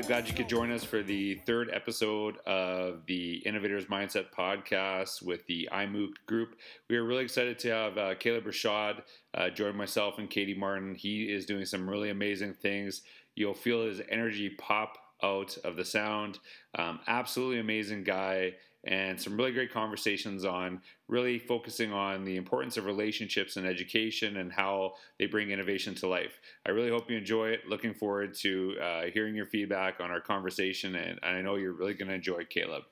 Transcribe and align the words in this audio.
really 0.00 0.14
glad 0.14 0.26
you 0.26 0.34
could 0.34 0.48
join 0.48 0.72
us 0.72 0.82
for 0.82 1.02
the 1.02 1.34
third 1.44 1.68
episode 1.74 2.38
of 2.46 3.04
the 3.04 3.34
Innovators 3.44 3.84
Mindset 3.84 4.30
podcast 4.34 5.20
with 5.20 5.44
the 5.44 5.68
IMMOOC 5.70 6.12
group. 6.24 6.54
We 6.88 6.96
are 6.96 7.04
really 7.04 7.22
excited 7.22 7.58
to 7.58 7.68
have 7.68 7.98
uh, 7.98 8.14
Kaleb 8.14 8.46
Rashad 8.46 9.02
uh, 9.34 9.50
join 9.50 9.76
myself 9.76 10.14
and 10.16 10.30
Katie 10.30 10.54
Martin. 10.54 10.94
He 10.94 11.24
is 11.24 11.44
doing 11.44 11.66
some 11.66 11.86
really 11.86 12.08
amazing 12.08 12.54
things. 12.54 13.02
You'll 13.34 13.52
feel 13.52 13.84
his 13.84 14.00
energy 14.08 14.48
pop 14.48 14.96
out 15.22 15.58
of 15.64 15.76
the 15.76 15.84
sound. 15.84 16.38
Um, 16.78 17.00
absolutely 17.06 17.60
amazing 17.60 18.02
guy 18.02 18.54
and 18.84 19.20
some 19.20 19.36
really 19.36 19.52
great 19.52 19.72
conversations 19.72 20.44
on 20.44 20.80
really 21.08 21.38
focusing 21.38 21.92
on 21.92 22.24
the 22.24 22.36
importance 22.36 22.76
of 22.76 22.86
relationships 22.86 23.56
and 23.56 23.66
education 23.66 24.38
and 24.38 24.52
how 24.52 24.94
they 25.18 25.26
bring 25.26 25.50
innovation 25.50 25.94
to 25.94 26.08
life. 26.08 26.40
I 26.66 26.70
really 26.70 26.90
hope 26.90 27.10
you 27.10 27.18
enjoy 27.18 27.48
it. 27.48 27.60
Looking 27.68 27.92
forward 27.92 28.34
to 28.40 28.76
uh, 28.82 29.02
hearing 29.12 29.34
your 29.34 29.46
feedback 29.46 30.00
on 30.00 30.10
our 30.10 30.20
conversation, 30.20 30.94
and, 30.94 31.18
I 31.22 31.42
know 31.42 31.56
you're 31.56 31.72
really 31.72 31.94
going 31.94 32.08
to 32.08 32.14
enjoy 32.14 32.44
Kaleb. 32.44 32.82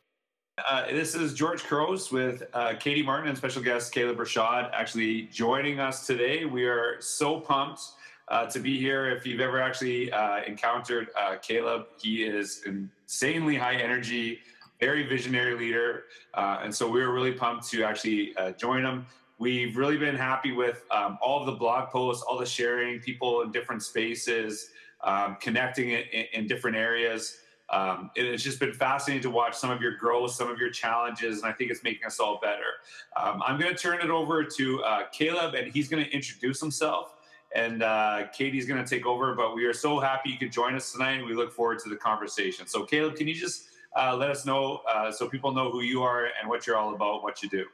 Uh, 0.68 0.86
this 0.90 1.14
is 1.14 1.34
George 1.34 1.64
Couros 1.64 2.10
with 2.10 2.42
uh, 2.52 2.74
Katie 2.78 3.02
Martin 3.02 3.28
and 3.28 3.38
special 3.38 3.62
guest 3.62 3.94
Kaleb 3.94 4.16
Rashad 4.16 4.70
actually 4.72 5.22
joining 5.22 5.80
us 5.80 6.06
today. 6.06 6.44
We 6.44 6.64
are 6.64 7.00
so 7.00 7.40
pumped 7.40 7.82
uh, 8.28 8.46
to 8.46 8.58
be 8.58 8.78
here. 8.78 9.08
If 9.08 9.26
you've 9.26 9.40
ever 9.40 9.60
actually 9.60 10.12
uh, 10.12 10.42
encountered 10.46 11.08
uh, 11.16 11.36
Kaleb, 11.36 11.86
he 12.00 12.24
is 12.24 12.62
insanely 12.66 13.56
high 13.56 13.76
energy, 13.76 14.40
very 14.80 15.06
visionary 15.06 15.54
leader. 15.54 16.04
Uh, 16.34 16.60
and 16.62 16.74
so 16.74 16.88
we 16.88 17.00
were 17.00 17.12
really 17.12 17.32
pumped 17.32 17.68
to 17.70 17.82
actually 17.82 18.36
uh, 18.36 18.52
join 18.52 18.84
him. 18.84 19.06
We've 19.38 19.76
really 19.76 19.96
been 19.96 20.16
happy 20.16 20.52
with 20.52 20.84
um, 20.90 21.18
all 21.22 21.40
of 21.40 21.46
the 21.46 21.52
blog 21.52 21.90
posts, 21.90 22.24
all 22.28 22.38
the 22.38 22.46
sharing, 22.46 22.98
people 23.00 23.42
in 23.42 23.52
different 23.52 23.82
spaces, 23.82 24.70
um, 25.02 25.36
connecting 25.40 25.90
in, 25.90 26.02
in, 26.32 26.46
different 26.48 26.76
areas. 26.76 27.38
Um, 27.70 28.10
it's 28.16 28.42
just 28.42 28.58
been 28.58 28.72
fascinating 28.72 29.22
to 29.22 29.30
watch 29.30 29.54
some 29.54 29.70
of 29.70 29.80
your 29.80 29.96
growth, 29.96 30.32
some 30.32 30.50
of 30.50 30.58
your 30.58 30.70
challenges, 30.70 31.38
and 31.38 31.46
I 31.46 31.52
think 31.52 31.70
it's 31.70 31.84
making 31.84 32.04
us 32.06 32.18
all 32.18 32.40
better. 32.42 32.80
Um, 33.16 33.42
I'm 33.46 33.60
going 33.60 33.72
to 33.72 33.80
turn 33.80 34.00
it 34.00 34.10
over 34.10 34.42
to 34.42 34.82
uh, 34.82 35.02
Kaleb, 35.16 35.56
and 35.56 35.72
he's 35.72 35.88
going 35.88 36.04
to 36.04 36.10
introduce 36.10 36.60
himself 36.60 37.14
and 37.54 37.82
uh, 37.82 38.26
Katie's 38.32 38.66
going 38.66 38.82
to 38.82 38.88
take 38.88 39.06
over. 39.06 39.34
But 39.34 39.54
we 39.54 39.64
are 39.64 39.72
so 39.72 39.98
happy 39.98 40.30
you 40.30 40.38
could 40.38 40.52
join 40.52 40.74
us 40.74 40.92
tonight. 40.92 41.12
And 41.12 41.26
we 41.26 41.34
look 41.34 41.52
forward 41.52 41.78
to 41.80 41.88
the 41.88 41.96
conversation. 41.96 42.66
So, 42.66 42.84
Kaleb, 42.84 43.16
can 43.16 43.26
you 43.26 43.34
just 43.34 43.68
uh, 43.98 44.16
let 44.16 44.30
us 44.30 44.46
know 44.46 44.80
uh, 44.88 45.10
so 45.10 45.28
people 45.28 45.52
know 45.52 45.70
who 45.70 45.82
you 45.82 46.02
are 46.02 46.26
and 46.40 46.48
what 46.48 46.66
you're 46.66 46.76
all 46.76 46.94
about, 46.94 47.22
what 47.22 47.42
you 47.42 47.48
do? 47.48 47.66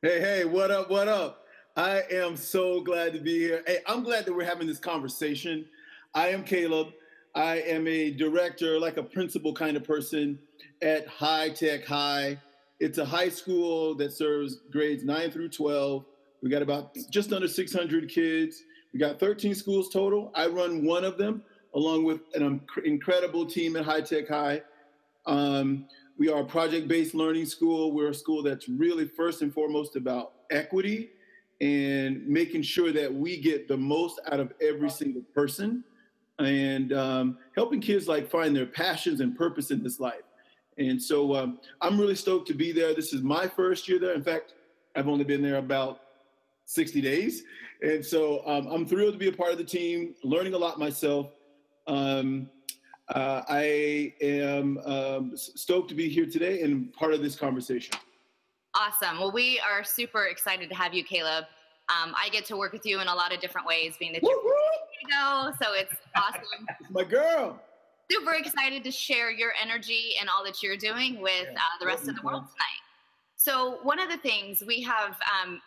Hey, 0.00 0.20
hey, 0.20 0.44
what 0.44 0.70
up, 0.70 0.88
what 0.88 1.08
up? 1.08 1.42
I 1.76 2.02
am 2.10 2.36
so 2.36 2.80
glad 2.80 3.12
to 3.14 3.18
be 3.18 3.38
here. 3.38 3.62
Hey, 3.66 3.80
I'm 3.86 4.02
glad 4.02 4.24
that 4.24 4.32
we're 4.32 4.44
having 4.44 4.66
this 4.66 4.78
conversation. 4.78 5.66
I 6.14 6.28
am 6.28 6.44
Kaleb. 6.44 6.92
I 7.34 7.56
am 7.62 7.86
a 7.86 8.12
director, 8.12 8.78
like 8.78 8.96
a 8.96 9.02
principal 9.02 9.52
kind 9.52 9.76
of 9.76 9.84
person 9.84 10.38
at 10.80 11.06
High 11.08 11.50
Tech 11.50 11.84
High. 11.84 12.40
It's 12.78 12.98
a 12.98 13.04
high 13.04 13.28
school 13.28 13.94
that 13.96 14.12
serves 14.12 14.58
grades 14.70 15.04
9 15.04 15.30
through 15.32 15.48
12. 15.48 16.04
We 16.42 16.48
got 16.48 16.62
about 16.62 16.96
just 17.10 17.32
under 17.32 17.48
600 17.48 18.08
kids. 18.08 18.62
We 18.92 19.00
got 19.00 19.18
13 19.18 19.54
schools 19.54 19.90
total. 19.92 20.30
I 20.34 20.46
run 20.46 20.86
one 20.86 21.04
of 21.04 21.18
them 21.18 21.42
along 21.74 22.04
with 22.04 22.20
an 22.34 22.62
incredible 22.84 23.44
team 23.44 23.76
at 23.76 23.84
High 23.84 24.00
Tech 24.00 24.28
High. 24.28 24.62
Um, 25.26 25.86
we 26.18 26.30
are 26.30 26.40
a 26.40 26.44
project-based 26.44 27.14
learning 27.14 27.46
school. 27.46 27.92
We're 27.92 28.10
a 28.10 28.14
school 28.14 28.42
that's 28.42 28.68
really 28.68 29.06
first 29.06 29.42
and 29.42 29.52
foremost 29.52 29.96
about 29.96 30.32
equity 30.50 31.10
and 31.60 32.26
making 32.26 32.62
sure 32.62 32.92
that 32.92 33.12
we 33.12 33.40
get 33.40 33.68
the 33.68 33.76
most 33.76 34.20
out 34.30 34.40
of 34.40 34.52
every 34.60 34.90
single 34.90 35.22
person 35.34 35.84
and 36.38 36.92
um, 36.92 37.38
helping 37.54 37.80
kids 37.80 38.08
like 38.08 38.30
find 38.30 38.54
their 38.54 38.66
passions 38.66 39.20
and 39.20 39.36
purpose 39.36 39.70
in 39.70 39.82
this 39.82 40.00
life. 40.00 40.22
And 40.78 41.02
so 41.02 41.34
um, 41.34 41.58
I'm 41.80 41.98
really 41.98 42.14
stoked 42.14 42.46
to 42.48 42.54
be 42.54 42.72
there. 42.72 42.94
This 42.94 43.14
is 43.14 43.22
my 43.22 43.48
first 43.48 43.88
year 43.88 43.98
there. 43.98 44.14
In 44.14 44.22
fact, 44.22 44.54
I've 44.94 45.08
only 45.08 45.24
been 45.24 45.42
there 45.42 45.56
about 45.56 46.00
60 46.66 47.00
days. 47.00 47.42
And 47.82 48.04
so 48.04 48.46
um, 48.46 48.66
I'm 48.66 48.86
thrilled 48.86 49.14
to 49.14 49.18
be 49.18 49.28
a 49.28 49.32
part 49.32 49.52
of 49.52 49.58
the 49.58 49.64
team, 49.64 50.14
learning 50.22 50.54
a 50.54 50.58
lot 50.58 50.78
myself. 50.78 51.30
Um, 51.86 52.50
uh, 53.14 53.42
I 53.48 54.14
am 54.20 54.78
um, 54.78 55.32
stoked 55.36 55.88
to 55.90 55.94
be 55.94 56.08
here 56.08 56.26
today 56.26 56.62
and 56.62 56.92
part 56.92 57.14
of 57.14 57.22
this 57.22 57.36
conversation. 57.36 57.94
Awesome. 58.74 59.18
Well, 59.18 59.32
we 59.32 59.60
are 59.60 59.84
super 59.84 60.24
excited 60.24 60.68
to 60.68 60.74
have 60.74 60.92
you, 60.92 61.04
Kaleb. 61.04 61.44
Um, 61.88 62.14
I 62.20 62.28
get 62.30 62.44
to 62.46 62.56
work 62.56 62.72
with 62.72 62.84
you 62.84 63.00
in 63.00 63.06
a 63.06 63.14
lot 63.14 63.32
of 63.32 63.40
different 63.40 63.66
ways, 63.66 63.94
being 63.98 64.12
that 64.12 64.22
you're 64.22 64.32
go, 65.08 65.52
so 65.62 65.72
it's 65.72 65.94
awesome. 66.16 66.42
it's 66.80 66.90
my 66.90 67.04
girl. 67.04 67.60
Super 68.10 68.34
excited 68.34 68.82
to 68.84 68.90
share 68.90 69.30
your 69.30 69.52
energy 69.60 70.14
and 70.20 70.28
all 70.28 70.44
that 70.44 70.62
you're 70.62 70.76
doing 70.76 71.20
with 71.20 71.48
uh, 71.48 71.60
the 71.80 71.86
rest 71.86 72.08
of 72.08 72.16
the 72.16 72.22
world 72.22 72.42
tonight. 72.42 72.82
So, 73.36 73.78
one 73.82 74.00
of 74.00 74.08
the 74.08 74.16
things 74.16 74.62
we 74.66 74.82
have 74.82 75.16
um, 75.42 75.60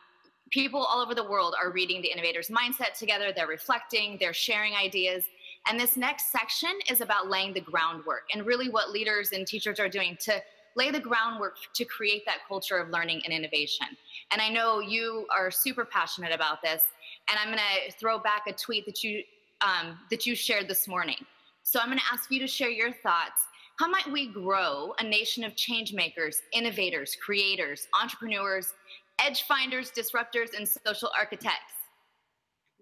people 0.51 0.83
all 0.83 1.01
over 1.01 1.15
the 1.15 1.23
world 1.23 1.55
are 1.61 1.71
reading 1.71 2.01
the 2.01 2.11
innovators 2.11 2.49
mindset 2.49 2.97
together 2.97 3.31
they're 3.35 3.47
reflecting 3.47 4.17
they're 4.19 4.33
sharing 4.33 4.73
ideas 4.73 5.25
and 5.69 5.79
this 5.79 5.95
next 5.95 6.31
section 6.31 6.71
is 6.89 7.01
about 7.01 7.29
laying 7.29 7.53
the 7.53 7.61
groundwork 7.61 8.23
and 8.33 8.45
really 8.45 8.69
what 8.69 8.91
leaders 8.91 9.31
and 9.31 9.45
teachers 9.47 9.79
are 9.79 9.89
doing 9.89 10.17
to 10.19 10.41
lay 10.75 10.91
the 10.91 10.99
groundwork 10.99 11.57
to 11.73 11.85
create 11.85 12.23
that 12.25 12.37
culture 12.47 12.77
of 12.77 12.89
learning 12.89 13.21
and 13.25 13.33
innovation 13.33 13.87
and 14.31 14.41
i 14.41 14.49
know 14.49 14.79
you 14.79 15.25
are 15.35 15.49
super 15.49 15.85
passionate 15.85 16.33
about 16.33 16.61
this 16.61 16.83
and 17.29 17.37
i'm 17.39 17.47
going 17.47 17.59
to 17.59 17.91
throw 17.97 18.19
back 18.19 18.43
a 18.47 18.53
tweet 18.53 18.85
that 18.85 19.03
you 19.03 19.23
um, 19.61 19.97
that 20.09 20.25
you 20.25 20.35
shared 20.35 20.67
this 20.67 20.87
morning 20.87 21.17
so 21.63 21.79
i'm 21.79 21.87
going 21.87 21.99
to 21.99 22.05
ask 22.11 22.31
you 22.31 22.39
to 22.39 22.47
share 22.47 22.69
your 22.69 22.91
thoughts 22.91 23.47
how 23.77 23.87
might 23.87 24.09
we 24.11 24.27
grow 24.27 24.93
a 24.99 25.03
nation 25.03 25.43
of 25.43 25.55
change 25.55 25.93
makers 25.93 26.41
innovators 26.53 27.15
creators 27.23 27.87
entrepreneurs 28.01 28.73
edge 29.19 29.43
finders, 29.43 29.91
disruptors, 29.91 30.57
and 30.57 30.67
social 30.67 31.09
architects. 31.17 31.73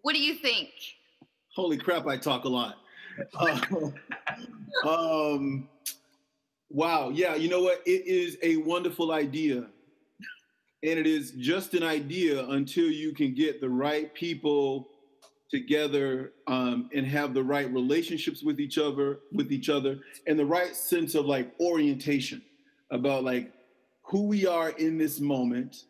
What 0.01 0.13
do 0.13 0.21
you 0.21 0.35
think? 0.35 0.69
Holy 1.57 1.75
crap, 1.75 2.05
I 2.05 2.17
talk 2.17 2.43
a 2.45 2.47
lot. 2.47 2.77
Uh, 3.33 3.59
um, 4.87 5.67
wow, 6.69 7.09
yeah, 7.09 7.33
you 7.33 7.49
know 7.49 7.63
what? 7.63 7.81
It 7.87 8.05
is 8.05 8.37
a 8.43 8.57
wonderful 8.57 9.11
idea. 9.11 9.65
And 10.83 10.99
it 10.99 11.07
is 11.07 11.31
just 11.31 11.73
an 11.73 11.81
idea 11.81 12.47
until 12.49 12.91
you 12.91 13.11
can 13.11 13.33
get 13.33 13.59
the 13.59 13.67
right 13.67 14.13
people 14.13 14.87
together 15.49 16.33
um, 16.45 16.91
and 16.93 17.07
have 17.07 17.33
the 17.33 17.43
right 17.43 17.73
relationships 17.73 18.43
with 18.43 18.59
each 18.59 18.77
other 18.77 19.21
with 19.33 19.51
each 19.51 19.69
other 19.69 19.97
and 20.27 20.37
the 20.37 20.45
right 20.45 20.75
sense 20.75 21.15
of 21.15 21.25
like 21.25 21.51
orientation 21.59 22.39
about 22.91 23.23
like 23.23 23.51
who 24.03 24.27
we 24.27 24.45
are 24.45 24.71
in 24.71 24.97
this 24.97 25.19
moment 25.19 25.85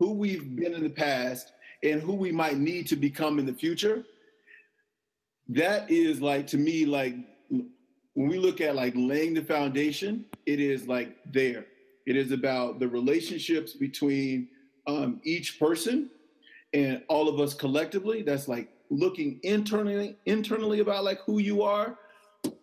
who 0.00 0.12
we've 0.12 0.56
been 0.56 0.72
in 0.72 0.82
the 0.82 0.88
past 0.88 1.52
and 1.82 2.00
who 2.00 2.14
we 2.14 2.32
might 2.32 2.56
need 2.56 2.86
to 2.88 2.96
become 2.96 3.38
in 3.38 3.44
the 3.44 3.52
future 3.52 4.04
that 5.48 5.90
is 5.90 6.20
like 6.20 6.46
to 6.48 6.58
me 6.58 6.84
like 6.84 7.14
when 7.48 8.28
we 8.28 8.38
look 8.38 8.60
at 8.60 8.74
like 8.74 8.92
laying 8.96 9.34
the 9.34 9.42
foundation 9.42 10.24
it 10.48 10.60
is 10.60 10.88
like 10.88 11.14
there. 11.30 11.66
It 12.06 12.16
is 12.16 12.32
about 12.32 12.78
the 12.78 12.88
relationships 12.88 13.74
between 13.74 14.48
um, 14.86 15.20
each 15.24 15.60
person 15.60 16.08
and 16.72 17.02
all 17.08 17.28
of 17.28 17.38
us 17.38 17.52
collectively. 17.52 18.22
That's 18.22 18.48
like 18.48 18.70
looking 18.88 19.38
internally 19.42 20.16
internally 20.24 20.80
about 20.80 21.04
like 21.04 21.20
who 21.26 21.38
you 21.38 21.62
are 21.62 21.98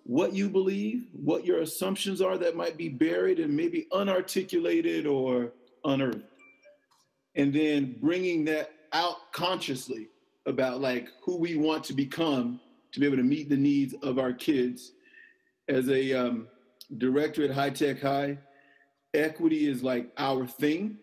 what 0.06 0.34
you 0.34 0.50
believe 0.50 1.06
what 1.12 1.46
your 1.46 1.60
assumptions 1.60 2.22
are 2.22 2.40
that 2.40 2.56
might 2.56 2.76
be 2.76 2.90
buried 2.90 3.40
and 3.40 3.56
maybe 3.56 3.86
unarticulated 3.92 5.06
or 5.06 5.52
unearthed. 5.84 6.24
And 7.36 7.54
then 7.54 7.98
bringing 8.02 8.46
that 8.46 8.72
out 8.94 9.32
consciously 9.32 10.08
about 10.48 10.82
like 10.82 11.10
who 11.24 11.38
we 11.38 11.56
want 11.56 11.84
to 11.84 11.94
become 11.94 12.60
to 12.96 13.02
be 13.02 13.06
able 13.06 13.18
to 13.18 13.24
meet 13.24 13.50
the 13.50 13.58
needs 13.58 13.94
of 14.04 14.18
our 14.18 14.32
kids. 14.32 14.94
As 15.68 15.90
a 15.90 16.14
um, 16.14 16.48
director 16.98 17.44
at 17.44 17.52
High 17.52 17.72
Tech 17.72 18.02
High, 18.02 18.38
equity 19.14 19.68
is 19.68 19.84
like 19.84 20.12
our 20.18 20.48
thing. 20.48 20.98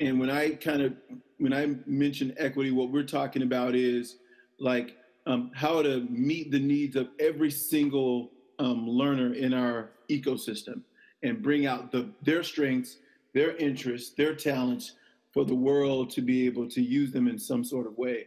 And 0.00 0.18
when 0.18 0.30
I 0.30 0.52
kind 0.52 0.80
of 0.80 0.94
when 1.36 1.52
I 1.52 1.74
mention 1.84 2.34
equity, 2.38 2.70
what 2.70 2.90
we're 2.90 3.02
talking 3.02 3.42
about 3.42 3.74
is 3.74 4.16
like 4.58 4.96
um, 5.26 5.50
how 5.54 5.82
to 5.82 6.06
meet 6.08 6.50
the 6.50 6.58
needs 6.58 6.96
of 6.96 7.08
every 7.20 7.50
single 7.50 8.30
um, 8.58 8.88
learner 8.88 9.34
in 9.34 9.52
our 9.52 9.90
ecosystem 10.08 10.80
and 11.22 11.42
bring 11.42 11.66
out 11.66 11.92
the, 11.92 12.08
their 12.22 12.42
strengths, 12.42 12.96
their 13.34 13.56
interests, 13.56 14.14
their 14.14 14.34
talents, 14.34 14.92
for 15.32 15.44
the 15.44 15.54
world 15.54 16.08
to 16.10 16.22
be 16.22 16.46
able 16.46 16.68
to 16.68 16.80
use 16.80 17.12
them 17.12 17.28
in 17.28 17.38
some 17.38 17.62
sort 17.62 17.86
of 17.86 17.98
way. 17.98 18.26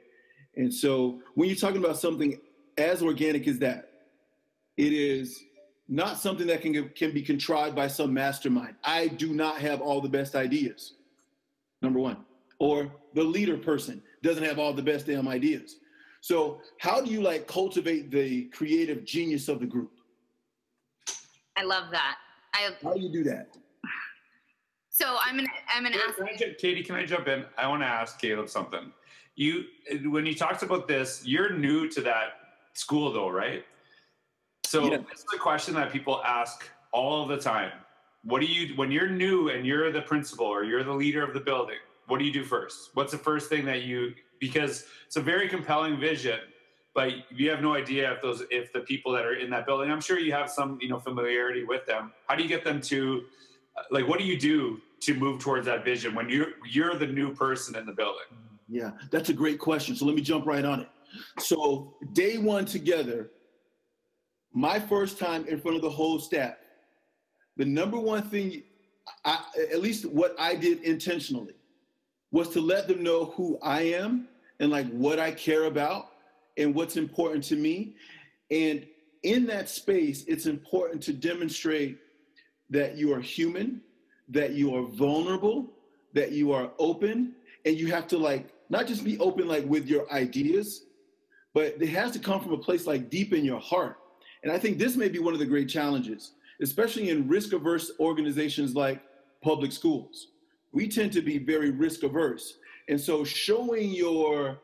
And 0.57 0.73
so 0.73 1.21
when 1.35 1.49
you're 1.49 1.57
talking 1.57 1.83
about 1.83 1.97
something 1.97 2.39
as 2.77 3.01
organic 3.01 3.47
as 3.47 3.59
that, 3.59 3.91
it 4.77 4.93
is 4.93 5.43
not 5.87 6.17
something 6.17 6.47
that 6.47 6.61
can, 6.61 6.89
can 6.89 7.11
be 7.11 7.21
contrived 7.21 7.75
by 7.75 7.87
some 7.87 8.13
mastermind. 8.13 8.75
I 8.83 9.07
do 9.07 9.33
not 9.33 9.59
have 9.59 9.81
all 9.81 10.01
the 10.01 10.09
best 10.09 10.35
ideas, 10.35 10.93
number 11.81 11.99
one. 11.99 12.17
Or 12.59 12.91
the 13.13 13.23
leader 13.23 13.57
person 13.57 14.01
doesn't 14.23 14.43
have 14.43 14.59
all 14.59 14.73
the 14.73 14.81
best 14.81 15.05
damn 15.05 15.27
ideas. 15.27 15.77
So 16.21 16.61
how 16.79 17.01
do 17.01 17.11
you 17.11 17.21
like 17.21 17.47
cultivate 17.47 18.09
the 18.09 18.45
creative 18.45 19.05
genius 19.05 19.47
of 19.47 19.59
the 19.59 19.65
group? 19.65 19.91
I 21.55 21.63
love 21.63 21.91
that. 21.91 22.15
I, 22.53 22.71
How 22.81 22.93
do 22.93 22.99
you 22.99 23.11
do 23.11 23.23
that? 23.25 23.55
So 24.89 25.17
I'm 25.21 25.35
gonna 25.35 25.49
I'm 25.75 25.83
gonna 25.83 25.97
ask 25.97 26.17
can 26.17 26.27
I, 26.27 26.55
Katie. 26.57 26.81
Can 26.81 26.95
I 26.95 27.05
jump 27.05 27.27
in? 27.27 27.43
I 27.57 27.67
want 27.67 27.81
to 27.81 27.85
ask 27.85 28.19
Kaleb 28.19 28.49
something. 28.49 28.93
You 29.35 29.65
when 30.05 30.25
you 30.25 30.33
talked 30.33 30.63
about 30.63 30.87
this, 30.87 31.21
you're 31.25 31.53
new 31.53 31.89
to 31.89 32.01
that 32.01 32.27
school 32.73 33.11
though, 33.11 33.29
right? 33.29 33.65
So 34.65 34.91
Yeah. 34.91 34.97
this 35.09 35.19
is 35.19 35.25
a 35.33 35.37
question 35.37 35.73
that 35.75 35.91
people 35.91 36.21
ask 36.23 36.67
all 36.91 37.25
the 37.25 37.37
time. 37.37 37.71
What 38.23 38.39
do 38.41 38.47
you 38.47 38.75
when 38.75 38.91
you're 38.91 39.09
new 39.09 39.49
and 39.49 39.65
you're 39.65 39.91
the 39.91 40.01
principal 40.01 40.45
or 40.45 40.63
you're 40.63 40.83
the 40.83 40.93
leader 40.93 41.23
of 41.23 41.33
the 41.33 41.39
building? 41.39 41.79
What 42.07 42.19
do 42.19 42.25
you 42.25 42.31
do 42.31 42.43
first? 42.43 42.91
What's 42.93 43.11
the 43.11 43.17
first 43.17 43.49
thing 43.49 43.65
that 43.65 43.83
you 43.83 44.13
because 44.39 44.85
it's 45.05 45.15
a 45.15 45.21
very 45.21 45.47
compelling 45.47 45.99
vision, 45.99 46.39
but 46.93 47.11
you 47.29 47.49
have 47.49 47.61
no 47.61 47.75
idea 47.75 48.13
if 48.13 48.21
those 48.21 48.43
if 48.51 48.71
the 48.73 48.81
people 48.81 49.11
that 49.13 49.25
are 49.25 49.35
in 49.35 49.49
that 49.49 49.65
building. 49.65 49.91
I'm 49.91 50.01
sure 50.01 50.17
you 50.19 50.31
have 50.31 50.49
some 50.49 50.77
you 50.81 50.89
know 50.89 50.99
familiarity 50.99 51.63
with 51.63 51.85
them. 51.85 52.13
How 52.27 52.35
do 52.35 52.43
you 52.43 52.49
get 52.49 52.63
them 52.63 52.81
to 52.81 53.25
like 53.91 54.07
what 54.07 54.19
do 54.19 54.25
you 54.25 54.39
do 54.39 54.81
to 55.01 55.13
move 55.13 55.41
towards 55.41 55.65
that 55.65 55.83
vision 55.83 56.15
when 56.15 56.29
you're 56.29 56.53
you're 56.69 56.95
the 56.95 57.07
new 57.07 57.33
person 57.33 57.75
in 57.75 57.85
the 57.85 57.91
building? 57.91 58.29
Mm-hmm. 58.33 58.54
Yeah, 58.67 58.91
that's 59.11 59.29
a 59.29 59.33
great 59.33 59.59
question. 59.59 59.95
So 59.95 60.05
let 60.05 60.15
me 60.15 60.21
jump 60.21 60.45
right 60.45 60.65
on 60.65 60.81
it. 60.81 60.89
So, 61.39 61.95
day 62.13 62.37
one 62.37 62.65
together, 62.65 63.31
my 64.53 64.79
first 64.79 65.19
time 65.19 65.45
in 65.47 65.59
front 65.59 65.75
of 65.75 65.81
the 65.81 65.89
whole 65.89 66.19
staff, 66.19 66.55
the 67.57 67.65
number 67.65 67.99
one 67.99 68.23
thing, 68.23 68.63
I, 69.23 69.43
at 69.71 69.81
least 69.81 70.05
what 70.05 70.35
I 70.39 70.55
did 70.55 70.81
intentionally, 70.81 71.53
was 72.31 72.49
to 72.49 72.61
let 72.61 72.87
them 72.87 73.03
know 73.03 73.25
who 73.25 73.57
I 73.61 73.81
am 73.83 74.27
and 74.59 74.71
like 74.71 74.89
what 74.91 75.19
I 75.19 75.31
care 75.31 75.65
about 75.65 76.07
and 76.57 76.73
what's 76.73 76.97
important 76.97 77.43
to 77.45 77.55
me. 77.55 77.95
And 78.51 78.85
in 79.23 79.45
that 79.47 79.69
space, 79.69 80.23
it's 80.27 80.45
important 80.45 81.01
to 81.03 81.13
demonstrate 81.13 81.97
that 82.69 82.97
you 82.97 83.13
are 83.13 83.21
human, 83.21 83.81
that 84.29 84.51
you 84.51 84.75
are 84.75 84.83
vulnerable, 84.83 85.71
that 86.13 86.31
you 86.31 86.51
are 86.51 86.71
open, 86.79 87.35
and 87.65 87.77
you 87.77 87.87
have 87.87 88.07
to 88.07 88.17
like 88.17 88.54
not 88.69 88.87
just 88.87 89.03
be 89.03 89.17
open 89.19 89.47
like 89.47 89.65
with 89.65 89.87
your 89.87 90.11
ideas, 90.11 90.85
but 91.53 91.75
it 91.79 91.89
has 91.89 92.11
to 92.11 92.19
come 92.19 92.41
from 92.41 92.53
a 92.53 92.57
place 92.57 92.85
like 92.85 93.09
deep 93.09 93.33
in 93.33 93.45
your 93.45 93.59
heart. 93.59 93.97
And 94.43 94.51
I 94.51 94.59
think 94.59 94.77
this 94.77 94.95
may 94.95 95.09
be 95.09 95.19
one 95.19 95.33
of 95.33 95.39
the 95.39 95.45
great 95.45 95.69
challenges, 95.69 96.33
especially 96.61 97.09
in 97.09 97.27
risk 97.27 97.53
averse 97.53 97.91
organizations 97.99 98.75
like 98.75 99.01
public 99.41 99.71
schools. 99.71 100.27
We 100.71 100.87
tend 100.87 101.13
to 101.13 101.21
be 101.21 101.37
very 101.37 101.71
risk 101.71 102.03
averse. 102.03 102.57
And 102.89 102.99
so 102.99 103.23
showing 103.23 103.91
your 103.91 104.59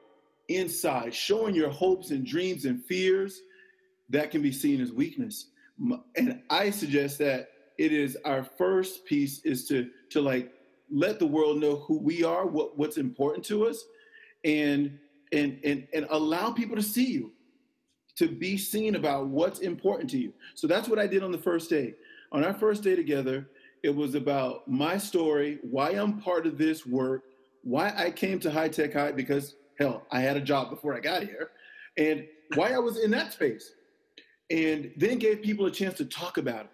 inside, 0.50 1.14
showing 1.14 1.56
your 1.56 1.70
hopes 1.70 2.12
and 2.12 2.26
dreams 2.26 2.66
and 2.66 2.84
fears, 2.84 3.42
that 4.10 4.30
can 4.30 4.42
be 4.42 4.52
seen 4.52 4.82
as 4.82 4.92
weakness. 4.92 5.48
And 6.16 6.42
I 6.50 6.70
suggest 6.70 7.18
that 7.20 7.50
it 7.78 7.92
is 7.92 8.18
our 8.26 8.44
first 8.44 9.06
piece 9.06 9.40
is 9.44 9.68
to 9.70 9.90
to 10.12 10.22
like 10.22 10.54
let 10.92 11.20
the 11.20 11.28
world 11.28 11.60
know 11.60 11.78
who 11.78 11.98
we 11.98 12.24
are, 12.24 12.46
what 12.46 12.78
what's 12.78 12.98
important 12.98 13.46
to 13.46 13.66
us, 13.68 13.84
and 14.44 14.98
and 15.32 15.60
and 15.64 15.88
and 15.94 16.08
allow 16.10 16.52
people 16.52 16.76
to 16.76 16.84
see 16.84 17.06
you, 17.06 17.32
to 18.18 18.28
be 18.28 18.58
seen 18.58 18.96
about 18.96 19.28
what's 19.28 19.60
important 19.60 20.10
to 20.12 20.18
you. 20.18 20.34
So 20.56 20.68
that's 20.68 20.88
what 20.88 21.00
I 21.00 21.08
did 21.08 21.24
on 21.24 21.32
the 21.32 21.38
first 21.38 21.70
day. 21.70 21.96
On 22.32 22.44
our 22.44 22.54
first 22.54 22.84
day 22.84 22.96
together, 22.96 23.50
it 23.84 23.96
was 23.96 24.16
about 24.16 24.68
my 24.68 24.98
story, 24.98 25.60
why 25.64 25.92
I'm 25.92 26.20
part 26.20 26.46
of 26.46 26.58
this 26.58 26.86
work, 26.86 27.24
why 27.64 27.94
I 27.96 28.12
came 28.12 28.40
to 28.42 28.52
High 28.52 28.70
Tech 28.70 28.94
High 28.94 29.12
because 29.12 29.56
hell, 29.80 30.06
I 30.12 30.22
had 30.22 30.38
a 30.38 30.42
job 30.42 30.70
before 30.70 30.96
I 30.96 31.00
got 31.00 31.24
here, 31.24 31.52
and 31.98 32.26
why 32.56 32.72
I 32.72 32.80
was 32.80 33.00
in 33.00 33.12
that 33.12 33.34
space, 33.34 33.74
and 34.50 34.92
then 34.98 35.18
gave 35.18 35.42
people 35.42 35.66
a 35.66 35.72
chance 35.72 35.96
to 35.98 36.06
talk 36.06 36.38
about 36.38 36.66
it. 36.66 36.72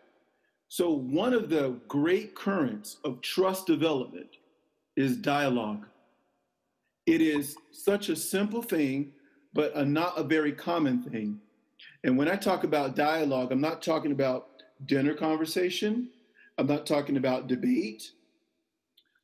So 0.69 0.91
one 0.91 1.33
of 1.33 1.49
the 1.49 1.79
great 1.87 2.35
currents 2.35 2.97
of 3.03 3.21
trust 3.21 3.67
development 3.67 4.37
is 4.95 5.17
dialogue. 5.17 5.85
It 7.05 7.21
is 7.21 7.55
such 7.71 8.09
a 8.09 8.15
simple 8.15 8.61
thing, 8.61 9.13
but 9.53 9.73
a 9.75 9.85
not 9.85 10.17
a 10.17 10.23
very 10.23 10.51
common 10.51 11.01
thing. 11.03 11.39
And 12.03 12.17
when 12.17 12.27
I 12.27 12.35
talk 12.35 12.63
about 12.63 12.95
dialogue, 12.95 13.51
I'm 13.51 13.61
not 13.61 13.81
talking 13.81 14.11
about 14.11 14.49
dinner 14.85 15.13
conversation. 15.13 16.09
I'm 16.57 16.67
not 16.67 16.85
talking 16.85 17.17
about 17.17 17.47
debate, 17.47 18.11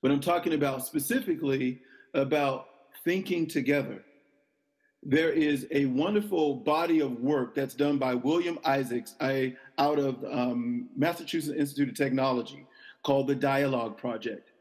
but 0.02 0.12
I'm 0.12 0.22
talking 0.22 0.54
about 0.54 0.86
specifically 0.86 1.82
about 2.14 2.68
thinking 3.04 3.48
together. 3.48 4.04
There 5.06 5.32
is 5.32 5.68
a 5.72 5.86
wonderful 5.88 6.56
body 6.56 7.02
of 7.02 7.20
work 7.20 7.54
that's 7.56 7.76
done 7.76 7.98
by 7.98 8.16
William 8.16 8.58
Isaacs 8.66 9.16
I, 9.20 9.56
out 9.78 10.00
of 10.00 10.24
um, 10.24 10.88
Massachusetts 10.96 11.58
Institute 11.58 11.90
of 11.90 11.96
Technology 11.96 12.66
called 13.04 13.28
the 13.28 13.36
Dialogue 13.36 13.98
Project. 13.98 14.52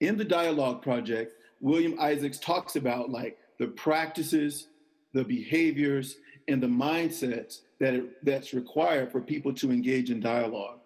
In 0.00 0.16
the 0.16 0.24
Dialogue 0.24 0.82
Project, 0.82 1.34
William 1.60 1.96
Isaacs 2.00 2.38
talks 2.38 2.74
about 2.76 3.10
like 3.10 3.38
the 3.58 3.68
practices, 3.68 4.68
the 5.12 5.24
behaviors, 5.24 6.16
and 6.48 6.62
the 6.62 6.66
mindsets 6.66 7.60
that 7.78 7.94
it, 7.94 8.24
that's 8.24 8.54
required 8.54 9.12
for 9.12 9.20
people 9.20 9.52
to 9.54 9.70
engage 9.70 10.10
in 10.10 10.20
dialogue. 10.20 10.78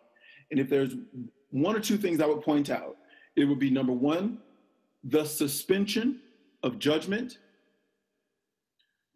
And 0.50 0.60
if 0.60 0.68
there's 0.68 0.96
one 1.50 1.74
or 1.74 1.80
two 1.80 1.96
things 1.96 2.20
I 2.20 2.26
would 2.26 2.42
point 2.42 2.70
out, 2.70 2.96
it 3.36 3.44
would 3.44 3.58
be 3.58 3.70
number 3.70 3.92
one, 3.92 4.38
the 5.04 5.24
suspension 5.24 6.20
of 6.62 6.78
judgment. 6.78 7.38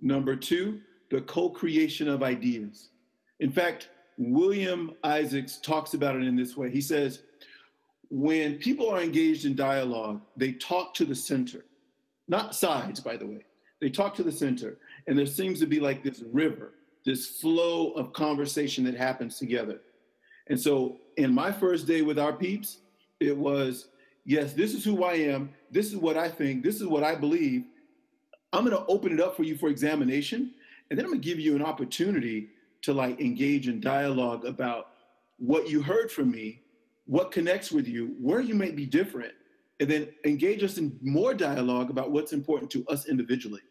Number 0.04 0.36
two, 0.36 0.80
the 1.10 1.22
co 1.22 1.48
creation 1.48 2.08
of 2.08 2.22
ideas. 2.22 2.90
In 3.40 3.50
fact, 3.50 3.88
William 4.18 4.92
Isaacs 5.02 5.56
talks 5.56 5.94
about 5.94 6.14
it 6.14 6.24
in 6.24 6.36
this 6.36 6.56
way. 6.56 6.70
He 6.70 6.82
says, 6.82 7.22
when 8.10 8.58
people 8.58 8.88
are 8.88 9.00
engaged 9.00 9.46
in 9.46 9.56
dialogue, 9.56 10.20
they 10.36 10.52
talk 10.52 10.94
to 10.94 11.06
the 11.06 11.14
center, 11.14 11.64
not 12.28 12.54
sides, 12.54 13.00
by 13.00 13.16
the 13.16 13.26
way. 13.26 13.44
They 13.80 13.88
talk 13.88 14.14
to 14.16 14.22
the 14.22 14.30
center, 14.30 14.76
and 15.06 15.18
there 15.18 15.26
seems 15.26 15.58
to 15.60 15.66
be 15.66 15.80
like 15.80 16.04
this 16.04 16.22
river, 16.32 16.74
this 17.04 17.40
flow 17.40 17.92
of 17.92 18.12
conversation 18.12 18.84
that 18.84 18.94
happens 18.94 19.38
together. 19.38 19.80
And 20.48 20.60
so, 20.60 20.98
in 21.16 21.32
my 21.32 21.50
first 21.50 21.86
day 21.86 22.02
with 22.02 22.18
our 22.18 22.32
peeps, 22.34 22.78
it 23.20 23.36
was, 23.36 23.88
yes, 24.26 24.52
this 24.52 24.74
is 24.74 24.84
who 24.84 25.02
I 25.02 25.14
am. 25.14 25.50
This 25.70 25.86
is 25.86 25.96
what 25.96 26.18
I 26.18 26.28
think. 26.28 26.62
This 26.62 26.76
is 26.76 26.86
what 26.86 27.02
I 27.02 27.14
believe. 27.14 27.64
I'm 28.54 28.64
going 28.64 28.76
to 28.76 28.86
open 28.86 29.12
it 29.12 29.20
up 29.20 29.36
for 29.36 29.42
you 29.42 29.56
for 29.56 29.68
examination. 29.68 30.52
And 30.88 30.98
then 30.98 31.04
I'm 31.04 31.10
going 31.10 31.20
to 31.20 31.28
give 31.28 31.40
you 31.40 31.56
an 31.56 31.62
opportunity 31.62 32.50
to 32.82 32.92
like 32.92 33.20
engage 33.20 33.68
in 33.68 33.80
dialogue 33.80 34.44
about 34.44 34.90
what 35.38 35.68
you 35.68 35.82
heard 35.82 36.10
from 36.10 36.30
me, 36.30 36.60
what 37.06 37.32
connects 37.32 37.72
with 37.72 37.88
you, 37.88 38.14
where 38.20 38.40
you 38.40 38.54
may 38.54 38.70
be 38.70 38.86
different, 38.86 39.32
and 39.80 39.90
then 39.90 40.08
engage 40.24 40.62
us 40.62 40.78
in 40.78 40.96
more 41.02 41.34
dialogue 41.34 41.90
about 41.90 42.12
what's 42.12 42.32
important 42.32 42.70
to 42.70 42.86
us 42.86 43.08
individually. 43.08 43.62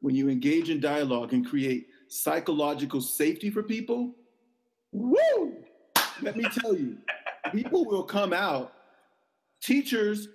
When 0.00 0.14
you 0.14 0.28
engage 0.28 0.70
in 0.70 0.80
dialogue 0.80 1.32
and 1.34 1.46
create 1.46 1.88
psychological 2.08 3.00
safety 3.00 3.50
for 3.50 3.62
people, 3.62 4.14
woo! 4.92 5.56
Let 6.22 6.36
me 6.36 6.46
tell 6.60 6.74
you, 6.74 6.96
people 7.52 7.84
will 7.84 8.04
come 8.04 8.32
out. 8.32 8.72
Teachers, 9.60 10.28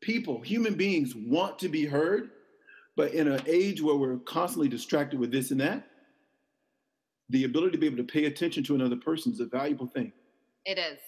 people, 0.00 0.40
human 0.40 0.74
beings 0.74 1.14
want 1.14 1.58
to 1.60 1.68
be 1.68 1.86
heard, 1.86 2.30
but 2.96 3.12
in 3.12 3.28
an 3.28 3.42
age 3.46 3.80
where 3.80 3.96
we're 3.96 4.18
constantly 4.18 4.68
distracted 4.68 5.18
with 5.18 5.30
this 5.30 5.50
and 5.50 5.60
that, 5.60 5.86
the 7.30 7.44
ability 7.44 7.72
to 7.72 7.78
be 7.78 7.86
able 7.86 7.96
to 7.96 8.04
pay 8.04 8.26
attention 8.26 8.62
to 8.64 8.74
another 8.74 8.96
person 8.96 9.32
is 9.32 9.40
a 9.40 9.46
valuable 9.46 9.86
thing. 9.86 10.12
It 10.66 10.78
is. 10.78 10.98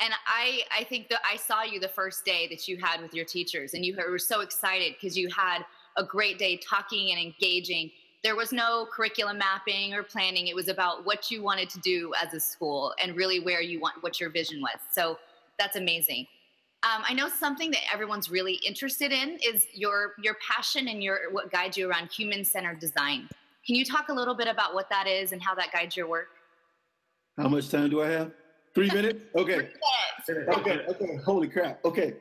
And 0.00 0.12
I, 0.26 0.62
I 0.76 0.84
think 0.84 1.08
that 1.08 1.20
I 1.30 1.36
saw 1.36 1.62
you 1.62 1.78
the 1.78 1.88
first 1.88 2.24
day 2.24 2.48
that 2.50 2.66
you 2.66 2.76
had 2.76 3.00
with 3.00 3.14
your 3.14 3.24
teachers, 3.24 3.74
and 3.74 3.84
you 3.84 3.96
were 3.96 4.18
so 4.18 4.40
excited 4.40 4.94
because 5.00 5.16
you 5.16 5.28
had 5.28 5.64
a 5.96 6.04
great 6.04 6.38
day 6.38 6.58
talking 6.58 7.12
and 7.12 7.20
engaging. 7.20 7.90
There 8.24 8.36
was 8.36 8.52
no 8.52 8.86
curriculum 8.92 9.38
mapping 9.38 9.94
or 9.94 10.02
planning. 10.02 10.48
It 10.48 10.54
was 10.54 10.68
about 10.68 11.04
what 11.04 11.30
you 11.30 11.42
wanted 11.42 11.70
to 11.70 11.80
do 11.80 12.12
as 12.20 12.34
a 12.34 12.40
school 12.40 12.94
and 13.02 13.16
really 13.16 13.40
where 13.40 13.62
you 13.62 13.80
want 13.80 14.02
what 14.02 14.20
your 14.20 14.30
vision 14.30 14.60
was. 14.60 14.78
So 14.90 15.18
that's 15.58 15.76
amazing. 15.76 16.26
Um, 16.84 17.04
I 17.08 17.14
know 17.14 17.28
something 17.28 17.70
that 17.70 17.80
everyone's 17.92 18.28
really 18.28 18.54
interested 18.66 19.12
in 19.12 19.38
is 19.44 19.66
your 19.72 20.14
your 20.20 20.36
passion 20.46 20.88
and 20.88 21.00
your 21.00 21.30
what 21.30 21.52
guides 21.52 21.76
you 21.76 21.88
around 21.88 22.10
human 22.10 22.44
centered 22.44 22.80
design. 22.80 23.28
Can 23.64 23.76
you 23.76 23.84
talk 23.84 24.08
a 24.08 24.12
little 24.12 24.34
bit 24.34 24.48
about 24.48 24.74
what 24.74 24.90
that 24.90 25.06
is 25.06 25.30
and 25.30 25.40
how 25.40 25.54
that 25.54 25.70
guides 25.72 25.96
your 25.96 26.08
work? 26.08 26.28
How 27.36 27.48
much 27.48 27.70
time 27.70 27.88
do 27.88 28.02
I 28.02 28.08
have? 28.08 28.32
Three 28.74 28.90
minutes? 28.94 29.22
Okay. 29.36 29.68
Yes. 30.28 30.38
Okay. 30.56 30.80
Okay. 30.88 31.16
Holy 31.24 31.48
crap. 31.48 31.84
Okay. 31.84 32.14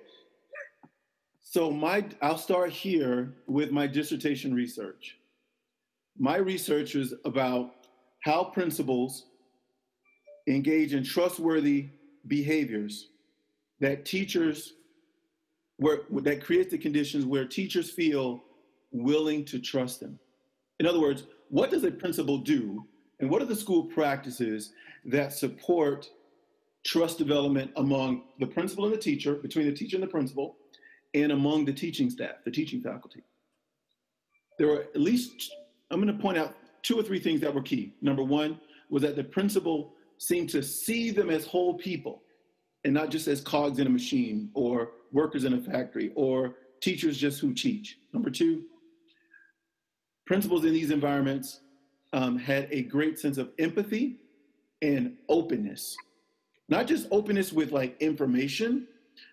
So 1.41 1.71
my 1.71 2.05
I'll 2.21 2.37
start 2.37 2.69
here 2.69 3.33
with 3.47 3.71
my 3.71 3.87
dissertation 3.87 4.53
research. 4.53 5.17
My 6.19 6.35
research 6.35 6.93
is 6.93 7.15
about 7.25 7.87
how 8.23 8.43
principals 8.43 9.25
engage 10.47 10.93
in 10.93 11.03
trustworthy 11.03 11.89
behaviors 12.27 13.07
that 13.81 14.05
teachers 14.05 14.73
where 15.77 16.01
that 16.21 16.43
creates 16.43 16.71
the 16.71 16.77
conditions 16.77 17.25
where 17.25 17.45
teachers 17.45 17.89
feel 17.89 18.43
willing 18.91 19.43
to 19.43 19.59
trust 19.59 19.99
them. 19.99 20.19
In 20.79 20.85
other 20.85 20.99
words, 20.99 21.23
what 21.49 21.71
does 21.71 21.83
a 21.83 21.91
principal 21.91 22.37
do 22.37 22.85
And 23.21 23.29
what 23.29 23.41
are 23.41 23.45
the 23.45 23.55
school 23.55 23.83
practices 23.83 24.73
that 25.05 25.31
support 25.31 26.09
trust 26.83 27.19
development 27.19 27.71
among 27.77 28.23
the 28.39 28.47
principal 28.47 28.85
and 28.85 28.93
the 28.93 28.97
teacher, 28.97 29.35
between 29.35 29.67
the 29.67 29.73
teacher 29.73 29.95
and 29.95 30.03
the 30.03 30.07
principal, 30.07 30.57
and 31.13 31.31
among 31.31 31.65
the 31.65 31.73
teaching 31.73 32.09
staff, 32.09 32.43
the 32.43 32.51
teaching 32.51 32.81
faculty? 32.81 33.21
There 34.57 34.67
were 34.67 34.81
at 34.81 34.99
least, 34.99 35.53
I'm 35.91 36.01
going 36.01 36.15
to 36.15 36.21
point 36.21 36.37
out 36.37 36.55
two 36.81 36.99
or 36.99 37.03
three 37.03 37.19
things 37.19 37.41
that 37.41 37.53
were 37.53 37.61
key. 37.61 37.93
Number 38.01 38.23
one 38.23 38.59
was 38.89 39.03
that 39.03 39.15
the 39.15 39.23
principal 39.23 39.93
seemed 40.17 40.49
to 40.49 40.63
see 40.63 41.11
them 41.11 41.29
as 41.29 41.45
whole 41.45 41.75
people 41.75 42.23
and 42.83 42.93
not 42.93 43.09
just 43.09 43.27
as 43.27 43.41
cogs 43.41 43.79
in 43.79 43.87
a 43.87 43.89
machine 43.89 44.49
or 44.53 44.91
workers 45.11 45.43
in 45.43 45.53
a 45.53 45.61
factory 45.61 46.11
or 46.15 46.55
teachers 46.81 47.17
just 47.17 47.39
who 47.39 47.53
teach. 47.53 47.99
Number 48.13 48.29
two, 48.29 48.63
principals 50.25 50.65
in 50.65 50.73
these 50.73 50.91
environments 50.91 51.61
um, 52.13 52.37
had 52.37 52.67
a 52.71 52.83
great 52.83 53.19
sense 53.19 53.37
of 53.37 53.51
empathy 53.59 54.17
and 54.81 55.17
openness. 55.29 55.95
Not 56.69 56.87
just 56.87 57.07
openness 57.11 57.51
with 57.53 57.71
like 57.71 58.01
information, 58.01 58.87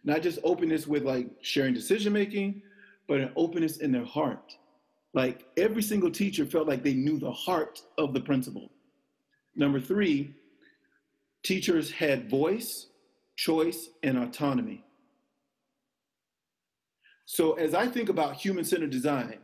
not 0.04 0.22
just 0.22 0.38
openness 0.44 0.86
with 0.86 1.04
like 1.04 1.28
sharing 1.40 1.72
decision 1.72 2.12
making, 2.12 2.62
but 3.06 3.20
an 3.20 3.32
openness 3.36 3.78
in 3.78 3.92
their 3.92 4.04
heart. 4.04 4.54
Like 5.14 5.46
every 5.56 5.82
single 5.82 6.10
teacher 6.10 6.44
felt 6.44 6.68
like 6.68 6.82
they 6.82 6.94
knew 6.94 7.18
the 7.18 7.32
heart 7.32 7.80
of 7.96 8.12
the 8.12 8.20
principal. 8.20 8.70
Number 9.56 9.80
three, 9.80 10.34
teachers 11.42 11.90
had 11.90 12.28
voice, 12.28 12.87
choice, 13.38 13.90
and 14.02 14.18
autonomy. 14.18 14.84
So 17.24 17.52
as 17.52 17.72
I 17.72 17.86
think 17.86 18.08
about 18.08 18.34
human-centered 18.34 18.90
design, 18.90 19.38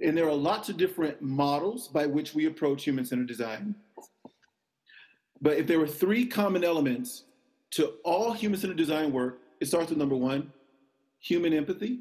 and 0.00 0.16
there 0.16 0.28
are 0.28 0.34
lots 0.34 0.68
of 0.68 0.76
different 0.76 1.20
models 1.20 1.88
by 1.88 2.06
which 2.06 2.32
we 2.32 2.46
approach 2.46 2.84
human-centered 2.84 3.26
design. 3.26 3.74
But 5.42 5.58
if 5.58 5.66
there 5.66 5.80
were 5.80 5.88
three 5.88 6.24
common 6.24 6.62
elements 6.62 7.24
to 7.72 7.94
all 8.04 8.32
human-centered 8.32 8.76
design 8.76 9.12
work, 9.12 9.40
it 9.60 9.66
starts 9.66 9.90
with 9.90 9.98
number 9.98 10.14
one, 10.14 10.52
human 11.18 11.52
empathy, 11.52 11.98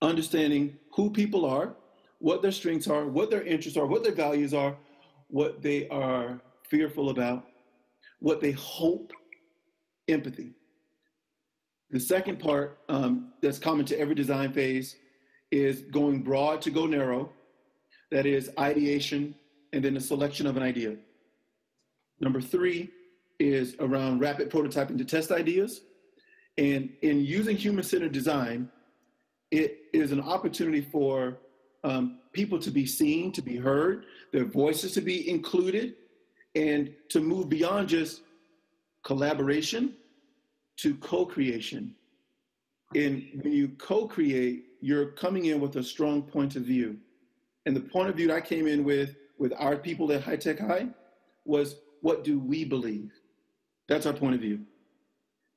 understanding 0.00 0.78
who 0.94 1.10
people 1.10 1.44
are, 1.44 1.74
what 2.20 2.40
their 2.40 2.52
strengths 2.52 2.88
are, 2.88 3.06
what 3.06 3.28
their 3.30 3.42
interests 3.42 3.78
are, 3.78 3.86
what 3.86 4.02
their 4.02 4.14
values 4.14 4.54
are, 4.54 4.74
what 5.28 5.60
they 5.60 5.86
are 5.88 6.40
fearful 6.70 7.10
about, 7.10 7.44
what 8.20 8.40
they 8.40 8.52
hope, 8.52 9.12
empathy. 10.08 10.52
The 11.90 12.00
second 12.00 12.38
part 12.38 12.78
um, 12.88 13.32
that's 13.40 13.58
common 13.58 13.86
to 13.86 13.98
every 13.98 14.14
design 14.14 14.52
phase 14.52 14.96
is 15.50 15.82
going 15.82 16.22
broad 16.22 16.60
to 16.62 16.70
go 16.70 16.86
narrow. 16.86 17.30
That 18.10 18.26
is 18.26 18.50
ideation 18.58 19.34
and 19.72 19.84
then 19.84 19.94
the 19.94 20.00
selection 20.00 20.46
of 20.46 20.56
an 20.56 20.62
idea. 20.62 20.96
Number 22.20 22.40
three 22.40 22.90
is 23.38 23.76
around 23.80 24.20
rapid 24.20 24.50
prototyping 24.50 24.98
to 24.98 25.04
test 25.04 25.30
ideas. 25.30 25.82
And 26.56 26.90
in 27.02 27.24
using 27.24 27.56
human 27.56 27.84
centered 27.84 28.12
design, 28.12 28.68
it 29.50 29.78
is 29.92 30.12
an 30.12 30.20
opportunity 30.20 30.80
for 30.80 31.38
um, 31.84 32.18
people 32.32 32.58
to 32.58 32.70
be 32.70 32.84
seen, 32.84 33.32
to 33.32 33.42
be 33.42 33.56
heard, 33.56 34.04
their 34.32 34.44
voices 34.44 34.92
to 34.92 35.00
be 35.00 35.30
included, 35.30 35.94
and 36.58 36.92
to 37.08 37.20
move 37.20 37.48
beyond 37.48 37.88
just 37.88 38.22
collaboration 39.04 39.94
to 40.78 40.94
co 40.96 41.24
creation. 41.24 41.94
And 42.94 43.24
when 43.42 43.52
you 43.52 43.68
co 43.78 44.06
create, 44.06 44.64
you're 44.80 45.12
coming 45.12 45.46
in 45.46 45.60
with 45.60 45.76
a 45.76 45.82
strong 45.82 46.22
point 46.22 46.56
of 46.56 46.62
view. 46.62 46.96
And 47.66 47.76
the 47.76 47.80
point 47.80 48.08
of 48.08 48.16
view 48.16 48.28
that 48.28 48.34
I 48.34 48.40
came 48.40 48.66
in 48.66 48.82
with, 48.82 49.14
with 49.38 49.52
our 49.58 49.76
people 49.76 50.10
at 50.12 50.22
High 50.22 50.36
Tech 50.36 50.58
High, 50.58 50.88
was 51.44 51.76
what 52.00 52.24
do 52.24 52.38
we 52.38 52.64
believe? 52.64 53.12
That's 53.88 54.06
our 54.06 54.12
point 54.12 54.34
of 54.34 54.40
view. 54.40 54.60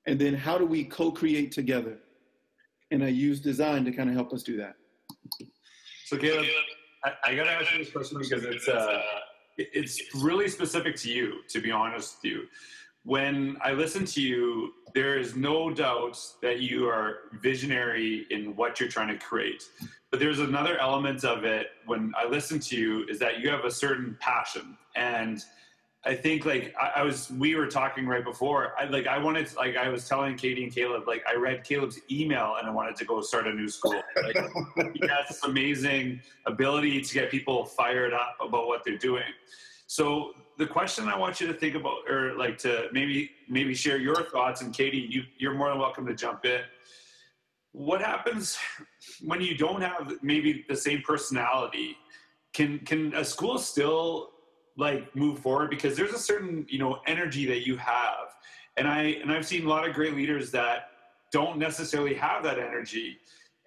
And 0.07 0.19
then 0.19 0.33
how 0.33 0.57
do 0.57 0.65
we 0.65 0.83
co 0.83 1.11
create 1.11 1.51
together? 1.51 1.97
And 2.91 3.03
I 3.03 3.07
use 3.07 3.39
design 3.39 3.85
to 3.85 3.91
kind 3.91 4.09
of 4.09 4.15
help 4.15 4.33
us 4.33 4.43
do 4.43 4.57
that. 4.57 4.75
So, 6.05 6.17
Kaleb, 6.17 6.45
I, 7.05 7.11
I 7.23 7.35
got 7.35 7.45
to 7.45 7.51
ask 7.51 7.71
you 7.71 7.79
this 7.79 7.91
question 7.91 8.19
because 8.19 8.43
it's, 8.43 8.67
uh, 8.67 9.01
it's 9.57 10.01
really 10.15 10.49
specific 10.49 10.95
to 10.97 11.11
you, 11.11 11.41
to 11.49 11.61
be 11.61 11.71
honest 11.71 12.17
with 12.17 12.31
you 12.31 12.47
when 13.03 13.57
I 13.63 13.71
listen 13.71 14.05
to 14.05 14.21
you, 14.21 14.73
there 14.93 15.17
is 15.17 15.35
no 15.35 15.71
doubt 15.71 16.19
that 16.41 16.59
you 16.59 16.87
are 16.87 17.31
visionary 17.41 18.27
in 18.29 18.55
what 18.55 18.79
you're 18.79 18.89
trying 18.89 19.07
to 19.07 19.17
create. 19.17 19.63
But 20.11 20.19
there's 20.19 20.39
another 20.39 20.77
element 20.77 21.23
of 21.23 21.43
it 21.43 21.67
when 21.85 22.11
I 22.15 22.27
listen 22.27 22.59
to 22.59 22.77
you 22.77 23.05
is 23.07 23.17
that 23.19 23.39
you 23.39 23.49
have 23.49 23.65
a 23.65 23.71
certain 23.71 24.17
passion. 24.19 24.77
And 24.95 25.43
I 26.03 26.15
think 26.15 26.45
like 26.45 26.73
I, 26.81 27.01
I 27.01 27.03
was, 27.03 27.29
we 27.31 27.55
were 27.55 27.67
talking 27.67 28.07
right 28.07 28.23
before. 28.23 28.73
I 28.79 28.85
like 28.85 29.05
I 29.05 29.19
wanted, 29.19 29.47
to, 29.47 29.55
like 29.55 29.77
I 29.77 29.87
was 29.89 30.07
telling 30.07 30.35
Katie 30.35 30.63
and 30.63 30.73
Kaleb, 30.73 31.05
like 31.05 31.23
I 31.27 31.35
read 31.35 31.63
Kaleb's 31.63 31.99
email 32.09 32.55
and 32.57 32.67
I 32.67 32.71
wanted 32.71 32.95
to 32.97 33.05
go 33.05 33.21
start 33.21 33.45
a 33.45 33.53
new 33.53 33.69
school. 33.69 34.01
Like 34.15 34.35
he 34.95 35.01
has 35.07 35.27
this 35.27 35.43
amazing 35.43 36.21
ability 36.47 37.01
to 37.01 37.13
get 37.13 37.29
people 37.29 37.65
fired 37.65 38.13
up 38.13 38.35
about 38.41 38.67
what 38.67 38.83
they're 38.83 38.97
doing. 38.97 39.31
So 39.85 40.31
the 40.57 40.65
question 40.65 41.07
I 41.07 41.17
want 41.17 41.39
you 41.39 41.47
to 41.47 41.53
think 41.53 41.75
about, 41.75 42.09
or 42.09 42.35
like 42.35 42.57
to 42.59 42.87
maybe 42.91 43.29
maybe 43.47 43.75
share 43.75 43.97
your 43.97 44.23
thoughts, 44.23 44.61
and 44.61 44.73
Katie, 44.73 45.05
you 45.09 45.23
you're 45.37 45.53
more 45.53 45.69
than 45.69 45.79
welcome 45.79 46.07
to 46.07 46.15
jump 46.15 46.45
in. 46.45 46.61
What 47.73 48.01
happens 48.01 48.57
when 49.21 49.41
you 49.41 49.55
don't 49.57 49.81
have 49.81 50.13
maybe 50.23 50.65
the 50.67 50.75
same 50.75 51.01
personality? 51.01 51.97
Can 52.53 52.79
can 52.79 53.13
a 53.15 53.23
school 53.23 53.59
still 53.59 54.30
like 54.81 55.15
move 55.15 55.39
forward 55.39 55.69
because 55.69 55.95
there's 55.95 56.13
a 56.13 56.19
certain 56.19 56.65
you 56.67 56.79
know 56.79 56.99
energy 57.07 57.45
that 57.45 57.65
you 57.65 57.77
have, 57.77 58.35
and 58.75 58.87
I 58.87 59.01
and 59.21 59.31
I've 59.31 59.45
seen 59.45 59.65
a 59.65 59.69
lot 59.69 59.87
of 59.87 59.93
great 59.93 60.15
leaders 60.15 60.51
that 60.51 60.89
don't 61.31 61.57
necessarily 61.57 62.15
have 62.15 62.43
that 62.43 62.59
energy, 62.59 63.19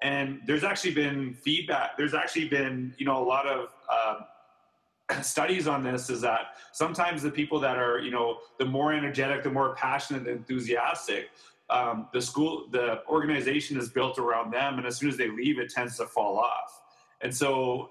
and 0.02 0.40
there's 0.46 0.64
actually 0.64 0.92
been 0.92 1.32
feedback. 1.32 1.96
There's 1.96 2.14
actually 2.14 2.48
been 2.48 2.94
you 2.98 3.06
know 3.06 3.22
a 3.22 3.24
lot 3.24 3.46
of 3.46 3.68
um, 3.88 5.22
studies 5.22 5.66
on 5.66 5.82
this 5.82 6.10
is 6.10 6.20
that 6.20 6.56
sometimes 6.72 7.22
the 7.22 7.30
people 7.30 7.60
that 7.60 7.78
are 7.78 8.00
you 8.00 8.10
know 8.10 8.38
the 8.58 8.64
more 8.66 8.92
energetic 8.92 9.42
the 9.44 9.50
more 9.50 9.74
passionate 9.76 10.26
enthusiastic 10.26 11.30
um, 11.70 12.08
the 12.12 12.20
school 12.20 12.66
the 12.70 13.02
organization 13.08 13.78
is 13.78 13.88
built 13.88 14.18
around 14.18 14.52
them. 14.52 14.78
And 14.78 14.86
as 14.86 14.96
soon 14.96 15.08
as 15.08 15.16
they 15.16 15.30
leave 15.30 15.58
it 15.58 15.70
tends 15.70 15.96
to 15.98 16.06
fall 16.06 16.38
off. 16.38 16.82
And 17.20 17.34
so 17.34 17.90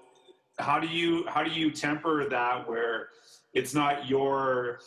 how 0.58 0.78
do 0.78 0.86
you 0.86 1.24
how 1.28 1.42
do 1.42 1.50
you 1.50 1.70
temper 1.70 2.28
that 2.28 2.68
where 2.68 3.08
it's 3.54 3.74
not 3.74 4.08
your 4.08 4.80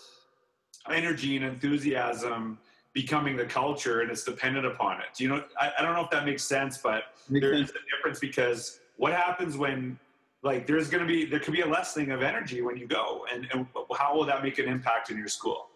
energy 0.89 1.35
and 1.35 1.45
enthusiasm 1.45 2.57
becoming 2.93 3.35
the 3.35 3.45
culture 3.45 4.01
and 4.01 4.09
it's 4.09 4.23
dependent 4.23 4.65
upon 4.65 4.99
it? 4.99 5.07
Do 5.15 5.23
you 5.23 5.29
know 5.29 5.43
i, 5.59 5.71
I 5.77 5.81
don't 5.81 5.93
know 5.93 6.03
if 6.03 6.09
that 6.11 6.25
makes 6.25 6.43
sense 6.43 6.77
but 6.77 7.03
makes 7.29 7.45
there 7.45 7.55
sense. 7.57 7.71
a 7.71 7.95
difference 7.95 8.19
because 8.19 8.79
what 8.95 9.13
happens 9.13 9.57
when 9.57 9.99
like 10.43 10.65
there's 10.65 10.89
going 10.89 11.05
to 11.05 11.07
be 11.07 11.25
there 11.25 11.39
could 11.39 11.53
be 11.53 11.61
a 11.61 11.67
lessening 11.67 12.11
of 12.11 12.21
energy 12.21 12.61
when 12.61 12.77
you 12.77 12.87
go 12.87 13.25
and, 13.33 13.47
and 13.51 13.67
how 13.97 14.15
will 14.15 14.25
that 14.25 14.43
make 14.43 14.59
an 14.59 14.67
impact 14.67 15.09
in 15.11 15.17
your 15.17 15.27
school? 15.27 15.67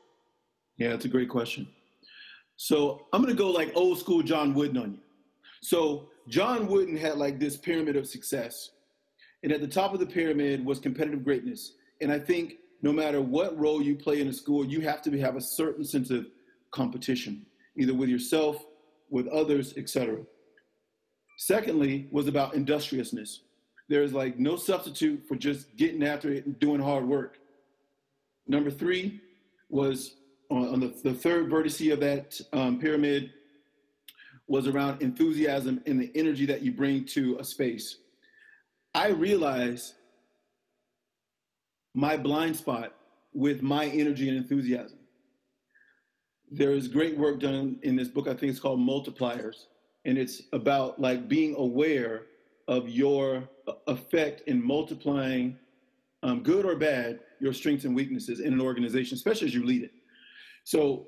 Yeah 0.77 0.89
that's 0.89 1.05
a 1.05 1.09
great 1.09 1.29
question. 1.29 1.67
So 2.55 3.07
i'm 3.11 3.21
going 3.21 3.35
to 3.35 3.37
go 3.37 3.51
like 3.51 3.71
old 3.75 3.99
school 3.99 4.23
john 4.23 4.53
wooden 4.53 4.77
on 4.77 4.91
you. 4.93 4.99
So 5.61 6.07
john 6.29 6.67
wooden 6.67 6.95
had 6.95 7.17
like 7.17 7.39
this 7.39 7.57
pyramid 7.57 7.97
of 7.97 8.07
success 8.07 8.71
and 9.43 9.51
at 9.51 9.61
the 9.61 9.67
top 9.67 9.93
of 9.93 9.99
the 9.99 10.05
pyramid 10.05 10.63
was 10.65 10.79
competitive 10.79 11.23
greatness 11.23 11.73
and 12.01 12.11
i 12.11 12.19
think 12.19 12.55
no 12.81 12.91
matter 12.91 13.21
what 13.21 13.57
role 13.59 13.81
you 13.81 13.95
play 13.95 14.21
in 14.21 14.27
a 14.27 14.33
school 14.33 14.65
you 14.65 14.81
have 14.81 15.01
to 15.01 15.19
have 15.19 15.35
a 15.35 15.41
certain 15.41 15.83
sense 15.83 16.09
of 16.09 16.25
competition 16.71 17.45
either 17.77 17.93
with 17.93 18.09
yourself 18.09 18.65
with 19.09 19.27
others 19.27 19.73
etc 19.77 20.17
secondly 21.37 22.07
was 22.11 22.27
about 22.27 22.53
industriousness 22.53 23.41
there's 23.91 24.13
like 24.13 24.39
no 24.39 24.55
substitute 24.55 25.27
for 25.27 25.35
just 25.35 25.75
getting 25.75 26.01
after 26.01 26.31
it 26.31 26.45
and 26.45 26.57
doing 26.59 26.79
hard 26.79 27.05
work. 27.05 27.39
Number 28.47 28.71
three 28.71 29.19
was 29.69 30.15
on, 30.49 30.69
on 30.69 30.79
the, 30.79 30.95
the, 31.03 31.13
third 31.13 31.49
vertice 31.49 31.91
of 31.91 31.99
that 31.99 32.39
um, 32.53 32.79
pyramid 32.79 33.31
was 34.47 34.65
around 34.69 35.01
enthusiasm 35.01 35.81
and 35.85 36.01
the 36.01 36.09
energy 36.15 36.45
that 36.45 36.61
you 36.61 36.71
bring 36.71 37.03
to 37.07 37.37
a 37.39 37.43
space. 37.43 37.97
I 38.93 39.09
realize 39.09 39.93
my 41.93 42.17
blind 42.17 42.55
spot 42.55 42.93
with 43.33 43.61
my 43.61 43.85
energy 43.85 44.27
and 44.27 44.37
enthusiasm. 44.37 44.99
There 46.51 46.73
is 46.73 46.87
great 46.87 47.17
work 47.17 47.39
done 47.39 47.79
in 47.83 47.95
this 47.95 48.09
book. 48.09 48.27
I 48.27 48.33
think 48.33 48.51
it's 48.51 48.59
called 48.59 48.79
Multipliers. 48.79 49.65
And 50.03 50.17
it's 50.17 50.41
about 50.51 50.99
like 50.99 51.29
being 51.29 51.55
aware 51.57 52.23
of 52.67 52.89
your 52.89 53.47
effect 53.87 54.41
in 54.47 54.65
multiplying, 54.65 55.57
um, 56.23 56.43
good 56.43 56.65
or 56.65 56.75
bad, 56.75 57.19
your 57.39 57.53
strengths 57.53 57.85
and 57.85 57.95
weaknesses 57.95 58.39
in 58.39 58.53
an 58.53 58.61
organization, 58.61 59.15
especially 59.15 59.47
as 59.47 59.53
you 59.53 59.65
lead 59.65 59.83
it. 59.83 59.91
So, 60.63 61.07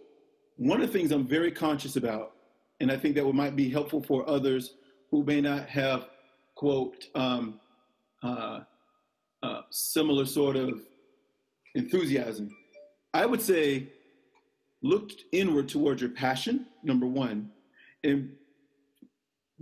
one 0.58 0.82
of 0.82 0.92
the 0.92 0.98
things 0.98 1.12
I'm 1.12 1.28
very 1.28 1.52
conscious 1.52 1.96
about, 1.96 2.34
and 2.80 2.92
I 2.92 2.98
think 2.98 3.16
that 3.16 3.25
might 3.34 3.56
be 3.56 3.70
helpful 3.70 4.04
for 4.04 4.28
others 4.30 4.75
who 5.10 5.24
may 5.24 5.42
not 5.42 5.68
have, 5.68 6.08
quote, 6.56 7.06
um, 7.16 7.60
uh, 8.24 8.62
uh, 9.44 9.62
similar 9.70 10.25
sort 10.25 10.56
of 10.56 10.82
enthusiasm. 11.75 12.50
I 13.13 13.25
would 13.25 13.42
say 13.42 13.89
look 14.82 15.12
inward 15.32 15.70
towards 15.70 16.01
your 16.01 16.12
passion, 16.12 16.65
number 16.84 17.06
one, 17.06 17.51
and 18.03 18.32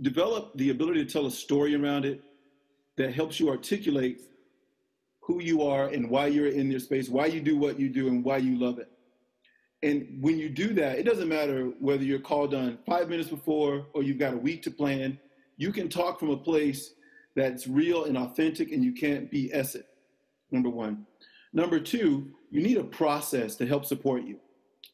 develop 0.00 0.52
the 0.56 0.70
ability 0.70 1.04
to 1.04 1.12
tell 1.12 1.26
a 1.26 1.30
story 1.30 1.74
around 1.74 2.04
it 2.04 2.22
that 2.96 3.14
helps 3.14 3.38
you 3.38 3.50
articulate 3.50 4.22
who 5.20 5.40
you 5.40 5.62
are 5.62 5.88
and 5.88 6.10
why 6.10 6.26
you're 6.26 6.48
in 6.48 6.70
your 6.70 6.80
space, 6.80 7.08
why 7.08 7.26
you 7.26 7.40
do 7.40 7.56
what 7.56 7.78
you 7.78 7.88
do, 7.88 8.08
and 8.08 8.24
why 8.24 8.36
you 8.36 8.58
love 8.58 8.78
it. 8.78 8.90
And 9.82 10.18
when 10.20 10.38
you 10.38 10.48
do 10.48 10.74
that, 10.74 10.98
it 10.98 11.04
doesn't 11.04 11.28
matter 11.28 11.72
whether 11.80 12.04
you're 12.04 12.20
called 12.20 12.54
on 12.54 12.78
five 12.86 13.08
minutes 13.08 13.30
before 13.30 13.86
or 13.94 14.02
you've 14.02 14.18
got 14.18 14.34
a 14.34 14.36
week 14.36 14.62
to 14.64 14.70
plan. 14.70 15.18
You 15.56 15.72
can 15.72 15.88
talk 15.88 16.20
from 16.20 16.30
a 16.30 16.36
place 16.36 16.92
that's 17.34 17.66
real 17.66 18.04
and 18.04 18.16
authentic, 18.16 18.72
and 18.72 18.84
you 18.84 18.92
can't 18.92 19.30
BS 19.30 19.76
it. 19.76 19.86
Number 20.50 20.68
one. 20.68 21.06
Number 21.52 21.80
two, 21.80 22.30
you 22.50 22.62
need 22.62 22.76
a 22.76 22.84
process 22.84 23.56
to 23.56 23.66
help 23.66 23.84
support 23.84 24.24
you. 24.24 24.38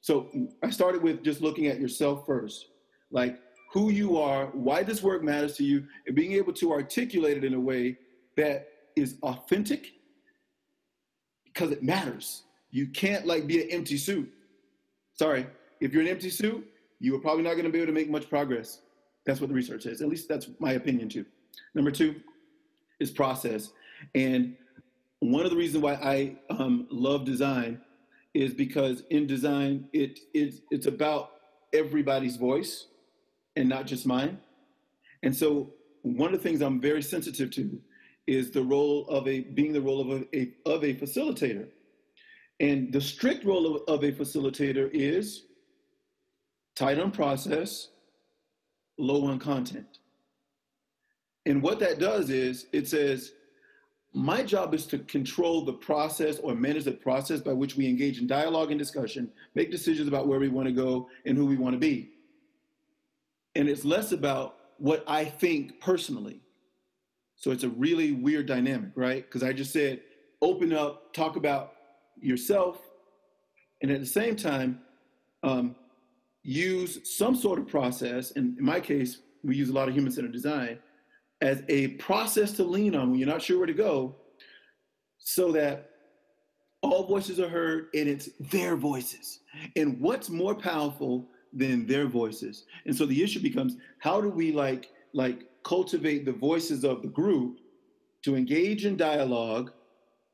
So 0.01 0.29
mm, 0.35 0.49
I 0.63 0.71
started 0.71 1.03
with 1.03 1.23
just 1.23 1.41
looking 1.41 1.67
at 1.67 1.81
yourself 1.81 2.27
first, 2.27 2.67
like 3.11 3.39
who 3.73 3.91
you 3.91 4.17
are, 4.17 4.47
why 4.47 4.83
this 4.83 5.03
work 5.03 5.23
matters 5.23 5.57
to 5.57 5.65
you, 5.65 5.85
and 6.07 6.17
being 6.17 6.33
able 6.33 6.53
to 6.55 6.73
articulate 6.73 7.37
it 7.37 7.45
in 7.45 7.55
a 7.55 7.61
way 7.61 7.99
that 8.37 8.69
is 8.97 9.17
authentic 9.23 9.93
because 11.45 11.71
it 11.71 11.83
matters. 11.83 12.43
You 12.71 12.87
can't 12.89 13.27
like 13.27 13.47
be 13.47 13.63
an 13.63 13.71
empty 13.71 13.97
suit. 13.97 14.33
Sorry, 15.15 15.47
if 15.81 15.93
you're 15.93 16.03
an 16.03 16.09
empty 16.09 16.31
suit, 16.31 16.67
you 17.01 17.15
are 17.15 17.21
probably 17.21 17.43
not 17.43 17.53
going 17.53 17.65
to 17.65 17.71
be 17.71 17.79
able 17.79 17.87
to 17.87 17.93
make 17.93 18.11
much 18.11 18.29
progress. 18.29 18.81
That's 19.27 19.41
what 19.41 19.49
the 19.49 19.55
research 19.55 19.83
says. 19.83 20.01
At 20.01 20.09
least 20.09 20.29
that's 20.29 20.49
my 20.59 20.73
opinion 20.73 21.09
too. 21.09 21.25
Number 21.75 21.91
two 21.91 22.17
is 23.01 23.11
process. 23.11 23.71
And 24.15 24.57
one 25.21 25.45
of 25.45 25.51
the 25.51 25.57
reasons 25.57 25.83
why 25.83 25.95
I 25.95 26.37
um, 26.51 26.87
love 26.91 27.25
design 27.25 27.81
is 28.35 28.55
because 28.55 29.03
in 29.11 29.27
design, 29.27 29.89
it, 29.93 30.21
it, 30.35 30.55
it's 30.71 30.87
about 30.87 31.33
everybody's 31.73 32.37
voice 32.37 32.87
and 33.57 33.69
not 33.69 33.87
just 33.87 34.07
mine. 34.07 34.39
And 35.23 35.35
so 35.35 35.73
one 36.03 36.33
of 36.33 36.43
the 36.43 36.49
things 36.49 36.61
I'm 36.61 36.81
very 36.81 37.03
sensitive 37.03 37.51
to 37.53 37.81
is 38.27 38.51
the 38.51 38.63
role 38.63 39.09
of 39.09 39.27
a 39.27 39.41
being 39.41 39.73
the 39.73 39.81
role 39.81 40.01
of 40.01 40.25
a, 40.33 40.53
of 40.67 40.85
a 40.85 40.95
facilitator. 40.95 41.69
And 42.61 42.93
the 42.93 43.01
strict 43.01 43.45
role 43.45 43.77
of, 43.77 43.83
of 43.89 44.05
a 44.05 44.13
facilitator 44.13 44.91
is 44.93 45.45
tight 46.77 46.99
on 46.99 47.11
process, 47.11 47.89
low 48.99 49.27
on 49.27 49.39
content. 49.39 49.99
And 51.49 51.63
what 51.63 51.81
that 51.81 51.99
does 51.99 52.29
is 52.29 52.67
it 52.73 52.87
says, 52.87 53.33
my 54.13 54.43
job 54.43 54.75
is 54.75 54.85
to 54.87 54.99
control 54.99 55.65
the 55.65 55.73
process 55.73 56.39
or 56.39 56.55
manage 56.55 56.85
the 56.85 56.93
process 56.93 57.41
by 57.41 57.55
which 57.55 57.75
we 57.75 57.89
engage 57.89 58.19
in 58.19 58.27
dialogue 58.27 58.71
and 58.71 58.79
discussion, 58.79 59.31
make 59.55 59.71
decisions 59.71 60.09
about 60.09 60.29
where 60.29 60.39
we 60.39 60.49
want 60.49 60.69
to 60.69 60.75
go 60.75 61.09
and 61.25 61.39
who 61.39 61.47
we 61.47 61.57
want 61.57 61.73
to 61.73 61.79
be. 61.79 62.11
And 63.55 63.67
it's 63.67 63.85
less 63.85 64.13
about 64.13 64.57
what 64.77 65.03
I 65.07 65.25
think 65.25 65.81
personally. 65.81 66.41
So 67.37 67.51
it's 67.51 67.65
a 67.65 67.71
really 67.71 68.13
weird 68.13 68.45
dynamic, 68.47 68.91
right? 68.95 69.25
Because 69.25 69.43
I 69.43 69.55
just 69.55 69.73
said, 69.73 70.03
open 70.43 70.75
up, 70.75 71.15
talk 71.15 71.37
about 71.37 71.73
yourself, 72.21 72.79
and 73.81 73.91
at 73.91 74.01
the 74.01 74.07
same 74.07 74.37
time, 74.37 74.81
um, 75.43 75.77
use 76.43 77.17
some 77.17 77.35
sort 77.35 77.59
of 77.59 77.67
process. 77.69 78.33
And 78.33 78.59
in 78.59 78.65
my 78.65 78.81
case, 78.81 79.19
we 79.43 79.57
use 79.57 79.71
a 79.71 79.73
lot 79.73 79.89
of 79.89 79.95
human 79.95 80.13
centered 80.13 80.33
design 80.33 80.79
as 81.41 81.63
a 81.69 81.89
process 81.89 82.53
to 82.53 82.65
lean 82.65 82.95
on 82.95 83.11
when 83.11 83.19
you're 83.19 83.29
not 83.29 83.43
sure 83.43 83.59
where 83.59 83.67
to 83.67 83.73
go, 83.73 84.17
so 85.19 85.53
that 85.53 85.91
all 86.83 87.07
voices 87.07 87.41
are 87.41 87.49
heard 87.49 87.89
and 87.95 88.09
it's 88.09 88.31
their 88.51 88.77
voices. 88.77 89.41
And 89.77 90.01
what's 90.01 90.31
more 90.31 90.55
powerful 90.55 91.29
than 91.53 91.87
their 91.87 92.07
voices? 92.07 92.65
And 92.87 92.97
so 92.97 93.07
the 93.07 93.23
issue 93.23 93.41
becomes 93.41 93.77
how 93.99 94.21
do 94.21 94.29
we 94.29 94.53
like 94.53 94.91
like 95.13 95.45
cultivate 95.65 96.25
the 96.25 96.33
voices 96.33 96.85
of 96.85 97.03
the 97.03 97.09
group 97.09 97.59
to 98.23 98.37
engage 98.37 98.85
in 98.85 98.97
dialogue, 98.97 99.73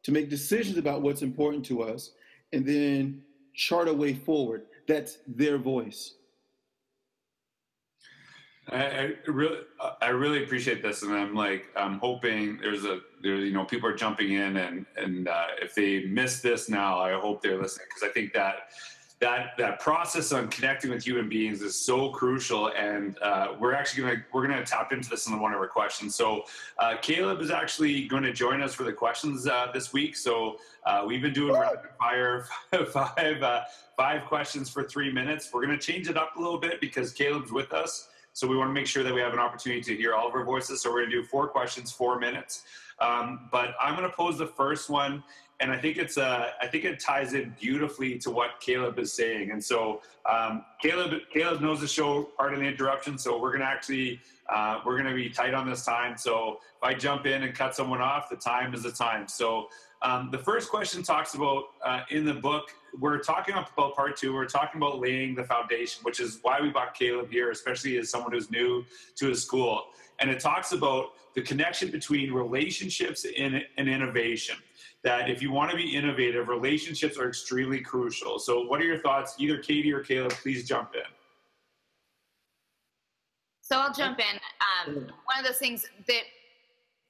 to 0.02 0.12
make 0.12 0.30
decisions 0.30 0.78
about 0.78 1.02
what's 1.02 1.22
important 1.22 1.64
to 1.66 1.82
us, 1.82 2.12
and 2.52 2.66
then 2.66 3.22
chart 3.54 3.88
a 3.88 3.92
way 3.92 4.14
forward. 4.14 4.62
That's 4.86 5.18
their 5.26 5.58
voice. 5.58 6.14
I, 8.70 8.76
I, 8.76 9.12
really, 9.26 9.58
I 10.00 10.08
really 10.08 10.42
appreciate 10.42 10.82
this, 10.82 11.02
and 11.02 11.12
I'm 11.12 11.34
like, 11.34 11.66
I'm 11.76 11.98
hoping 11.98 12.58
there's 12.62 12.84
a, 12.84 13.00
there, 13.22 13.36
you 13.36 13.52
know, 13.52 13.64
people 13.64 13.88
are 13.88 13.94
jumping 13.94 14.32
in, 14.32 14.56
and 14.56 14.86
and 14.96 15.28
uh, 15.28 15.46
if 15.60 15.74
they 15.74 16.06
miss 16.06 16.40
this 16.40 16.68
now, 16.68 16.98
I 16.98 17.12
hope 17.12 17.42
they're 17.42 17.60
listening 17.60 17.86
because 17.90 18.08
I 18.08 18.12
think 18.12 18.32
that 18.32 18.70
that 19.20 19.56
that 19.56 19.80
process 19.80 20.32
on 20.32 20.48
connecting 20.48 20.90
with 20.90 21.04
human 21.04 21.28
beings 21.28 21.62
is 21.62 21.74
so 21.78 22.10
crucial 22.10 22.72
and 22.76 23.16
uh, 23.22 23.54
we're 23.58 23.72
actually 23.72 24.02
going 24.02 24.16
to 24.16 24.22
we're 24.32 24.46
to 24.46 24.64
tap 24.64 24.92
into 24.92 25.08
this 25.08 25.26
in 25.26 25.40
one 25.40 25.52
of 25.52 25.60
our 25.60 25.68
questions. 25.68 26.14
So 26.14 26.44
uh, 26.78 26.96
kaleb 27.00 27.40
is 27.40 27.50
actually 27.50 28.06
going 28.06 28.24
to 28.24 28.32
join 28.32 28.60
us 28.60 28.74
for 28.74 28.82
the 28.82 28.92
questions 28.92 29.46
uh, 29.46 29.68
this 29.72 29.92
week. 29.92 30.16
So 30.16 30.58
uh, 30.84 31.04
we've 31.06 31.22
been 31.22 31.32
doing 31.32 31.54
rapid 31.54 31.90
fire 31.98 32.46
five 32.92 33.42
uh, 33.42 33.62
five 33.96 34.24
questions 34.26 34.68
for 34.68 34.82
three 34.82 35.12
minutes. 35.12 35.48
We're 35.52 35.64
going 35.64 35.78
to 35.78 35.92
change 35.92 36.08
it 36.08 36.16
up 36.16 36.36
a 36.36 36.40
little 36.40 36.58
bit 36.58 36.80
because 36.80 37.14
kaleb's 37.14 37.52
with 37.52 37.72
us 37.72 38.08
so 38.34 38.46
we 38.46 38.56
want 38.56 38.68
to 38.68 38.74
make 38.74 38.86
sure 38.86 39.02
that 39.02 39.14
we 39.14 39.20
have 39.20 39.32
an 39.32 39.38
opportunity 39.38 39.80
to 39.80 39.96
hear 39.96 40.12
all 40.14 40.28
of 40.28 40.34
our 40.34 40.44
voices 40.44 40.82
so 40.82 40.90
we're 40.90 41.00
going 41.00 41.10
to 41.10 41.22
do 41.22 41.24
four 41.24 41.48
questions 41.48 41.90
four 41.90 42.20
minutes 42.20 42.64
um, 43.00 43.48
but 43.50 43.74
i'm 43.80 43.96
going 43.96 44.08
to 44.08 44.14
pose 44.14 44.36
the 44.36 44.46
first 44.46 44.90
one 44.90 45.22
and 45.60 45.70
I 45.72 45.78
think 45.78 45.98
it's 45.98 46.18
uh, 46.18 46.50
I 46.60 46.66
think 46.66 46.84
it 46.84 46.98
ties 47.00 47.32
in 47.34 47.54
beautifully 47.60 48.18
to 48.18 48.30
what 48.30 48.60
Kaleb 48.60 48.98
is 48.98 49.12
saying. 49.12 49.50
And 49.50 49.62
so 49.62 50.02
um, 50.30 50.64
Kaleb 50.82 51.20
Kaleb 51.34 51.60
knows 51.60 51.80
the 51.80 51.88
show 51.88 52.24
part 52.36 52.54
of 52.54 52.60
the 52.60 52.66
interruption, 52.66 53.18
so 53.18 53.40
we're 53.40 53.52
gonna 53.52 53.64
actually 53.64 54.20
uh, 54.48 54.80
we're 54.84 54.96
gonna 54.96 55.14
be 55.14 55.30
tight 55.30 55.54
on 55.54 55.68
this 55.68 55.84
time. 55.84 56.18
So 56.18 56.58
if 56.76 56.82
I 56.82 56.94
jump 56.94 57.26
in 57.26 57.44
and 57.44 57.54
cut 57.54 57.74
someone 57.74 58.00
off, 58.00 58.28
the 58.28 58.36
time 58.36 58.74
is 58.74 58.82
the 58.82 58.92
time. 58.92 59.28
So 59.28 59.68
um, 60.04 60.28
the 60.30 60.38
first 60.38 60.68
question 60.68 61.02
talks 61.02 61.34
about 61.34 61.64
uh, 61.82 62.02
in 62.10 62.26
the 62.26 62.34
book. 62.34 62.74
We're 63.00 63.18
talking 63.18 63.54
about 63.54 63.96
part 63.96 64.16
two. 64.16 64.34
We're 64.34 64.44
talking 64.44 64.80
about 64.80 65.00
laying 65.00 65.34
the 65.34 65.44
foundation, 65.44 66.02
which 66.02 66.20
is 66.20 66.40
why 66.42 66.60
we 66.60 66.68
brought 66.68 66.94
Kaleb 66.96 67.30
here, 67.30 67.50
especially 67.50 67.96
as 67.96 68.10
someone 68.10 68.32
who's 68.32 68.50
new 68.50 68.84
to 69.16 69.28
his 69.28 69.42
school. 69.42 69.86
And 70.20 70.30
it 70.30 70.40
talks 70.40 70.72
about 70.72 71.12
the 71.34 71.40
connection 71.40 71.90
between 71.90 72.32
relationships 72.32 73.26
and, 73.36 73.64
and 73.78 73.88
innovation 73.88 74.56
that 75.02 75.30
if 75.30 75.42
you 75.42 75.50
want 75.50 75.70
to 75.70 75.76
be 75.76 75.96
innovative, 75.96 76.48
relationships 76.48 77.18
are 77.18 77.28
extremely 77.28 77.80
crucial. 77.80 78.38
So, 78.38 78.62
what 78.66 78.80
are 78.80 78.84
your 78.84 78.98
thoughts? 78.98 79.34
Either 79.38 79.58
Katie 79.58 79.92
or 79.92 80.04
Kaleb, 80.04 80.32
please 80.32 80.68
jump 80.68 80.94
in. 80.94 81.00
So 83.62 83.78
I'll 83.78 83.94
jump 83.94 84.18
in. 84.18 84.38
Um, 84.86 84.94
one 85.24 85.38
of 85.38 85.46
those 85.46 85.56
things 85.56 85.86
that, 86.06 86.22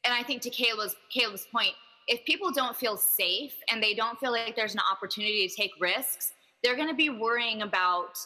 and 0.05 0.15
I 0.15 0.23
think 0.23 0.41
to 0.43 0.51
Kaleb's 0.51 0.95
Kaleb's 1.15 1.47
point, 1.53 1.75
if 2.07 2.25
people 2.25 2.51
don't 2.53 2.77
feel 2.77 2.97
safe 2.97 3.55
and 3.71 3.83
they 3.83 3.95
don't 3.95 4.19
feel 4.19 4.33
like 4.33 4.55
there's 4.57 4.75
an 4.75 4.81
opportunity 4.91 5.49
to 5.49 5.55
take 5.55 5.71
risks, 5.81 6.33
they're 6.63 6.77
going 6.77 6.89
to 6.89 6.95
be 6.95 7.11
worrying 7.11 7.63
about 7.63 8.19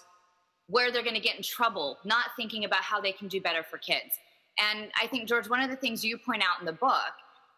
where 0.68 0.92
they're 0.92 1.02
going 1.02 1.14
to 1.14 1.20
get 1.20 1.36
in 1.36 1.42
trouble, 1.42 1.98
not 2.04 2.26
thinking 2.36 2.64
about 2.64 2.82
how 2.82 3.00
they 3.00 3.12
can 3.12 3.28
do 3.28 3.40
better 3.40 3.62
for 3.62 3.78
kids. 3.78 4.18
And 4.58 4.90
I 5.00 5.06
think 5.06 5.28
George, 5.28 5.48
one 5.48 5.60
of 5.60 5.70
the 5.70 5.76
things 5.76 6.04
you 6.04 6.18
point 6.18 6.42
out 6.42 6.60
in 6.60 6.66
the 6.66 6.72
book 6.72 7.12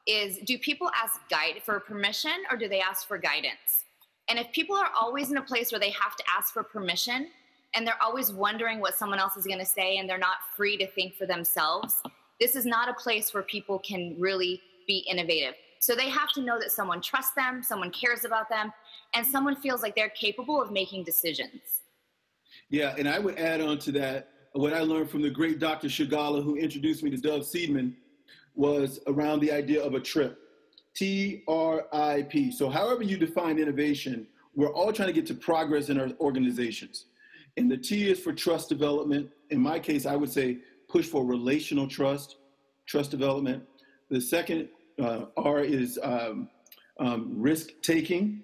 is 0.07 0.39
do 0.39 0.59
people 0.59 0.91
ask 0.97 1.21
guide 1.29 1.63
for 1.65 1.81
permission 1.81 2.33
or 2.51 2.57
do 2.57 2.69
they 2.69 2.81
ask 2.81 3.07
for 3.07 3.19
guidance? 3.19 3.85
And 4.29 4.39
if 4.39 4.51
people 4.53 4.77
are 4.77 4.91
always 4.99 5.31
in 5.31 5.39
a 5.39 5.43
place 5.43 5.73
where 5.73 5.81
they 5.81 5.91
have 5.91 6.17
to 6.17 6.25
ask 6.37 6.53
for 6.53 6.63
permission 6.63 7.29
and 7.75 7.87
they're 7.87 8.03
always 8.03 8.33
wondering 8.33 8.81
what 8.81 8.95
someone 8.95 9.19
else 9.19 9.37
is 9.37 9.47
going 9.47 9.59
to 9.59 9.67
say 9.67 9.99
and 9.99 10.09
they're 10.09 10.19
not 10.19 10.39
free 10.57 10.77
to 10.77 10.87
think 10.87 11.15
for 11.15 11.27
themselves, 11.27 12.03
this 12.39 12.55
is 12.55 12.65
not 12.65 12.89
a 12.89 12.95
place 12.95 13.35
where 13.35 13.43
people 13.43 13.79
can 13.79 14.17
really 14.19 14.61
be 14.87 15.05
innovative. 15.11 15.55
So 15.81 15.95
they 15.95 16.11
have 16.11 16.31
to 16.33 16.43
know 16.43 16.59
that 16.61 16.71
someone 16.71 17.01
trusts 17.01 17.33
them, 17.33 17.63
someone 17.63 17.91
cares 17.91 18.25
about 18.27 18.51
them, 18.51 18.71
and 19.15 19.27
someone 19.27 19.57
feels 19.57 19.83
like 19.83 19.97
they're 19.97 20.11
capable 20.11 20.61
of 20.63 20.71
making 20.71 21.05
decisions. 21.05 21.83
Yeah, 22.69 22.95
and 22.99 23.09
I 23.09 23.19
would 23.19 23.39
add 23.39 23.63
on 23.63 23.79
to 23.81 23.93
that 23.93 24.29
what 24.53 24.75
I 24.75 24.81
learned 24.81 25.11
from 25.11 25.23
the 25.23 25.31
great 25.31 25.59
Dr. 25.59 25.89
Shigala, 25.89 26.45
who 26.45 26.57
introduced 26.57 27.03
me 27.03 27.11
to 27.11 27.17
Dov 27.17 27.43
Seidman, 27.43 27.95
was 28.55 29.01
around 29.07 29.41
the 29.41 29.51
idea 29.51 29.83
of 29.83 29.95
a 29.95 30.01
trip. 30.01 30.39
T 30.95 31.45
R 31.49 31.87
I 31.93 32.23
P. 32.23 32.51
So, 32.51 32.69
however 32.69 33.03
you 33.03 33.17
define 33.17 33.59
innovation, 33.59 34.27
we're 34.55 34.73
all 34.73 34.93
trying 34.93 35.09
to 35.09 35.15
get 35.15 35.27
to 35.29 35.35
progress 35.35 35.89
in 35.89 35.99
our 35.99 36.11
organizations. 36.21 37.07
And 37.57 37.71
the 37.71 37.77
T 37.77 38.11
is 38.11 38.21
for 38.21 38.33
trust 38.33 38.69
development. 38.69 39.31
In 39.51 39.61
my 39.61 39.79
case, 39.79 40.05
I 40.05 40.17
would 40.17 40.31
say 40.31 40.59
push 40.89 41.07
for 41.07 41.25
relational 41.25 41.87
trust, 41.87 42.37
trust 42.87 43.13
development. 43.13 43.63
The 44.11 44.21
second 44.21 44.69
uh, 45.01 45.27
R 45.37 45.61
is 45.61 45.99
um, 46.03 46.49
um, 46.99 47.33
risk 47.37 47.71
taking, 47.83 48.43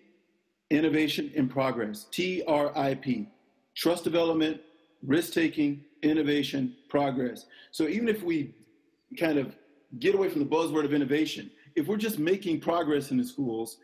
innovation, 0.70 1.32
and 1.36 1.50
progress. 1.50 2.06
T 2.10 2.42
R 2.46 2.76
I 2.76 2.94
P. 2.94 3.28
Trust 3.76 4.04
development, 4.04 4.60
risk 5.02 5.32
taking, 5.32 5.84
innovation, 6.02 6.74
progress. 6.88 7.46
So 7.70 7.88
even 7.88 8.08
if 8.08 8.22
we 8.22 8.54
kind 9.18 9.38
of 9.38 9.54
get 9.98 10.14
away 10.14 10.28
from 10.28 10.40
the 10.40 10.46
buzzword 10.46 10.84
of 10.84 10.94
innovation 10.94 11.50
if 11.76 11.86
we're 11.86 11.98
just 11.98 12.18
making 12.18 12.58
progress 12.60 13.10
in 13.10 13.18
the 13.18 13.24
schools, 13.24 13.76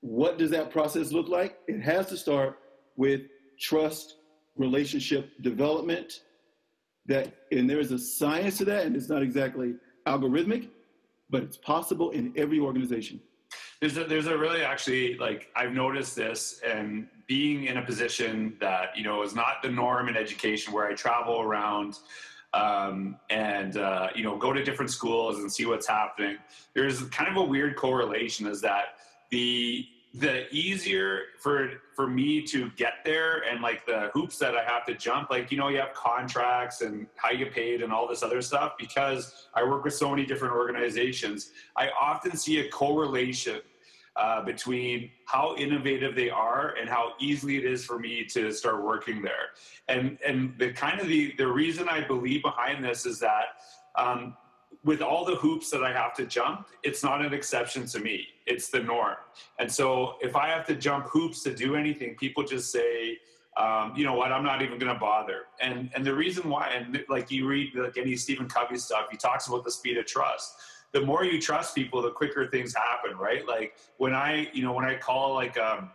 what 0.00 0.36
does 0.36 0.50
that 0.50 0.70
process 0.70 1.12
look 1.12 1.28
like? 1.28 1.58
It 1.68 1.80
has 1.80 2.06
to 2.08 2.16
start 2.16 2.58
with 2.96 3.22
trust, 3.58 4.16
relationship 4.56 5.30
development. 5.40 6.20
That 7.06 7.32
and 7.52 7.70
there 7.70 7.78
is 7.78 7.92
a 7.92 7.98
science 7.98 8.58
to 8.58 8.64
that, 8.66 8.84
and 8.84 8.96
it's 8.96 9.08
not 9.08 9.22
exactly 9.22 9.76
algorithmic, 10.06 10.68
but 11.30 11.42
it's 11.42 11.56
possible 11.56 12.10
in 12.10 12.32
every 12.36 12.60
organization. 12.60 13.20
There's 13.80 13.96
a, 13.96 14.04
there's 14.04 14.26
a 14.26 14.36
really 14.36 14.62
actually 14.62 15.16
like 15.18 15.48
I've 15.54 15.72
noticed 15.72 16.16
this 16.16 16.60
and 16.66 17.08
being 17.26 17.64
in 17.64 17.76
a 17.76 17.82
position 17.82 18.56
that 18.60 18.96
you 18.96 19.04
know 19.04 19.22
is 19.22 19.34
not 19.34 19.62
the 19.62 19.70
norm 19.70 20.08
in 20.08 20.16
education 20.16 20.72
where 20.72 20.86
I 20.86 20.94
travel 20.94 21.40
around 21.40 21.98
um, 22.54 23.16
and 23.28 23.76
uh, 23.76 24.08
you 24.14 24.24
know 24.24 24.36
go 24.36 24.52
to 24.52 24.64
different 24.64 24.90
schools 24.90 25.38
and 25.38 25.52
see 25.52 25.66
what's 25.66 25.86
happening. 25.86 26.38
There's 26.74 27.02
kind 27.04 27.30
of 27.30 27.36
a 27.36 27.44
weird 27.44 27.76
correlation 27.76 28.46
is 28.46 28.60
that 28.62 28.96
the 29.30 29.86
the 30.18 30.52
easier 30.54 31.22
for 31.38 31.70
for 31.94 32.06
me 32.06 32.42
to 32.42 32.70
get 32.76 32.94
there 33.04 33.42
and 33.50 33.60
like 33.60 33.84
the 33.86 34.10
hoops 34.14 34.38
that 34.38 34.56
I 34.56 34.64
have 34.64 34.86
to 34.86 34.94
jump, 34.94 35.30
like 35.30 35.50
you 35.50 35.58
know, 35.58 35.68
you 35.68 35.78
have 35.78 35.92
contracts 35.94 36.80
and 36.80 37.06
how 37.16 37.30
you 37.30 37.38
get 37.38 37.52
paid 37.52 37.82
and 37.82 37.92
all 37.92 38.08
this 38.08 38.22
other 38.22 38.40
stuff. 38.40 38.72
Because 38.78 39.48
I 39.54 39.62
work 39.62 39.84
with 39.84 39.94
so 39.94 40.10
many 40.10 40.24
different 40.24 40.54
organizations, 40.54 41.50
I 41.76 41.90
often 42.00 42.36
see 42.36 42.60
a 42.60 42.68
correlation 42.68 43.60
uh, 44.16 44.42
between 44.42 45.10
how 45.26 45.54
innovative 45.56 46.14
they 46.14 46.30
are 46.30 46.74
and 46.80 46.88
how 46.88 47.12
easily 47.20 47.58
it 47.58 47.64
is 47.64 47.84
for 47.84 47.98
me 47.98 48.24
to 48.24 48.50
start 48.52 48.82
working 48.82 49.20
there. 49.20 49.50
And 49.88 50.18
and 50.26 50.54
the 50.58 50.72
kind 50.72 51.00
of 51.00 51.08
the 51.08 51.34
the 51.36 51.46
reason 51.46 51.88
I 51.88 52.06
believe 52.06 52.42
behind 52.42 52.82
this 52.82 53.04
is 53.04 53.18
that 53.20 53.44
um, 53.96 54.34
with 54.86 55.02
all 55.02 55.24
the 55.24 55.34
hoops 55.34 55.68
that 55.70 55.82
I 55.82 55.92
have 55.92 56.14
to 56.14 56.24
jump, 56.24 56.68
it's 56.84 57.02
not 57.02 57.20
an 57.22 57.34
exception 57.34 57.86
to 57.88 57.98
me. 57.98 58.28
It's 58.46 58.68
the 58.68 58.80
norm. 58.80 59.16
And 59.58 59.70
so 59.70 60.14
if 60.22 60.36
I 60.36 60.46
have 60.48 60.64
to 60.66 60.76
jump 60.76 61.06
hoops 61.06 61.42
to 61.42 61.52
do 61.52 61.74
anything, 61.74 62.14
people 62.14 62.44
just 62.44 62.70
say, 62.70 63.18
um, 63.56 63.92
you 63.96 64.04
know 64.04 64.14
what, 64.14 64.30
I'm 64.30 64.44
not 64.44 64.62
even 64.62 64.78
going 64.78 64.92
to 64.92 64.98
bother. 64.98 65.42
And 65.60 65.90
and 65.94 66.04
the 66.04 66.14
reason 66.14 66.48
why, 66.48 66.68
and 66.68 67.04
like 67.08 67.30
you 67.32 67.48
read 67.48 67.74
like 67.74 67.98
any 67.98 68.14
Stephen 68.14 68.48
Covey 68.48 68.76
stuff, 68.78 69.06
he 69.10 69.16
talks 69.16 69.48
about 69.48 69.64
the 69.64 69.72
speed 69.72 69.96
of 69.98 70.06
trust. 70.06 70.54
The 70.92 71.00
more 71.00 71.24
you 71.24 71.40
trust 71.40 71.74
people, 71.74 72.00
the 72.00 72.12
quicker 72.12 72.46
things 72.46 72.72
happen, 72.72 73.18
right? 73.18 73.46
Like 73.46 73.74
when 73.96 74.14
I, 74.14 74.48
you 74.52 74.62
know, 74.62 74.72
when 74.72 74.84
I 74.84 74.94
call 74.94 75.34
like 75.34 75.58
um, 75.58 75.90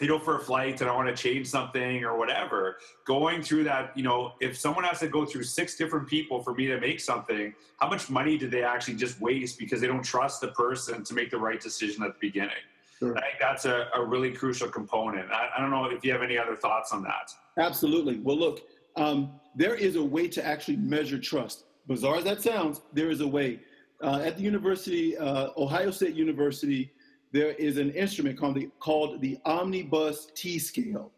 you 0.00 0.08
know, 0.08 0.18
for 0.18 0.36
a 0.36 0.40
flight 0.40 0.80
and 0.80 0.90
I 0.90 0.94
want 0.94 1.08
to 1.08 1.14
change 1.14 1.46
something 1.46 2.04
or 2.04 2.18
whatever, 2.18 2.78
going 3.04 3.42
through 3.42 3.64
that, 3.64 3.96
you 3.96 4.02
know, 4.02 4.32
if 4.40 4.56
someone 4.58 4.84
has 4.84 5.00
to 5.00 5.08
go 5.08 5.24
through 5.24 5.44
six 5.44 5.76
different 5.76 6.08
people 6.08 6.42
for 6.42 6.54
me 6.54 6.66
to 6.66 6.80
make 6.80 7.00
something, 7.00 7.54
how 7.78 7.88
much 7.88 8.10
money 8.10 8.36
did 8.36 8.50
they 8.50 8.62
actually 8.62 8.94
just 8.94 9.20
waste 9.20 9.58
because 9.58 9.80
they 9.80 9.86
don't 9.86 10.02
trust 10.02 10.40
the 10.40 10.48
person 10.48 11.04
to 11.04 11.14
make 11.14 11.30
the 11.30 11.38
right 11.38 11.60
decision 11.60 12.02
at 12.02 12.14
the 12.14 12.18
beginning? 12.20 12.54
Sure. 12.98 13.16
I 13.16 13.20
think 13.20 13.34
that's 13.40 13.64
a, 13.64 13.88
a 13.94 14.04
really 14.04 14.32
crucial 14.32 14.68
component. 14.68 15.30
I, 15.30 15.48
I, 15.56 15.60
don't 15.60 15.70
know 15.70 15.86
if 15.86 16.04
you 16.04 16.12
have 16.12 16.22
any 16.22 16.38
other 16.38 16.56
thoughts 16.56 16.92
on 16.92 17.02
that. 17.04 17.32
Absolutely. 17.58 18.18
Well, 18.18 18.36
look, 18.36 18.62
um, 18.96 19.32
there 19.54 19.74
is 19.74 19.96
a 19.96 20.02
way 20.02 20.28
to 20.28 20.44
actually 20.44 20.76
measure 20.76 21.18
trust. 21.18 21.64
Bizarre 21.86 22.16
as 22.16 22.24
that 22.24 22.40
sounds, 22.40 22.80
there 22.92 23.10
is 23.10 23.20
a 23.20 23.26
way. 23.26 23.60
Uh, 24.02 24.20
at 24.24 24.36
the 24.36 24.42
university, 24.42 25.16
uh, 25.16 25.50
Ohio 25.56 25.90
State 25.90 26.14
University, 26.14 26.92
there 27.34 27.50
is 27.54 27.78
an 27.78 27.90
instrument 27.90 28.38
called 28.38 28.54
the, 28.54 28.70
called 28.78 29.20
the 29.20 29.36
Omnibus 29.44 30.28
T 30.36 30.56
scale, 30.60 31.10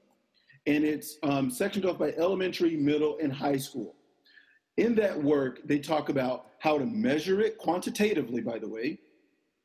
and 0.67 0.83
it's 0.83 1.19
um, 1.23 1.51
sectioned 1.51 1.85
off 1.85 1.99
by 1.99 2.13
elementary, 2.13 2.75
middle, 2.75 3.19
and 3.23 3.31
high 3.31 3.59
school. 3.59 3.95
In 4.79 4.95
that 4.95 5.23
work, 5.23 5.61
they 5.67 5.79
talk 5.79 6.09
about 6.09 6.47
how 6.59 6.79
to 6.79 6.87
measure 6.87 7.43
it 7.43 7.59
quantitatively, 7.59 8.41
by 8.41 8.59
the 8.59 8.67
way, 8.67 8.99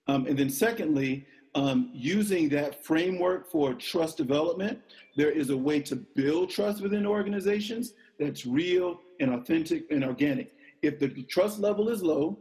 um, 0.07 0.27
and 0.27 0.37
then 0.37 0.49
secondly, 0.49 1.25
um, 1.55 1.89
using 1.93 2.49
that 2.49 2.83
framework 2.83 3.49
for 3.49 3.73
trust 3.73 4.17
development, 4.17 4.77
there 5.15 5.31
is 5.31 5.51
a 5.51 5.57
way 5.57 5.79
to 5.79 5.95
build 5.95 6.49
trust 6.49 6.81
within 6.81 7.05
organizations 7.05 7.93
that's 8.19 8.45
real 8.45 8.99
and 9.21 9.33
authentic 9.33 9.89
and 9.89 10.03
organic. 10.03 10.53
If 10.81 10.99
the 10.99 11.07
trust 11.23 11.59
level 11.59 11.87
is 11.87 12.03
low, 12.03 12.37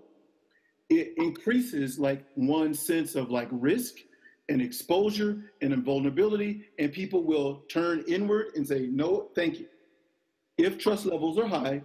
it 0.91 1.15
increases 1.17 1.99
like 1.99 2.25
one 2.35 2.75
sense 2.75 3.15
of 3.15 3.31
like 3.31 3.49
risk 3.53 3.95
and 4.49 4.61
exposure 4.61 5.53
and 5.63 5.73
vulnerability, 5.85 6.65
and 6.81 6.93
people 6.93 7.23
will 7.23 7.63
turn 7.71 8.05
inward 8.09 8.49
and 8.57 8.67
say, 8.67 8.89
no, 8.91 9.29
thank 9.37 9.61
you. 9.61 9.67
If 10.59 10.77
trust 10.77 11.07
levels 11.07 11.39
are 11.39 11.47
high, 11.47 11.83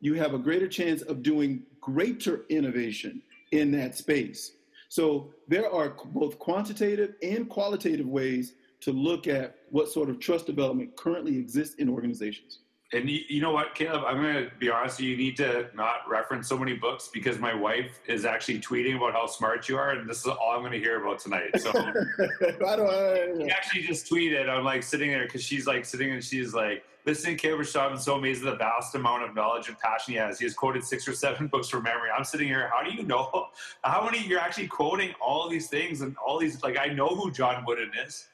you 0.00 0.14
have 0.14 0.32
a 0.32 0.38
greater 0.38 0.66
chance 0.66 1.02
of 1.02 1.22
doing 1.22 1.62
greater 1.82 2.46
innovation 2.48 3.22
in 3.52 3.70
that 3.72 3.94
space. 3.94 4.52
So 4.88 5.34
there 5.46 5.70
are 5.70 5.90
both 6.06 6.38
quantitative 6.38 7.14
and 7.22 7.48
qualitative 7.48 8.06
ways 8.06 8.54
to 8.80 8.92
look 8.92 9.26
at 9.26 9.56
what 9.68 9.90
sort 9.90 10.08
of 10.08 10.18
trust 10.18 10.46
development 10.46 10.96
currently 10.96 11.36
exists 11.36 11.74
in 11.76 11.90
organizations 11.90 12.60
and 12.92 13.08
you, 13.08 13.20
you, 13.28 13.40
know 13.40 13.52
what, 13.52 13.76
Kaleb? 13.76 14.04
I'm 14.04 14.20
going 14.20 14.44
to 14.44 14.50
be 14.58 14.68
honest. 14.68 14.98
You 14.98 15.16
need 15.16 15.36
to 15.36 15.68
not 15.74 16.08
reference 16.08 16.48
so 16.48 16.58
many 16.58 16.74
books 16.74 17.08
because 17.12 17.38
my 17.38 17.54
wife 17.54 18.00
is 18.08 18.24
actually 18.24 18.60
tweeting 18.60 18.96
about 18.96 19.12
how 19.12 19.26
smart 19.26 19.68
you 19.68 19.78
are, 19.78 19.90
and 19.90 20.10
this 20.10 20.20
is 20.20 20.26
all 20.26 20.52
I'm 20.54 20.60
going 20.60 20.72
to 20.72 20.78
hear 20.78 21.00
about 21.00 21.20
tonight. 21.20 21.50
So 21.60 21.70
I 21.76 22.76
don't. 22.76 22.90
I 22.90 23.46
actually 23.48 23.82
just 23.82 24.10
tweeted. 24.10 24.48
I'm 24.48 24.64
like 24.64 24.82
sitting 24.82 25.10
there 25.10 25.24
because 25.24 25.42
she's 25.42 25.66
like 25.66 25.84
sitting 25.84 26.10
and 26.10 26.22
she's 26.22 26.52
like 26.52 26.84
listening 27.06 27.36
to 27.36 27.48
Kaleb 27.48 27.60
Rashad. 27.60 27.92
I'm 27.92 27.98
so 27.98 28.16
amazed 28.16 28.44
at 28.44 28.50
the 28.50 28.56
vast 28.56 28.94
amount 28.96 29.22
of 29.22 29.36
knowledge 29.36 29.68
and 29.68 29.78
passion 29.78 30.14
he 30.14 30.18
has. 30.18 30.40
He 30.40 30.44
has 30.46 30.54
quoted 30.54 30.82
six 30.82 31.06
or 31.06 31.12
seven 31.12 31.46
books 31.52 31.68
from 31.68 31.84
memory. 31.84 32.10
I'm 32.10 32.24
sitting 32.24 32.48
here. 32.48 32.70
How 32.74 32.82
do 32.82 32.92
you 32.92 33.04
know 33.04 33.50
how 33.84 34.04
many 34.04 34.26
you're 34.26 34.40
actually 34.40 34.66
quoting 34.66 35.14
all 35.20 35.48
these 35.48 35.68
things 35.68 36.00
and 36.00 36.16
all 36.16 36.40
these? 36.40 36.60
Like 36.64 36.76
I 36.76 36.86
know 36.86 37.08
who 37.08 37.30
John 37.30 37.64
Wooden 37.64 37.92
is 38.04 38.26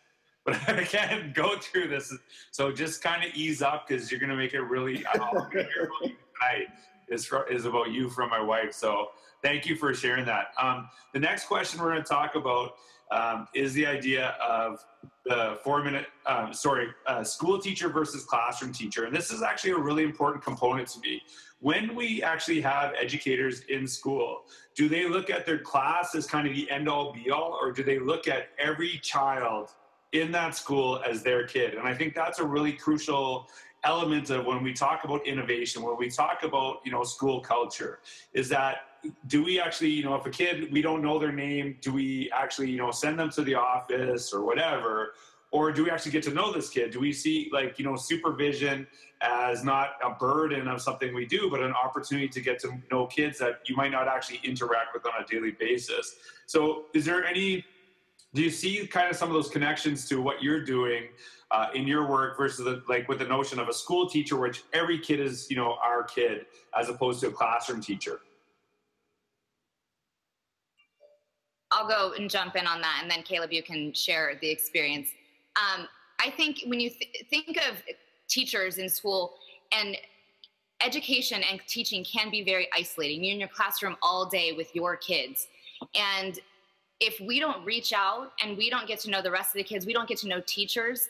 but 0.46 0.54
I 0.68 0.84
can't 0.84 1.34
go 1.34 1.58
through 1.58 1.88
this. 1.88 2.14
So 2.52 2.72
just 2.72 3.02
kind 3.02 3.22
of 3.22 3.34
ease 3.34 3.60
up 3.60 3.86
because 3.86 4.10
you're 4.10 4.20
going 4.20 4.30
to 4.30 4.36
make 4.36 4.54
it 4.54 4.62
really. 4.62 5.04
I 5.06 5.18
don't 5.18 5.34
know, 5.34 5.48
tonight 5.50 6.68
is 7.08 7.30
is 7.50 7.66
about 7.66 7.90
you 7.90 8.08
from 8.08 8.30
my 8.30 8.40
wife. 8.40 8.72
So 8.72 9.08
thank 9.42 9.66
you 9.66 9.76
for 9.76 9.92
sharing 9.92 10.24
that. 10.26 10.52
Um, 10.58 10.88
the 11.12 11.20
next 11.20 11.46
question 11.46 11.80
we're 11.80 11.90
going 11.90 12.02
to 12.02 12.08
talk 12.08 12.36
about 12.36 12.76
um, 13.10 13.46
is 13.54 13.74
the 13.74 13.86
idea 13.86 14.36
of 14.44 14.84
the 15.24 15.58
four 15.62 15.82
minute, 15.82 16.06
um, 16.26 16.52
sorry, 16.52 16.88
uh, 17.06 17.22
school 17.22 17.58
teacher 17.58 17.88
versus 17.88 18.24
classroom 18.24 18.72
teacher. 18.72 19.04
And 19.04 19.14
this 19.14 19.30
is 19.30 19.42
actually 19.42 19.72
a 19.72 19.78
really 19.78 20.04
important 20.04 20.42
component 20.42 20.88
to 20.88 21.00
me. 21.00 21.22
When 21.60 21.94
we 21.94 22.22
actually 22.22 22.60
have 22.60 22.92
educators 23.00 23.62
in 23.68 23.86
school, 23.86 24.42
do 24.74 24.88
they 24.88 25.08
look 25.08 25.30
at 25.30 25.46
their 25.46 25.58
class 25.58 26.14
as 26.14 26.26
kind 26.26 26.46
of 26.46 26.54
the 26.54 26.70
end 26.70 26.88
all 26.88 27.12
be 27.12 27.30
all, 27.30 27.58
or 27.60 27.72
do 27.72 27.82
they 27.82 27.98
look 27.98 28.28
at 28.28 28.48
every 28.58 28.98
child 29.02 29.70
in 30.12 30.32
that 30.32 30.54
school 30.54 31.00
as 31.08 31.22
their 31.22 31.46
kid. 31.46 31.74
And 31.74 31.86
I 31.86 31.94
think 31.94 32.14
that's 32.14 32.38
a 32.38 32.44
really 32.44 32.72
crucial 32.72 33.48
element 33.84 34.30
of 34.30 34.44
when 34.46 34.62
we 34.62 34.72
talk 34.72 35.04
about 35.04 35.26
innovation, 35.26 35.82
when 35.82 35.96
we 35.96 36.10
talk 36.10 36.42
about, 36.42 36.78
you 36.84 36.92
know, 36.92 37.04
school 37.04 37.40
culture, 37.40 38.00
is 38.32 38.48
that 38.48 38.76
do 39.28 39.44
we 39.44 39.60
actually, 39.60 39.90
you 39.90 40.02
know, 40.02 40.14
if 40.14 40.26
a 40.26 40.30
kid, 40.30 40.72
we 40.72 40.82
don't 40.82 41.02
know 41.02 41.18
their 41.18 41.32
name, 41.32 41.76
do 41.80 41.92
we 41.92 42.30
actually, 42.32 42.70
you 42.70 42.78
know, 42.78 42.90
send 42.90 43.18
them 43.18 43.30
to 43.30 43.42
the 43.42 43.54
office 43.54 44.32
or 44.32 44.44
whatever? 44.44 45.12
Or 45.52 45.70
do 45.70 45.84
we 45.84 45.90
actually 45.90 46.10
get 46.10 46.24
to 46.24 46.34
know 46.34 46.52
this 46.52 46.68
kid? 46.68 46.90
Do 46.90 46.98
we 46.98 47.12
see 47.12 47.48
like, 47.52 47.78
you 47.78 47.84
know, 47.84 47.94
supervision 47.94 48.86
as 49.20 49.64
not 49.64 49.90
a 50.04 50.10
burden 50.10 50.66
of 50.66 50.82
something 50.82 51.14
we 51.14 51.24
do, 51.24 51.48
but 51.48 51.60
an 51.60 51.72
opportunity 51.72 52.28
to 52.28 52.40
get 52.40 52.58
to 52.60 52.72
know 52.90 53.06
kids 53.06 53.38
that 53.38 53.60
you 53.66 53.76
might 53.76 53.92
not 53.92 54.08
actually 54.08 54.40
interact 54.42 54.92
with 54.92 55.06
on 55.06 55.12
a 55.22 55.26
daily 55.26 55.52
basis? 55.52 56.16
So 56.46 56.86
is 56.94 57.04
there 57.04 57.24
any 57.24 57.64
do 58.36 58.42
you 58.42 58.50
see 58.50 58.86
kind 58.86 59.10
of 59.10 59.16
some 59.16 59.28
of 59.28 59.34
those 59.34 59.48
connections 59.48 60.06
to 60.10 60.20
what 60.20 60.42
you're 60.42 60.62
doing 60.62 61.04
uh, 61.50 61.68
in 61.74 61.86
your 61.86 62.06
work 62.06 62.36
versus 62.36 62.64
the, 62.64 62.82
like 62.86 63.08
with 63.08 63.18
the 63.18 63.24
notion 63.24 63.58
of 63.58 63.68
a 63.68 63.72
school 63.72 64.08
teacher, 64.08 64.36
which 64.36 64.62
every 64.74 64.98
kid 64.98 65.20
is, 65.20 65.46
you 65.48 65.56
know, 65.56 65.76
our 65.82 66.02
kid, 66.02 66.44
as 66.78 66.90
opposed 66.90 67.20
to 67.20 67.28
a 67.28 67.30
classroom 67.30 67.80
teacher? 67.80 68.20
I'll 71.72 71.88
go 71.88 72.12
and 72.16 72.28
jump 72.28 72.56
in 72.56 72.66
on 72.66 72.80
that, 72.82 73.00
and 73.02 73.10
then 73.10 73.22
Kaleb, 73.22 73.52
you 73.52 73.62
can 73.62 73.92
share 73.94 74.38
the 74.40 74.50
experience. 74.50 75.08
Um, 75.56 75.88
I 76.20 76.30
think 76.30 76.60
when 76.66 76.78
you 76.78 76.90
th- 76.90 77.24
think 77.30 77.56
of 77.68 77.82
teachers 78.28 78.76
in 78.76 78.88
school 78.88 79.34
and 79.72 79.96
education 80.84 81.42
and 81.50 81.60
teaching 81.66 82.04
can 82.04 82.30
be 82.30 82.44
very 82.44 82.68
isolating. 82.76 83.24
You're 83.24 83.34
in 83.34 83.40
your 83.40 83.48
classroom 83.48 83.96
all 84.02 84.26
day 84.26 84.52
with 84.52 84.74
your 84.74 84.94
kids, 84.96 85.48
and 85.94 86.38
if 87.00 87.20
we 87.20 87.38
don't 87.40 87.64
reach 87.64 87.92
out 87.92 88.32
and 88.42 88.56
we 88.56 88.70
don't 88.70 88.86
get 88.88 89.00
to 89.00 89.10
know 89.10 89.20
the 89.20 89.30
rest 89.30 89.50
of 89.50 89.54
the 89.54 89.64
kids, 89.64 89.84
we 89.86 89.92
don't 89.92 90.08
get 90.08 90.18
to 90.18 90.28
know 90.28 90.40
teachers, 90.46 91.08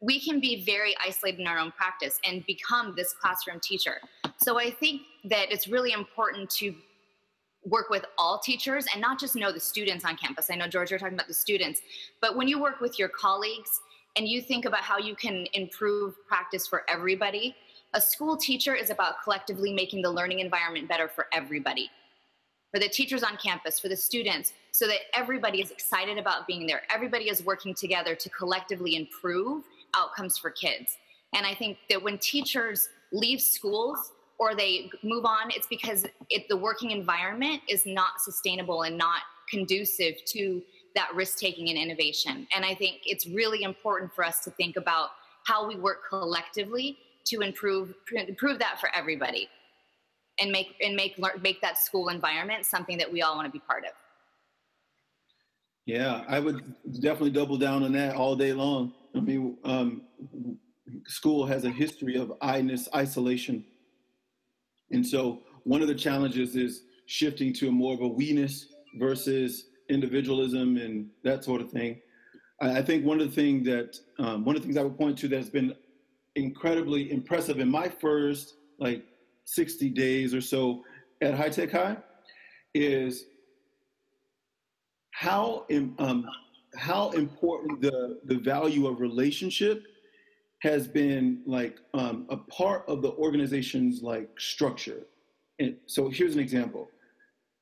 we 0.00 0.20
can 0.20 0.40
be 0.40 0.64
very 0.64 0.94
isolated 1.04 1.40
in 1.40 1.46
our 1.46 1.58
own 1.58 1.72
practice 1.72 2.20
and 2.24 2.46
become 2.46 2.94
this 2.96 3.12
classroom 3.12 3.60
teacher. 3.60 3.96
So 4.38 4.58
I 4.58 4.70
think 4.70 5.02
that 5.24 5.50
it's 5.50 5.68
really 5.68 5.92
important 5.92 6.48
to 6.50 6.74
work 7.64 7.90
with 7.90 8.04
all 8.16 8.38
teachers 8.38 8.86
and 8.92 9.02
not 9.02 9.18
just 9.18 9.34
know 9.34 9.52
the 9.52 9.60
students 9.60 10.04
on 10.04 10.16
campus. 10.16 10.48
I 10.50 10.54
know, 10.54 10.68
George, 10.68 10.90
you're 10.90 10.98
talking 10.98 11.14
about 11.14 11.28
the 11.28 11.34
students, 11.34 11.82
but 12.20 12.36
when 12.36 12.48
you 12.48 12.60
work 12.60 12.80
with 12.80 12.98
your 12.98 13.08
colleagues 13.08 13.80
and 14.16 14.26
you 14.26 14.40
think 14.40 14.64
about 14.64 14.80
how 14.80 14.98
you 14.98 15.14
can 15.16 15.46
improve 15.52 16.14
practice 16.26 16.66
for 16.66 16.84
everybody, 16.88 17.54
a 17.94 18.00
school 18.00 18.36
teacher 18.36 18.74
is 18.74 18.90
about 18.90 19.22
collectively 19.24 19.72
making 19.72 20.02
the 20.02 20.10
learning 20.10 20.38
environment 20.38 20.88
better 20.88 21.08
for 21.08 21.26
everybody. 21.32 21.90
For 22.70 22.78
the 22.78 22.88
teachers 22.88 23.22
on 23.22 23.36
campus, 23.36 23.78
for 23.78 23.88
the 23.88 23.96
students, 23.96 24.52
so 24.72 24.86
that 24.86 24.98
everybody 25.14 25.60
is 25.60 25.70
excited 25.70 26.18
about 26.18 26.46
being 26.46 26.66
there. 26.66 26.82
Everybody 26.94 27.28
is 27.28 27.44
working 27.44 27.74
together 27.74 28.14
to 28.14 28.28
collectively 28.30 28.96
improve 28.96 29.64
outcomes 29.94 30.36
for 30.38 30.50
kids. 30.50 30.96
And 31.34 31.46
I 31.46 31.54
think 31.54 31.78
that 31.90 32.02
when 32.02 32.18
teachers 32.18 32.88
leave 33.12 33.40
schools 33.40 34.12
or 34.38 34.54
they 34.54 34.90
move 35.02 35.24
on, 35.24 35.50
it's 35.50 35.66
because 35.66 36.06
it, 36.30 36.48
the 36.48 36.56
working 36.56 36.90
environment 36.90 37.62
is 37.68 37.86
not 37.86 38.20
sustainable 38.20 38.82
and 38.82 38.96
not 38.96 39.22
conducive 39.50 40.14
to 40.26 40.62
that 40.94 41.14
risk 41.14 41.38
taking 41.38 41.68
and 41.68 41.78
innovation. 41.78 42.46
And 42.54 42.64
I 42.64 42.74
think 42.74 43.00
it's 43.04 43.26
really 43.26 43.62
important 43.62 44.12
for 44.14 44.24
us 44.24 44.44
to 44.44 44.50
think 44.50 44.76
about 44.76 45.10
how 45.44 45.66
we 45.66 45.76
work 45.76 46.02
collectively 46.08 46.98
to 47.26 47.40
improve 47.40 47.94
improve 48.28 48.58
that 48.58 48.80
for 48.80 48.90
everybody 48.94 49.48
and 50.38 50.52
make 50.52 50.74
and 50.80 50.94
make 50.94 51.18
make 51.42 51.60
that 51.60 51.78
school 51.78 52.08
environment 52.08 52.64
something 52.64 52.98
that 52.98 53.10
we 53.10 53.22
all 53.22 53.36
want 53.36 53.46
to 53.46 53.52
be 53.52 53.60
part 53.60 53.84
of. 53.84 53.90
Yeah, 55.86 56.24
I 56.28 56.38
would 56.38 56.74
definitely 57.00 57.30
double 57.30 57.56
down 57.56 57.82
on 57.82 57.92
that 57.92 58.14
all 58.14 58.36
day 58.36 58.52
long. 58.52 58.92
I 59.14 59.20
mean, 59.20 59.56
um, 59.64 60.02
school 61.06 61.46
has 61.46 61.64
a 61.64 61.70
history 61.70 62.16
of 62.16 62.32
isolation, 62.44 63.64
and 64.90 65.06
so 65.06 65.42
one 65.64 65.82
of 65.82 65.88
the 65.88 65.94
challenges 65.94 66.56
is 66.56 66.82
shifting 67.06 67.52
to 67.54 67.68
a 67.68 67.72
more 67.72 67.94
of 67.94 68.00
a 68.00 68.08
we-ness 68.08 68.66
versus 68.98 69.70
individualism 69.88 70.76
and 70.76 71.08
that 71.24 71.42
sort 71.44 71.60
of 71.60 71.70
thing. 71.70 72.00
I, 72.60 72.78
I 72.78 72.82
think 72.82 73.04
one 73.04 73.20
of 73.20 73.28
the 73.28 73.34
things 73.34 73.66
that 73.66 73.98
um, 74.18 74.44
one 74.44 74.56
of 74.56 74.62
the 74.62 74.66
things 74.66 74.76
I 74.76 74.82
would 74.82 74.98
point 74.98 75.18
to 75.18 75.28
that's 75.28 75.48
been 75.48 75.74
incredibly 76.34 77.10
impressive 77.10 77.58
in 77.58 77.68
my 77.68 77.88
first 77.88 78.54
like 78.78 79.04
60 79.48 79.88
days 79.88 80.34
or 80.34 80.42
so 80.42 80.84
at 81.22 81.32
High 81.34 81.48
Tech 81.48 81.72
High 81.72 81.96
is 82.74 83.24
how 85.12 85.64
um, 85.98 86.26
how 86.76 87.10
important 87.10 87.80
the 87.80 88.20
the 88.26 88.36
value 88.36 88.86
of 88.86 89.00
relationship 89.00 89.84
has 90.60 90.86
been 90.86 91.40
like 91.46 91.78
um, 91.94 92.26
a 92.28 92.36
part 92.36 92.84
of 92.88 93.00
the 93.00 93.12
organization's 93.12 94.02
like 94.02 94.28
structure. 94.38 95.00
And 95.58 95.76
so 95.86 96.10
here's 96.10 96.34
an 96.34 96.40
example. 96.40 96.90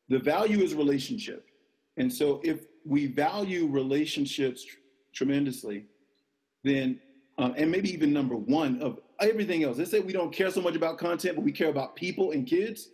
The 0.09 0.19
value 0.19 0.59
is 0.65 0.75
relationship. 0.75 1.47
And 1.99 2.13
so 2.13 2.41
if 2.43 2.67
we 2.85 3.07
value 3.07 3.67
relationships 3.67 4.65
tr- 4.65 4.77
tremendously, 5.15 5.85
then 6.65 7.01
um, 7.39 7.55
and 7.57 7.71
maybe 7.71 7.93
even 7.93 8.13
number 8.13 8.35
one 8.35 8.83
of 8.83 8.99
everything 9.21 9.65
else. 9.65 9.79
Let's 9.79 9.91
say 9.91 10.01
we 10.01 10.13
don't 10.13 10.33
care 10.33 10.51
so 10.51 10.61
much 10.61 10.77
about 10.77 10.99
content, 10.99 11.37
but 11.37 11.45
we 11.45 11.53
care 11.53 11.69
about 11.69 11.97
people 11.97 12.33
and 12.33 12.47
kids. 12.47 12.89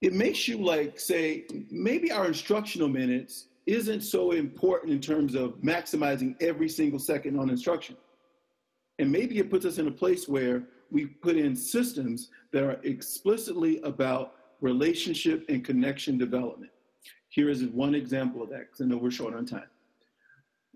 It 0.00 0.12
makes 0.12 0.46
you 0.46 0.58
like 0.58 1.00
say, 1.00 1.44
maybe 1.70 2.12
our 2.12 2.26
instructional 2.26 2.88
minutes 2.88 3.46
isn't 3.66 4.02
so 4.02 4.32
important 4.32 4.92
in 4.92 5.00
terms 5.00 5.34
of 5.34 5.54
maximizing 5.62 6.36
every 6.42 6.68
single 6.68 6.98
second 6.98 7.38
on 7.38 7.48
instruction. 7.48 7.96
And 8.98 9.10
maybe 9.10 9.38
it 9.38 9.50
puts 9.50 9.64
us 9.64 9.78
in 9.78 9.88
a 9.88 9.90
place 9.90 10.28
where 10.28 10.64
we 10.90 11.06
put 11.06 11.36
in 11.36 11.56
systems 11.56 12.28
that 12.52 12.62
are 12.62 12.78
explicitly 12.84 13.80
about 13.82 14.34
relationship 14.60 15.44
and 15.48 15.64
connection 15.64 16.18
development. 16.18 16.70
Here 17.30 17.48
is 17.48 17.64
one 17.64 17.94
example 17.94 18.42
of 18.42 18.50
that, 18.50 18.70
because 18.70 18.82
I 18.82 18.84
know 18.84 18.98
we're 18.98 19.10
short 19.10 19.34
on 19.34 19.46
time 19.46 19.64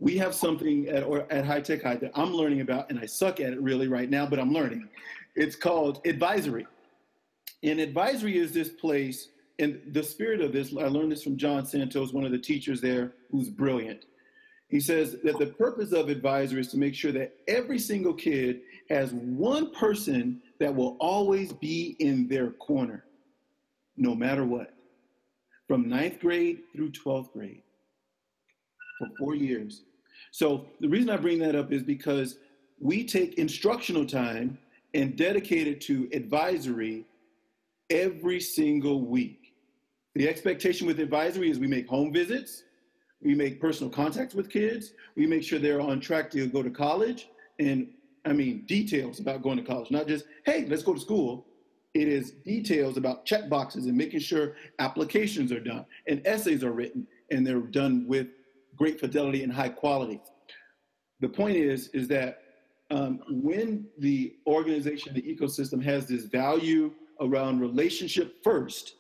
we 0.01 0.17
have 0.19 0.35
something 0.35 0.89
at, 0.89 1.03
or 1.03 1.31
at 1.31 1.45
High 1.45 1.61
Tech 1.61 1.83
High 1.83 1.97
that 1.97 2.13
I'm 2.15 2.33
learning 2.33 2.61
about, 2.61 2.91
and 2.91 2.99
I 2.99 3.07
suck 3.07 3.41
at 3.41 3.53
it 3.53 3.61
really 3.61 3.89
right 3.89 4.09
now, 4.09 4.27
but 4.27 4.39
I'm 4.39 4.53
learning. 4.53 4.89
It's 5.35 5.57
called 5.57 6.01
advisory. 6.07 6.67
And 7.63 7.81
advisory 7.81 8.39
is 8.39 8.53
this 8.53 8.69
place, 8.69 9.29
and 9.59 9.81
the 9.93 10.03
spirit 10.03 10.41
of 10.41 10.53
this, 10.53 10.73
I 10.77 10.87
learned 10.87 11.11
this 11.11 11.25
from 11.25 11.37
John 11.37 11.67
Santos, 11.67 12.13
one 12.13 12.25
of 12.25 12.31
the 12.31 12.39
teachers 12.39 12.81
there, 12.81 13.13
who's 13.31 13.49
brilliant. 13.49 14.05
He 14.69 14.81
says 14.81 15.17
that 15.25 15.39
the 15.39 15.47
purpose 15.47 15.93
of 15.93 16.09
advisory 16.09 16.61
is 16.61 16.69
to 16.69 16.79
make 16.79 16.95
sure 16.95 17.13
that 17.13 17.35
every 17.49 17.79
single 17.79 18.13
kid 18.13 18.61
has 18.91 19.13
one 19.13 19.73
person 19.73 20.43
that 20.61 20.75
will 20.75 20.97
always 21.01 21.53
be 21.55 21.97
in 21.99 22.29
their 22.29 22.51
corner, 22.51 23.05
no 23.97 24.15
matter 24.15 24.45
what, 24.45 24.75
from 25.67 25.89
ninth 25.89 26.21
grade 26.21 26.61
through 26.75 26.91
12th 26.91 27.33
grade 27.33 27.63
for 28.99 29.09
four 29.19 29.35
years. 29.35 29.83
So 30.31 30.67
the 30.81 30.89
reason 30.89 31.11
I 31.11 31.17
bring 31.17 31.39
that 31.41 31.55
up 31.55 31.73
is 31.73 31.83
because 31.83 32.39
we 32.81 33.05
take 33.05 33.39
instructional 33.39 34.07
time 34.07 34.59
and 34.95 35.17
dedicate 35.17 35.67
it 35.67 35.81
to 35.83 36.09
advisory 36.13 37.07
every 37.91 38.41
single 38.41 39.03
week. 39.03 39.55
The 40.15 40.29
expectation 40.29 40.87
with 40.87 41.01
advisory 41.01 41.51
is 41.51 41.59
we 41.59 41.67
make 41.67 41.87
home 41.87 42.13
visits, 42.13 42.65
we 43.23 43.35
make 43.35 43.61
personal 43.61 43.91
contacts 43.91 44.35
with 44.35 44.51
kids, 44.51 44.93
we 45.17 45.27
make 45.27 45.43
sure 45.43 45.59
they're 45.59 45.81
on 45.81 46.01
track 46.01 46.31
to 46.33 46.47
go 46.47 46.63
to 46.63 46.71
college, 46.71 47.29
and 47.59 47.89
I 48.25 48.33
mean 48.33 48.65
details 48.67 49.21
about 49.21 49.43
going 49.43 49.59
to 49.59 49.63
college, 49.63 49.91
not 49.91 50.07
just, 50.07 50.25
hey, 50.45 50.67
let's 50.67 50.83
go 50.83 50.95
to 50.95 51.01
school. 51.01 51.47
It 51.95 52.09
is 52.09 52.33
details 52.45 52.97
about 52.97 53.25
check 53.25 53.49
boxes 53.49 53.87
and 53.87 53.97
making 53.97 54.21
sure 54.21 54.55
applications 54.79 55.51
are 55.51 55.61
done 55.61 55.87
and 56.07 56.25
essays 56.27 56.63
are 56.63 56.73
written 56.73 57.07
and 57.31 57.47
they're 57.47 57.61
done 57.61 58.05
with 58.07 58.29
great 58.79 58.99
fidelity 59.01 59.43
and 59.43 59.53
high 59.53 59.69
quality. 59.69 60.21
The 61.21 61.29
point 61.29 61.57
is, 61.57 61.89
is 61.89 62.07
that 62.09 62.43
um, 62.91 63.21
when 63.29 63.87
the 63.99 64.37
organization, 64.47 65.13
the 65.13 65.23
ecosystem 65.23 65.83
has 65.83 66.07
this 66.07 66.25
value 66.25 66.93
around 67.21 67.61
relationship 67.61 68.37
first, 68.43 68.95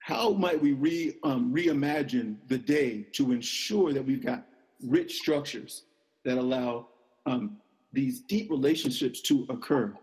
how 0.00 0.32
might 0.32 0.60
we 0.60 0.72
re, 0.72 1.16
um, 1.22 1.54
reimagine 1.54 2.36
the 2.48 2.58
day 2.58 3.06
to 3.12 3.30
ensure 3.30 3.92
that 3.92 4.04
we've 4.04 4.24
got 4.24 4.44
rich 4.84 5.14
structures 5.14 5.84
that 6.24 6.36
allow 6.36 6.88
um, 7.24 7.58
these 7.92 8.22
deep 8.22 8.50
relationships 8.50 9.20
to 9.22 9.46
occur? 9.48 9.94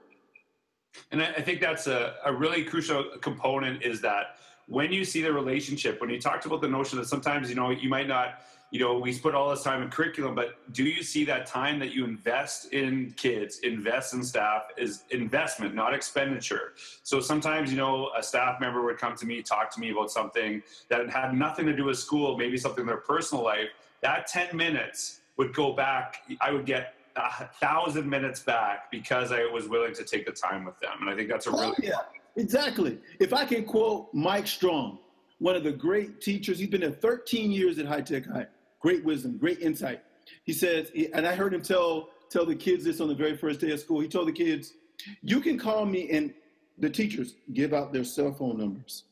And 1.12 1.22
I 1.22 1.42
think 1.42 1.60
that's 1.62 1.88
a, 1.88 2.16
a 2.26 2.34
really 2.34 2.64
crucial 2.64 3.04
component 3.22 3.84
is 3.84 4.02
that 4.02 4.38
when 4.70 4.94
you 4.94 5.04
see 5.04 5.22
the 5.22 5.34
relationship, 5.34 6.00
when 6.00 6.12
you 6.12 6.22
talked 6.22 6.46
about 6.46 6.62
the 6.62 6.68
notion 6.68 7.00
that 7.00 7.08
sometimes, 7.08 7.50
you 7.50 7.56
know, 7.56 7.72
you 7.72 7.90
might 7.90 8.08
not, 8.08 8.42
you 8.70 8.80
know, 8.80 9.00
we 9.00 9.18
put 9.18 9.34
all 9.34 9.50
this 9.50 9.64
time 9.64 9.82
in 9.82 9.90
curriculum, 9.90 10.36
but 10.36 10.60
do 10.74 10.84
you 10.84 11.02
see 11.02 11.26
that 11.26 11.48
time 11.48 11.80
that 11.80 11.92
you 11.92 12.06
invest 12.06 12.72
in 12.72 13.12
kids, 13.18 13.60
invest 13.60 14.14
in 14.14 14.24
staff 14.24 14.66
is 14.78 15.06
investment, 15.10 15.74
not 15.74 15.96
expenditure. 15.96 16.74
So 17.02 17.20
sometimes, 17.20 17.72
you 17.72 17.78
know, 17.78 18.12
a 18.16 18.22
staff 18.22 18.62
member 18.62 18.84
would 18.86 19.00
come 19.00 19.16
to 19.16 19.26
me, 19.26 19.42
talk 19.42 19.74
to 19.74 19.80
me 19.80 19.90
about 19.90 20.12
something 20.12 20.62
that 20.90 21.10
had 21.10 21.34
nothing 21.34 21.66
to 21.66 21.76
do 21.76 21.86
with 21.86 21.98
school, 21.98 22.38
maybe 22.38 22.56
something 22.56 22.82
in 22.82 22.88
their 22.88 22.98
personal 22.98 23.44
life. 23.44 23.70
That 24.02 24.28
10 24.28 24.56
minutes 24.56 25.22
would 25.38 25.52
go 25.52 25.74
back, 25.74 26.22
I 26.42 26.52
would 26.52 26.68
get 26.68 26.94
a 27.16 27.46
thousand 27.60 28.08
minutes 28.08 28.42
back 28.42 28.92
because 28.92 29.32
I 29.32 29.46
was 29.46 29.68
willing 29.68 29.96
to 29.96 30.04
take 30.04 30.28
the 30.28 30.32
time 30.32 30.64
with 30.64 30.80
them. 30.80 30.92
And 31.02 31.10
I 31.10 31.16
think 31.16 31.28
that's 31.28 31.48
a 31.48 31.50
oh, 31.50 31.60
really 31.60 31.72
oh, 31.72 31.82
yeah. 31.82 32.19
Exactly. 32.36 33.00
If 33.20 33.34
I 33.34 33.46
can 33.46 33.66
quote 33.66 34.14
Mike 34.14 34.48
Strong, 34.48 35.00
one 35.40 35.56
of 35.56 35.64
the 35.64 35.72
great 35.72 36.22
teachers, 36.22 36.60
he's 36.60 36.70
been 36.70 36.82
there 36.82 36.92
13 36.92 37.52
years 37.52 37.80
at 37.80 37.86
High 37.86 38.02
Tech 38.02 38.26
High. 38.26 38.48
Great 38.80 39.04
wisdom, 39.04 39.38
great 39.38 39.60
insight. 39.60 40.02
He 40.44 40.54
says, 40.54 40.92
and 41.14 41.26
I 41.26 41.36
heard 41.36 41.54
him 41.54 41.62
tell 41.62 42.10
tell 42.30 42.46
the 42.46 42.56
kids 42.56 42.84
this 42.84 43.02
on 43.02 43.08
the 43.08 43.16
very 43.16 43.36
first 43.36 43.60
day 43.60 43.72
of 43.72 43.80
school. 43.80 44.00
He 44.00 44.08
told 44.08 44.28
the 44.28 44.32
kids, 44.34 44.74
"You 45.22 45.42
can 45.42 45.58
call 45.58 45.86
me," 45.86 46.10
and 46.12 46.34
the 46.78 46.90
teachers 46.90 47.36
give 47.54 47.74
out 47.74 47.92
their 47.92 48.04
cell 48.04 48.32
phone 48.32 48.58
numbers. 48.58 49.04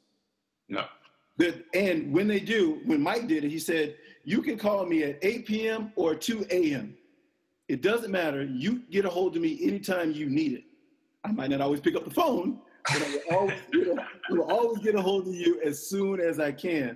No. 0.69 0.85
and 1.73 2.11
when 2.11 2.27
they 2.27 2.39
do, 2.39 2.81
when 2.85 3.01
Mike 3.01 3.27
did 3.27 3.43
it, 3.43 3.51
he 3.51 3.59
said, 3.59 3.95
"You 4.23 4.41
can 4.41 4.57
call 4.57 4.85
me 4.85 5.03
at 5.03 5.19
8 5.21 5.45
p.m. 5.45 5.91
or 5.95 6.15
2 6.15 6.45
a.m. 6.49 6.97
It 7.67 7.81
doesn't 7.81 8.11
matter. 8.11 8.43
You 8.43 8.83
get 8.89 9.05
a 9.05 9.09
hold 9.09 9.35
of 9.35 9.41
me 9.41 9.59
anytime 9.61 10.11
you 10.11 10.29
need 10.29 10.53
it. 10.53 10.63
I 11.23 11.31
might 11.31 11.49
not 11.49 11.61
always 11.61 11.81
pick 11.81 11.95
up 11.95 12.05
the 12.05 12.11
phone, 12.11 12.59
I 12.89 12.97
will 12.99 13.37
always, 13.37 13.61
get 13.71 13.87
a, 13.87 14.07
will 14.29 14.51
always 14.51 14.79
get 14.79 14.95
a 14.95 15.01
hold 15.01 15.27
of 15.27 15.35
you 15.35 15.61
as 15.61 15.87
soon 15.87 16.19
as 16.19 16.39
I 16.39 16.51
can. 16.51 16.95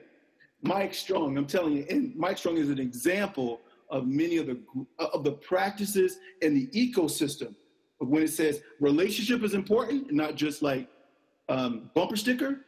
Mike 0.62 0.94
Strong, 0.94 1.38
I'm 1.38 1.48
telling 1.48 1.74
you, 1.74 1.86
and 1.90 2.16
Mike 2.16 2.38
Strong 2.38 2.58
is 2.58 2.70
an 2.70 2.80
example 2.80 3.62
of 3.90 4.08
many 4.08 4.38
of 4.38 4.48
the 4.48 4.60
of 5.00 5.24
the 5.24 5.34
practices 5.34 6.18
and 6.42 6.56
the 6.56 6.68
ecosystem 6.68 7.56
when 8.00 8.24
it 8.24 8.30
says 8.30 8.62
relationship 8.80 9.44
is 9.44 9.54
important, 9.54 10.12
not 10.12 10.36
just 10.36 10.62
like 10.62 10.88
um, 11.50 11.92
bumper 11.94 12.16
sticker, 12.16 12.62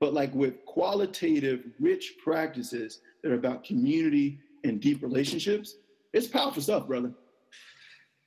but 0.00 0.14
like 0.14 0.34
with 0.34 0.64
qualitative, 0.64 1.64
rich 1.78 2.14
practices 2.22 3.00
that 3.22 3.30
are 3.30 3.36
about 3.36 3.64
community 3.64 4.40
and 4.64 4.80
deep 4.80 5.02
relationships. 5.02 5.76
It's 6.12 6.26
powerful 6.26 6.62
stuff, 6.62 6.86
brother. 6.86 7.12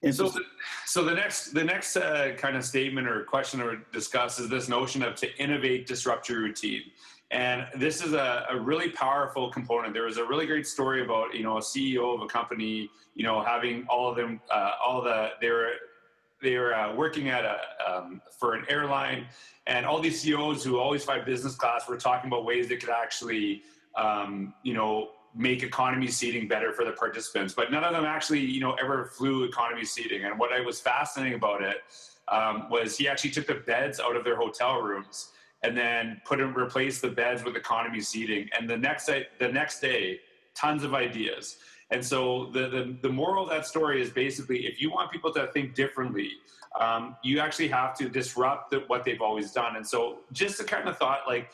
And 0.03 0.13
so, 0.13 0.29
the, 0.29 0.41
so 0.85 1.03
the 1.03 1.13
next 1.13 1.53
the 1.53 1.63
next 1.63 1.97
uh, 1.97 2.33
kind 2.37 2.55
of 2.55 2.63
statement 2.63 3.07
or 3.07 3.23
question 3.23 3.61
or 3.61 3.77
discuss 3.91 4.39
is 4.39 4.47
this 4.47 4.69
notion 4.69 5.01
of 5.01 5.15
to 5.15 5.37
innovate, 5.37 5.87
disrupt 5.87 6.29
your 6.29 6.39
routine. 6.41 6.83
And 7.31 7.67
this 7.75 8.01
is 8.01 8.13
a, 8.13 8.45
a, 8.49 8.57
really 8.57 8.89
powerful 8.89 9.51
component. 9.51 9.93
There 9.93 10.05
was 10.05 10.17
a 10.17 10.23
really 10.23 10.45
great 10.45 10.65
story 10.65 11.03
about 11.03 11.33
you 11.33 11.43
know 11.43 11.57
a 11.57 11.61
CEO 11.61 12.15
of 12.15 12.21
a 12.21 12.27
company, 12.27 12.89
you 13.15 13.23
know, 13.23 13.41
having 13.41 13.85
all 13.89 14.09
of 14.09 14.15
them, 14.15 14.39
uh, 14.51 14.73
all 14.85 15.01
the 15.01 15.31
they 15.41 15.49
were 15.49 15.71
they 16.41 16.57
were 16.57 16.75
uh, 16.75 16.95
working 16.95 17.29
at 17.29 17.43
a 17.43 17.59
um, 17.85 18.21
for 18.39 18.53
an 18.53 18.65
airline, 18.69 19.25
and 19.65 19.85
all 19.85 19.99
these 19.99 20.21
CEOs 20.21 20.63
who 20.63 20.77
always 20.77 21.03
fly 21.03 21.19
business 21.19 21.55
class 21.55 21.89
were 21.89 21.97
talking 21.97 22.29
about 22.29 22.45
ways 22.45 22.69
they 22.69 22.77
could 22.77 22.91
actually, 22.91 23.63
um, 23.95 24.53
you 24.63 24.73
know, 24.73 25.09
make 25.35 25.63
economy 25.63 26.07
seating 26.07 26.47
better 26.47 26.71
for 26.73 26.85
the 26.85 26.91
participants. 26.91 27.53
But 27.53 27.71
none 27.71 27.83
of 27.83 27.93
them 27.93 28.05
actually, 28.05 28.41
you 28.41 28.59
know, 28.59 28.73
ever 28.73 29.05
flew 29.05 29.43
economy 29.43 29.85
seating. 29.85 30.25
And 30.25 30.39
what 30.39 30.51
I 30.51 30.61
was 30.61 30.79
fascinating 30.79 31.35
about 31.35 31.61
it 31.61 31.77
um, 32.27 32.69
was 32.69 32.97
he 32.97 33.07
actually 33.07 33.31
took 33.31 33.47
the 33.47 33.55
beds 33.55 33.99
out 33.99 34.15
of 34.15 34.23
their 34.23 34.35
hotel 34.35 34.81
rooms 34.81 35.31
and 35.63 35.75
then 35.75 36.21
put 36.25 36.39
and 36.39 36.55
replace 36.55 37.01
the 37.01 37.09
beds 37.09 37.43
with 37.43 37.55
economy 37.55 38.01
seating. 38.01 38.49
And 38.57 38.69
the 38.69 38.77
next 38.77 39.05
day, 39.05 39.27
the 39.39 39.49
next 39.49 39.79
day, 39.79 40.19
tons 40.55 40.83
of 40.83 40.93
ideas. 40.93 41.57
And 41.91 42.03
so 42.03 42.49
the, 42.53 42.67
the, 42.67 42.97
the 43.01 43.09
moral 43.09 43.43
of 43.43 43.49
that 43.49 43.65
story 43.65 44.01
is 44.01 44.09
basically 44.09 44.65
if 44.67 44.81
you 44.81 44.91
want 44.91 45.11
people 45.11 45.31
to 45.33 45.47
think 45.47 45.73
differently, 45.73 46.31
um, 46.79 47.15
you 47.23 47.39
actually 47.39 47.69
have 47.69 47.97
to 47.97 48.09
disrupt 48.09 48.71
the, 48.71 48.83
what 48.87 49.03
they've 49.03 49.21
always 49.21 49.51
done. 49.51 49.77
And 49.77 49.87
so 49.87 50.19
just 50.31 50.57
the 50.57 50.63
kind 50.63 50.87
of 50.87 50.97
thought 50.97 51.21
like, 51.27 51.49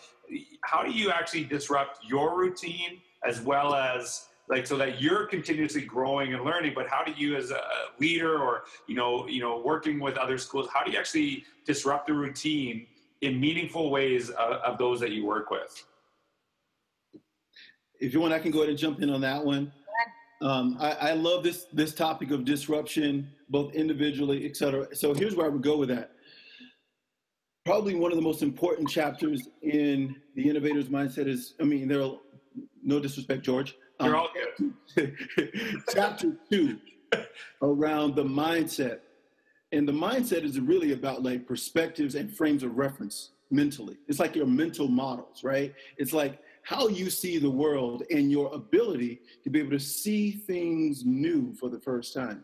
how 0.61 0.83
do 0.83 0.91
you 0.91 1.11
actually 1.11 1.43
disrupt 1.43 1.99
your 2.05 2.37
routine 2.37 3.01
as 3.25 3.41
well 3.41 3.75
as 3.75 4.27
like 4.49 4.67
so 4.67 4.77
that 4.77 5.01
you're 5.01 5.25
continuously 5.25 5.81
growing 5.81 6.33
and 6.33 6.43
learning 6.43 6.73
but 6.75 6.87
how 6.87 7.03
do 7.03 7.11
you 7.13 7.35
as 7.35 7.51
a 7.51 7.61
leader 7.99 8.39
or 8.39 8.63
you 8.87 8.95
know 8.95 9.27
you 9.27 9.39
know 9.39 9.61
working 9.63 9.99
with 9.99 10.17
other 10.17 10.37
schools 10.37 10.67
how 10.73 10.83
do 10.83 10.91
you 10.91 10.97
actually 10.97 11.43
disrupt 11.65 12.07
the 12.07 12.13
routine 12.13 12.85
in 13.21 13.39
meaningful 13.39 13.89
ways 13.89 14.29
of, 14.31 14.53
of 14.57 14.77
those 14.77 14.99
that 14.99 15.11
you 15.11 15.25
work 15.25 15.49
with 15.49 15.85
if 17.99 18.13
you 18.13 18.19
want 18.19 18.33
i 18.33 18.39
can 18.39 18.51
go 18.51 18.59
ahead 18.59 18.69
and 18.69 18.77
jump 18.77 19.01
in 19.01 19.09
on 19.09 19.21
that 19.21 19.43
one 19.43 19.71
um, 20.43 20.75
I, 20.77 20.91
I, 20.91 21.13
love 21.13 21.41
this 21.41 21.67
this 21.71 21.93
topic 21.93 22.31
of 22.31 22.43
disruption, 22.43 23.29
both 23.49 23.73
individually, 23.73 24.45
et 24.45 24.57
cetera. 24.57 24.93
So 24.93 25.13
here's 25.13 25.35
where 25.35 25.45
I 25.45 25.49
would 25.49 25.61
go 25.61 25.77
with 25.77 25.87
that. 25.87 26.11
Probably 27.63 27.95
one 27.95 28.11
of 28.11 28.17
the 28.17 28.23
most 28.23 28.43
important 28.43 28.89
chapters 28.89 29.47
in 29.61 30.17
the 30.35 30.49
innovator's 30.49 30.89
mindset 30.89 31.27
is, 31.27 31.53
I 31.61 31.63
mean, 31.63 31.87
there 31.87 32.01
are 32.01 32.17
no 32.83 32.99
disrespect, 32.99 33.43
George. 33.43 33.75
You're 34.01 34.15
um, 34.15 34.21
all 34.21 34.29
good. 34.95 35.15
chapter 35.93 36.37
two 36.49 36.77
around 37.61 38.15
the 38.15 38.23
mindset. 38.23 38.99
And 39.71 39.87
the 39.87 39.93
mindset 39.93 40.43
is 40.43 40.59
really 40.59 40.93
about 40.93 41.23
like 41.23 41.47
perspectives 41.47 42.15
and 42.15 42.35
frames 42.35 42.63
of 42.63 42.77
reference 42.77 43.31
mentally. 43.49 43.97
It's 44.07 44.19
like 44.19 44.35
your 44.35 44.45
mental 44.45 44.87
models, 44.87 45.43
right? 45.43 45.73
It's 45.97 46.13
like 46.13 46.39
how 46.63 46.87
you 46.87 47.09
see 47.09 47.37
the 47.37 47.49
world 47.49 48.03
and 48.09 48.31
your 48.31 48.53
ability 48.53 49.21
to 49.43 49.49
be 49.49 49.59
able 49.59 49.71
to 49.71 49.79
see 49.79 50.31
things 50.31 51.05
new 51.05 51.53
for 51.53 51.69
the 51.69 51.79
first 51.79 52.13
time. 52.13 52.43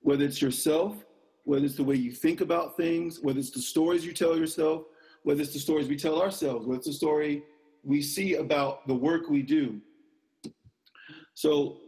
Whether 0.00 0.24
it's 0.24 0.40
yourself, 0.40 1.04
whether 1.44 1.64
it's 1.64 1.76
the 1.76 1.84
way 1.84 1.96
you 1.96 2.12
think 2.12 2.40
about 2.40 2.76
things, 2.76 3.20
whether 3.20 3.38
it's 3.38 3.50
the 3.50 3.60
stories 3.60 4.04
you 4.04 4.12
tell 4.12 4.36
yourself, 4.36 4.84
whether 5.22 5.40
it's 5.40 5.52
the 5.52 5.58
stories 5.58 5.88
we 5.88 5.96
tell 5.96 6.20
ourselves, 6.20 6.66
whether 6.66 6.78
it's 6.78 6.86
the 6.86 6.92
story 6.92 7.42
we 7.86 8.02
see 8.02 8.34
about 8.34 8.86
the 8.88 8.94
work 8.94 9.30
we 9.30 9.42
do. 9.42 9.80
So 11.34 11.78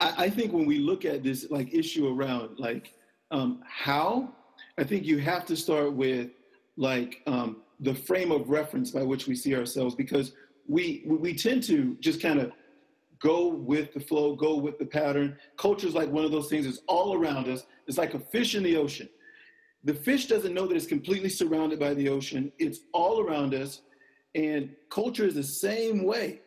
I, 0.00 0.24
I 0.24 0.30
think 0.30 0.52
when 0.52 0.66
we 0.66 0.78
look 0.78 1.04
at 1.04 1.22
this 1.22 1.50
like 1.50 1.74
issue 1.74 2.08
around 2.08 2.58
like 2.58 2.94
um, 3.32 3.62
how, 3.66 4.32
I 4.78 4.84
think 4.84 5.04
you 5.04 5.18
have 5.18 5.44
to 5.46 5.56
start 5.56 5.92
with 5.92 6.30
like 6.76 7.22
um, 7.26 7.58
the 7.80 7.94
frame 7.94 8.30
of 8.30 8.48
reference 8.48 8.90
by 8.92 9.02
which 9.02 9.26
we 9.26 9.34
see 9.34 9.56
ourselves 9.56 9.94
because 9.94 10.32
we 10.68 11.04
we 11.06 11.34
tend 11.34 11.62
to 11.64 11.96
just 12.00 12.20
kind 12.20 12.38
of 12.38 12.52
go 13.18 13.48
with 13.48 13.94
the 13.94 14.00
flow, 14.00 14.36
go 14.36 14.56
with 14.56 14.78
the 14.78 14.86
pattern. 14.86 15.36
Culture 15.56 15.86
is 15.86 15.94
like 15.94 16.10
one 16.10 16.24
of 16.24 16.30
those 16.30 16.48
things 16.48 16.66
that's 16.66 16.82
all 16.86 17.14
around 17.14 17.48
us. 17.48 17.64
It's 17.86 17.98
like 17.98 18.14
a 18.14 18.18
fish 18.18 18.54
in 18.54 18.62
the 18.62 18.76
ocean. 18.76 19.08
The 19.84 19.94
fish 19.94 20.26
doesn't 20.26 20.52
know 20.52 20.66
that 20.66 20.76
it's 20.76 20.86
completely 20.86 21.28
surrounded 21.28 21.78
by 21.80 21.94
the 21.94 22.08
ocean. 22.08 22.52
It's 22.58 22.80
all 22.92 23.20
around 23.20 23.54
us. 23.54 23.82
And 24.34 24.70
culture 24.90 25.24
is 25.24 25.34
the 25.34 25.42
same 25.42 26.04
way. 26.04 26.40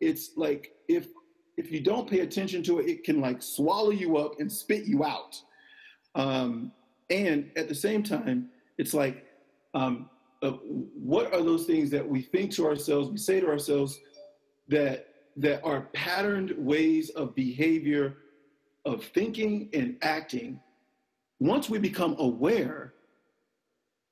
It's 0.00 0.30
like 0.36 0.72
if 0.88 1.08
if 1.56 1.70
you 1.70 1.80
don't 1.80 2.08
pay 2.08 2.20
attention 2.20 2.62
to 2.64 2.78
it, 2.78 2.88
it 2.88 3.04
can 3.04 3.20
like 3.20 3.42
swallow 3.42 3.90
you 3.90 4.16
up 4.16 4.40
and 4.40 4.50
spit 4.50 4.84
you 4.84 5.04
out. 5.04 5.40
Um, 6.14 6.72
and 7.10 7.50
at 7.56 7.68
the 7.68 7.74
same 7.74 8.02
time, 8.02 8.48
it's 8.78 8.94
like 8.94 9.26
um, 9.74 10.08
uh, 10.42 10.50
what 10.50 11.32
are 11.32 11.42
those 11.42 11.64
things 11.64 11.90
that 11.90 12.06
we 12.06 12.22
think 12.22 12.52
to 12.52 12.66
ourselves, 12.66 13.10
we 13.10 13.18
say 13.18 13.40
to 13.40 13.48
ourselves 13.48 13.98
that 14.68 15.08
that 15.36 15.62
are 15.64 15.82
patterned 15.92 16.52
ways 16.58 17.10
of 17.10 17.34
behavior, 17.34 18.16
of 18.84 19.04
thinking 19.04 19.68
and 19.72 19.96
acting. 20.02 20.60
Once 21.40 21.70
we 21.70 21.78
become 21.78 22.14
aware, 22.18 22.91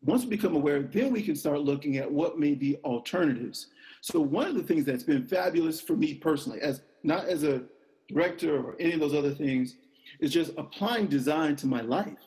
once 0.03 0.25
we 0.25 0.31
become 0.31 0.55
aware, 0.55 0.83
then 0.83 1.13
we 1.13 1.23
can 1.23 1.37
start 1.37 1.61
looking 1.61 1.99
at 1.99 2.11
what 2.11 2.39
may 2.39 2.55
be 2.55 2.77
alternatives. 2.85 3.69
So 4.01 4.21
one 4.21 4.47
of 4.47 4.55
the 4.55 4.63
things 4.63 4.85
that's 4.85 5.03
been 5.03 5.27
fabulous 5.27 5.81
for 5.81 5.95
me 5.95 6.15
personally, 6.15 6.61
as 6.61 6.83
not 7.03 7.27
as 7.27 7.45
a 7.45 7.63
director 8.09 8.57
or 8.57 8.77
any 8.81 8.93
of 8.93 9.01
those 9.01 9.15
other 9.15 9.35
things, 9.35 9.77
is 10.21 10.33
just 10.33 10.53
applying 10.57 11.07
design 11.07 11.55
to 11.57 11.67
my 11.67 11.83
life. 11.83 12.19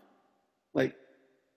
Like 0.74 0.96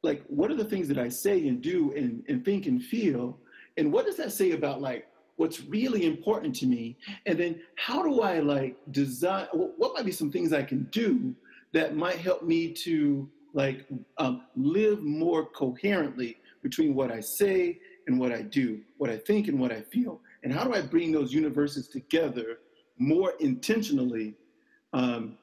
like 0.03 0.23
what 0.29 0.51
are 0.51 0.57
the 0.57 0.65
things 0.65 0.89
that 0.89 0.99
I 0.99 1.09
say 1.09 1.49
and 1.49 1.61
do 1.61 1.93
and, 1.95 2.23
and 2.29 2.45
think 2.45 2.67
and 2.67 2.83
feel? 2.83 3.39
And 3.77 3.93
what 3.93 4.07
does 4.07 4.17
that 4.17 4.33
say 4.33 4.53
about 4.53 4.81
like 4.81 5.09
what's 5.37 5.63
really 5.65 6.07
important 6.07 6.55
to 6.57 6.67
me? 6.67 6.97
And 7.27 7.39
then 7.39 7.61
how 7.77 8.03
do 8.03 8.21
I 8.23 8.39
like 8.39 8.77
design 8.91 9.47
what 9.53 9.95
might 9.95 10.07
be 10.07 10.13
some 10.13 10.31
things 10.31 10.53
I 10.53 10.63
can 10.63 10.85
do 10.85 11.35
that 11.73 11.97
might 11.97 12.17
help 12.17 12.43
me 12.43 12.73
to 12.73 13.29
like 13.57 13.87
um, 14.19 14.43
live 14.55 15.03
more 15.03 15.47
coherently 15.47 16.37
between 16.63 16.95
what 16.95 17.11
I 17.11 17.21
say 17.21 17.79
and 18.07 18.21
what 18.21 18.31
I 18.31 18.43
do, 18.43 18.81
what 18.99 19.09
I 19.09 19.17
think 19.17 19.49
and 19.49 19.59
what 19.59 19.73
I 19.73 19.81
feel. 19.81 20.21
And 20.45 20.53
how 20.53 20.63
do 20.63 20.75
I 20.75 20.83
bring 20.83 21.11
those 21.11 21.33
universes 21.33 21.89
together 21.89 22.59
more 22.99 23.33
intentionally 23.41 24.35
um, 24.93 25.39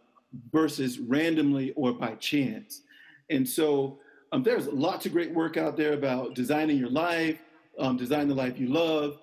versus 0.51 0.99
randomly 0.99 1.73
or 1.75 1.91
by 1.91 2.13
chance? 2.15 2.83
And 3.31 3.49
so 3.49 3.97
um, 4.31 4.43
there's 4.43 4.67
lots 4.67 5.07
of 5.07 5.11
great 5.11 5.33
work 5.33 5.57
out 5.57 5.75
there 5.75 5.93
about 5.93 6.35
designing 6.35 6.77
your 6.77 6.91
life, 6.91 7.39
um, 7.79 7.97
design 7.97 8.27
the 8.27 8.35
life 8.35 8.59
you 8.59 8.67
love. 8.67 9.17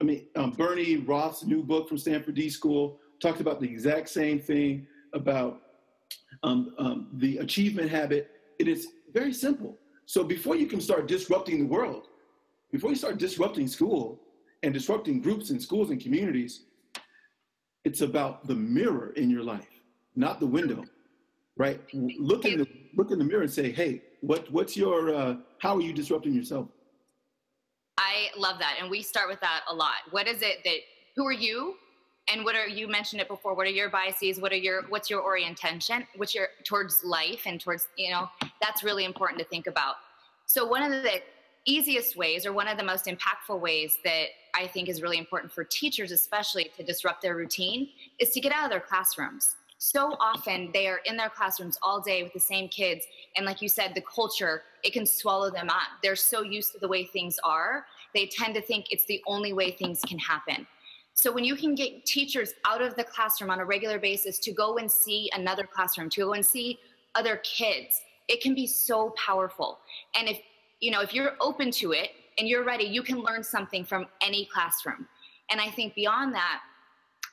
I 0.00 0.04
mean, 0.04 0.28
um, 0.36 0.52
Bernie 0.52 0.98
Roth's 0.98 1.44
new 1.44 1.64
book 1.64 1.88
from 1.88 1.98
Stanford 1.98 2.36
D 2.36 2.48
School 2.48 3.00
talked 3.20 3.40
about 3.40 3.60
the 3.60 3.66
exact 3.66 4.08
same 4.08 4.38
thing 4.38 4.86
about 5.14 5.62
um, 6.44 6.74
um, 6.78 7.08
the 7.14 7.38
achievement 7.38 7.90
habit. 7.90 8.30
It 8.58 8.68
is 8.68 8.88
very 9.12 9.32
simple. 9.32 9.76
So 10.06 10.22
before 10.22 10.56
you 10.56 10.66
can 10.66 10.80
start 10.80 11.08
disrupting 11.08 11.58
the 11.58 11.66
world, 11.66 12.08
before 12.70 12.90
you 12.90 12.96
start 12.96 13.18
disrupting 13.18 13.68
school 13.68 14.20
and 14.62 14.72
disrupting 14.72 15.20
groups 15.20 15.50
and 15.50 15.60
schools 15.60 15.90
and 15.90 16.00
communities, 16.00 16.62
it's 17.84 18.00
about 18.00 18.46
the 18.46 18.54
mirror 18.54 19.12
in 19.16 19.30
your 19.30 19.42
life, 19.42 19.68
not 20.16 20.40
the 20.40 20.46
window, 20.46 20.84
right? 21.56 21.80
Look 21.92 22.44
in 22.44 22.58
the 22.58 22.66
look 22.96 23.10
in 23.10 23.18
the 23.18 23.24
mirror 23.24 23.42
and 23.42 23.52
say, 23.52 23.70
"Hey, 23.70 24.02
what 24.20 24.50
what's 24.50 24.76
your 24.76 25.14
uh, 25.14 25.36
how 25.60 25.76
are 25.76 25.80
you 25.80 25.92
disrupting 25.92 26.34
yourself? 26.34 26.68
I 27.98 28.28
love 28.36 28.58
that, 28.58 28.76
and 28.80 28.90
we 28.90 29.02
start 29.02 29.28
with 29.28 29.40
that 29.40 29.62
a 29.70 29.74
lot. 29.74 29.94
What 30.10 30.26
is 30.26 30.42
it 30.42 30.58
that 30.64 30.78
who 31.14 31.26
are 31.26 31.32
you, 31.32 31.76
and 32.28 32.44
what 32.44 32.56
are 32.56 32.66
you 32.66 32.88
mentioned 32.88 33.20
it 33.20 33.28
before? 33.28 33.54
What 33.54 33.66
are 33.66 33.70
your 33.70 33.88
biases? 33.88 34.40
What 34.40 34.52
are 34.52 34.56
your 34.56 34.82
what's 34.88 35.08
your 35.08 35.22
orientation? 35.22 36.06
What's 36.16 36.34
your 36.34 36.48
towards 36.64 37.04
life 37.04 37.42
and 37.46 37.60
towards 37.60 37.88
you 37.96 38.10
know 38.10 38.28
that's 38.60 38.82
really 38.82 39.04
important 39.04 39.38
to 39.38 39.44
think 39.44 39.66
about. 39.66 39.96
So 40.46 40.66
one 40.66 40.82
of 40.82 41.02
the 41.02 41.20
easiest 41.64 42.16
ways, 42.16 42.46
or 42.46 42.52
one 42.52 42.68
of 42.68 42.78
the 42.78 42.84
most 42.84 43.06
impactful 43.06 43.60
ways 43.60 43.98
that 44.04 44.26
I 44.54 44.66
think 44.68 44.88
is 44.88 45.02
really 45.02 45.18
important 45.18 45.52
for 45.52 45.64
teachers, 45.64 46.12
especially 46.12 46.70
to 46.76 46.84
disrupt 46.84 47.22
their 47.22 47.36
routine, 47.36 47.88
is 48.20 48.30
to 48.30 48.40
get 48.40 48.52
out 48.52 48.64
of 48.64 48.70
their 48.70 48.80
classrooms 48.80 49.56
so 49.78 50.16
often 50.20 50.70
they 50.72 50.86
are 50.86 51.00
in 51.04 51.16
their 51.16 51.28
classrooms 51.28 51.78
all 51.82 52.00
day 52.00 52.22
with 52.22 52.32
the 52.32 52.40
same 52.40 52.68
kids 52.68 53.04
and 53.36 53.44
like 53.44 53.60
you 53.60 53.68
said 53.68 53.94
the 53.94 54.00
culture 54.02 54.62
it 54.82 54.92
can 54.92 55.04
swallow 55.04 55.50
them 55.50 55.68
up 55.68 55.88
they're 56.02 56.16
so 56.16 56.42
used 56.42 56.72
to 56.72 56.78
the 56.78 56.88
way 56.88 57.04
things 57.04 57.38
are 57.44 57.84
they 58.14 58.26
tend 58.26 58.54
to 58.54 58.62
think 58.62 58.86
it's 58.90 59.04
the 59.04 59.22
only 59.26 59.52
way 59.52 59.70
things 59.70 60.00
can 60.06 60.18
happen 60.18 60.66
so 61.16 61.32
when 61.32 61.44
you 61.44 61.56
can 61.56 61.74
get 61.74 62.04
teachers 62.04 62.52
out 62.66 62.82
of 62.82 62.94
the 62.94 63.02
classroom 63.02 63.50
on 63.50 63.58
a 63.58 63.64
regular 63.64 63.98
basis 63.98 64.38
to 64.38 64.52
go 64.52 64.76
and 64.76 64.90
see 64.90 65.30
another 65.34 65.64
classroom 65.64 66.08
to 66.10 66.20
go 66.20 66.32
and 66.34 66.44
see 66.44 66.78
other 67.14 67.36
kids 67.38 68.02
it 68.28 68.40
can 68.40 68.54
be 68.54 68.66
so 68.66 69.10
powerful 69.16 69.78
and 70.14 70.28
if 70.28 70.38
you 70.80 70.90
know 70.90 71.00
if 71.00 71.12
you're 71.12 71.32
open 71.40 71.70
to 71.70 71.92
it 71.92 72.10
and 72.38 72.46
you're 72.46 72.64
ready 72.64 72.84
you 72.84 73.02
can 73.02 73.18
learn 73.22 73.42
something 73.42 73.84
from 73.84 74.06
any 74.20 74.48
classroom 74.52 75.06
and 75.50 75.60
i 75.60 75.70
think 75.70 75.94
beyond 75.94 76.34
that 76.34 76.60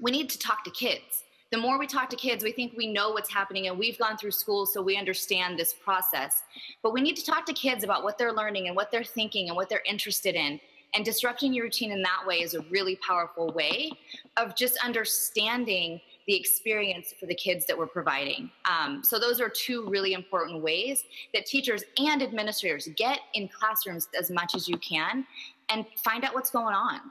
we 0.01 0.11
need 0.11 0.29
to 0.29 0.39
talk 0.39 0.63
to 0.63 0.71
kids 0.71 1.23
the 1.53 1.59
more 1.59 1.77
we 1.77 1.85
talk 1.85 2.09
to 2.09 2.15
kids, 2.15 2.43
we 2.43 2.51
think 2.51 2.73
we 2.75 2.91
know 2.91 3.11
what's 3.11 3.31
happening 3.31 3.67
and 3.67 3.77
we've 3.77 3.99
gone 3.99 4.17
through 4.17 4.31
school, 4.31 4.65
so 4.65 4.81
we 4.81 4.97
understand 4.97 5.59
this 5.59 5.71
process. 5.71 6.41
But 6.81 6.93
we 6.93 6.99
need 7.01 7.15
to 7.17 7.23
talk 7.23 7.45
to 7.45 7.53
kids 7.53 7.83
about 7.83 8.03
what 8.03 8.17
they're 8.17 8.33
learning 8.33 8.65
and 8.65 8.75
what 8.75 8.89
they're 8.89 9.03
thinking 9.03 9.49
and 9.49 9.55
what 9.55 9.69
they're 9.69 9.83
interested 9.87 10.33
in. 10.33 10.59
And 10.95 11.03
disrupting 11.03 11.53
your 11.53 11.65
routine 11.65 11.91
in 11.91 12.01
that 12.03 12.25
way 12.25 12.41
is 12.41 12.53
a 12.53 12.61
really 12.69 12.95
powerful 12.97 13.51
way 13.53 13.91
of 14.37 14.55
just 14.55 14.77
understanding 14.83 15.99
the 16.27 16.35
experience 16.35 17.13
for 17.19 17.25
the 17.25 17.35
kids 17.35 17.65
that 17.65 17.77
we're 17.77 17.87
providing. 17.87 18.49
Um, 18.69 19.03
so 19.03 19.19
those 19.19 19.41
are 19.41 19.49
two 19.49 19.89
really 19.89 20.13
important 20.13 20.61
ways 20.61 21.03
that 21.33 21.45
teachers 21.45 21.83
and 21.97 22.21
administrators 22.21 22.87
get 22.95 23.19
in 23.33 23.49
classrooms 23.49 24.07
as 24.17 24.31
much 24.31 24.55
as 24.55 24.69
you 24.69 24.77
can 24.77 25.25
and 25.69 25.85
find 25.97 26.23
out 26.23 26.33
what's 26.33 26.49
going 26.49 26.75
on. 26.75 27.01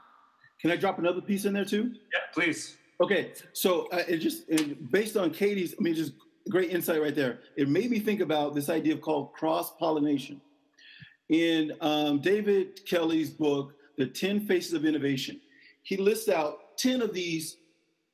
Can 0.59 0.71
I 0.71 0.77
drop 0.77 0.97
another 0.97 1.21
piece 1.21 1.45
in 1.45 1.53
there 1.53 1.65
too? 1.65 1.93
Yeah, 2.13 2.19
please. 2.33 2.77
Okay, 3.01 3.33
so 3.51 3.87
uh, 3.91 4.03
it 4.07 4.17
just 4.17 4.47
it, 4.47 4.89
based 4.91 5.17
on 5.17 5.29
Katie's, 5.29 5.75
I 5.77 5.81
mean, 5.83 5.93
just 5.93 6.13
great 6.49 6.69
insight 6.69 7.01
right 7.01 7.13
there. 7.13 7.39
It 7.57 7.67
made 7.67 7.91
me 7.91 7.99
think 7.99 8.21
about 8.21 8.55
this 8.55 8.69
idea 8.69 8.93
of 8.93 9.01
called 9.01 9.33
cross 9.33 9.75
pollination. 9.75 10.39
In 11.29 11.73
um, 11.81 12.19
David 12.19 12.85
Kelley's 12.85 13.29
book, 13.29 13.73
The 13.97 14.05
10 14.05 14.45
Faces 14.45 14.73
of 14.73 14.85
Innovation, 14.85 15.39
he 15.83 15.97
lists 15.97 16.29
out 16.29 16.77
10 16.77 17.01
of 17.01 17.13
these 17.13 17.57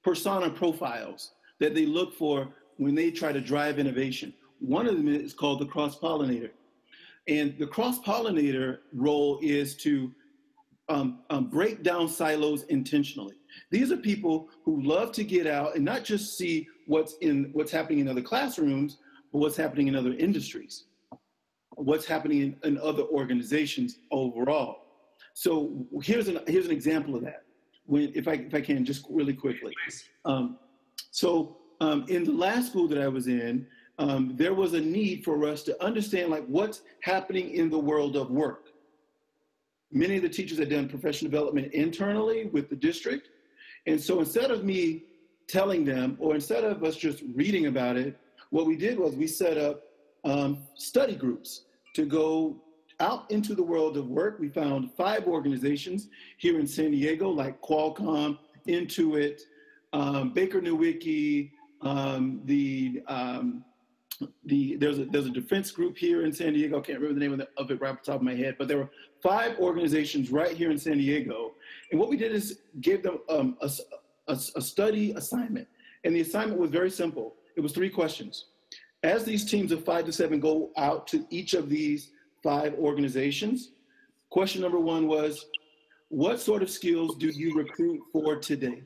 persona 0.04 0.50
profiles 0.50 1.32
that 1.60 1.76
they 1.76 1.86
look 1.86 2.14
for 2.14 2.50
when 2.78 2.96
they 2.96 3.12
try 3.12 3.32
to 3.32 3.42
drive 3.42 3.80
innovation. 3.80 4.34
One 4.60 4.88
of 4.88 4.96
them 4.96 5.08
is 5.08 5.34
called 5.34 5.60
the 5.60 5.66
cross 5.66 5.98
pollinator. 5.98 6.52
And 7.28 7.56
the 7.60 7.68
cross 7.68 8.00
pollinator 8.00 8.80
role 8.94 9.40
is 9.42 9.76
to 9.78 10.12
um, 10.90 11.20
um, 11.30 11.46
break 11.46 11.84
down 11.84 12.10
silos 12.10 12.64
intentionally. 12.64 13.36
These 13.70 13.92
are 13.92 13.98
people 13.98 14.50
who 14.66 14.82
love 14.82 15.12
to 15.14 15.24
get 15.24 15.46
out 15.46 15.76
and 15.76 15.86
not 15.86 16.04
just 16.04 16.38
see 16.38 16.68
what's 16.88 17.14
in 17.22 17.52
what's 17.54 17.72
happening 17.72 18.00
in 18.00 18.08
other 18.08 18.22
classrooms, 18.22 18.98
but 19.32 19.40
what's 19.40 19.56
happening 19.56 19.88
in 19.88 19.96
other 19.96 20.14
industries, 20.14 20.86
what's 21.80 22.06
happening 22.06 22.42
in, 22.42 22.58
in 22.64 22.78
other 22.80 23.04
organizations 23.04 24.00
overall. 24.12 24.86
So 25.34 25.86
here's 26.04 26.28
an 26.28 26.40
here's 26.48 26.66
an 26.66 26.72
example 26.72 27.16
of 27.16 27.24
that 27.24 27.44
when, 27.86 28.12
if 28.14 28.28
I, 28.28 28.34
if 28.34 28.54
I 28.54 28.62
can, 28.62 28.86
just 28.86 29.06
really 29.10 29.34
quickly. 29.34 29.74
Um, 30.26 30.58
so 31.12 31.58
um, 31.82 32.06
in 32.08 32.24
the 32.24 32.32
last 32.32 32.70
school 32.70 32.88
that 32.90 33.02
I 33.02 33.08
was 33.08 33.28
in, 33.28 33.66
um, 33.98 34.36
there 34.36 34.54
was 34.54 34.74
a 34.74 34.82
need 34.82 35.24
for 35.24 35.46
us 35.46 35.64
to 35.64 35.84
understand 35.84 36.30
like 36.30 36.46
what's 36.46 36.82
happening 37.02 37.52
in 37.52 37.70
the 37.70 37.80
world 37.80 38.16
of 38.16 38.30
work. 38.30 38.68
Many 39.92 40.18
of 40.18 40.22
the 40.22 40.30
teachers 40.30 40.60
had 40.60 40.70
done 40.70 40.88
professional 40.88 41.32
development 41.32 41.74
internally 41.74 42.46
with 42.46 42.70
the 42.70 42.76
district. 42.76 43.30
And 43.88 44.00
so 44.00 44.20
instead 44.20 44.52
of 44.52 44.64
me 44.64 45.06
telling 45.48 45.84
them, 45.84 46.16
or 46.20 46.36
instead 46.36 46.64
of 46.64 46.84
us 46.84 46.96
just 46.96 47.24
reading 47.34 47.66
about 47.66 47.98
it, 47.98 48.20
what 48.52 48.68
we 48.68 48.76
did 48.76 49.00
was 49.00 49.16
we 49.16 49.26
set 49.26 49.58
up 49.58 49.82
um, 50.24 50.60
study 50.76 51.16
groups 51.16 51.64
to 52.00 52.06
go 52.06 52.56
out 53.02 53.30
into 53.30 53.54
the 53.54 53.64
world 53.64 53.98
of 53.98 54.08
work, 54.08 54.40
we 54.40 54.50
found 54.50 54.92
five 54.94 55.28
organizations 55.28 56.08
here 56.38 56.60
in 56.60 56.68
San 56.68 56.92
Diego, 56.92 57.30
like 57.30 57.62
Qualcomm, 57.62 58.38
Intuit, 58.68 59.42
um, 59.94 60.34
Baker 60.34 60.62
Nowicki, 60.62 61.52
um, 61.82 62.42
the 62.46 63.02
um, 63.08 63.64
the 64.46 64.76
there's 64.76 65.00
a 65.00 65.06
there's 65.06 65.28
a 65.28 65.32
defense 65.32 65.72
group 65.72 65.98
here 65.98 66.26
in 66.26 66.32
San 66.34 66.54
Diego. 66.54 66.78
I 66.78 66.82
can't 66.82 67.00
remember 67.00 67.20
the 67.20 67.26
name 67.26 67.34
of, 67.34 67.40
the, 67.40 67.50
of 67.58 67.72
it 67.72 67.82
right 67.82 67.92
off 67.92 68.04
the 68.04 68.12
top 68.12 68.22
of 68.22 68.26
my 68.26 68.36
head, 68.36 68.56
but 68.58 68.68
there 68.68 68.78
were 68.78 68.90
five 69.22 69.58
organizations 69.60 70.30
right 70.32 70.56
here 70.56 70.72
in 70.72 70.78
San 70.78 70.98
Diego, 70.98 71.54
and 71.92 72.00
what 72.00 72.10
we 72.10 72.18
did 72.18 72.34
is 72.34 72.60
gave 72.82 73.02
them 73.04 73.20
um, 73.30 73.58
a, 73.62 73.70
a, 74.28 74.38
a 74.56 74.62
study 74.62 75.12
assignment, 75.14 75.68
and 76.04 76.16
the 76.16 76.22
assignment 76.22 76.60
was 76.60 76.70
very 76.70 76.92
simple. 76.92 77.36
It 77.56 77.62
was 77.62 77.72
three 77.72 77.90
questions. 77.90 78.46
As 79.04 79.24
these 79.24 79.50
teams 79.50 79.72
of 79.72 79.86
five 79.86 80.06
to 80.06 80.12
seven 80.12 80.40
go 80.40 80.72
out 80.78 81.08
to 81.08 81.26
each 81.30 81.54
of 81.54 81.70
these 81.70 82.12
five 82.44 82.74
organizations. 82.76 83.72
Question 84.30 84.62
number 84.62 84.80
one 84.80 85.08
was, 85.08 85.46
what 86.10 86.40
sort 86.40 86.64
of 86.64 86.70
skills 86.70 87.16
do 87.16 87.28
you 87.28 87.56
recruit 87.56 88.02
for 88.12 88.36
today? 88.36 88.84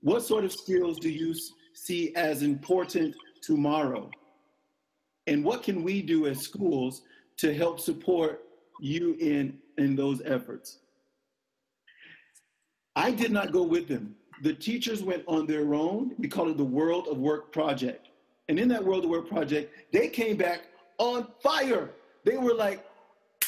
What 0.00 0.22
sort 0.22 0.44
of 0.44 0.52
skills 0.52 0.98
do 0.98 1.08
you 1.10 1.34
see 1.74 2.14
as 2.14 2.42
important 2.42 3.14
tomorrow? 3.42 4.10
And 5.26 5.44
what 5.44 5.62
can 5.62 5.82
we 5.82 6.02
do 6.02 6.26
as 6.26 6.40
schools 6.40 7.02
to 7.38 7.54
help 7.54 7.80
support 7.80 8.44
you 8.80 9.16
in, 9.20 9.58
in 9.78 9.96
those 9.96 10.20
efforts? 10.24 10.78
I 12.96 13.10
did 13.10 13.32
not 13.32 13.52
go 13.52 13.62
with 13.62 13.88
them. 13.88 14.14
The 14.42 14.54
teachers 14.54 15.02
went 15.02 15.24
on 15.26 15.46
their 15.46 15.74
own. 15.74 16.12
We 16.18 16.28
call 16.28 16.50
it 16.50 16.56
the 16.56 16.64
World 16.64 17.08
of 17.08 17.18
Work 17.18 17.52
Project. 17.52 18.08
And 18.48 18.58
in 18.58 18.68
that 18.68 18.84
World 18.84 19.04
of 19.04 19.10
Work 19.10 19.28
Project, 19.28 19.72
they 19.92 20.08
came 20.08 20.36
back 20.36 20.62
on 20.98 21.26
fire. 21.42 21.90
They 22.24 22.36
were 22.36 22.54
like, 22.54 22.84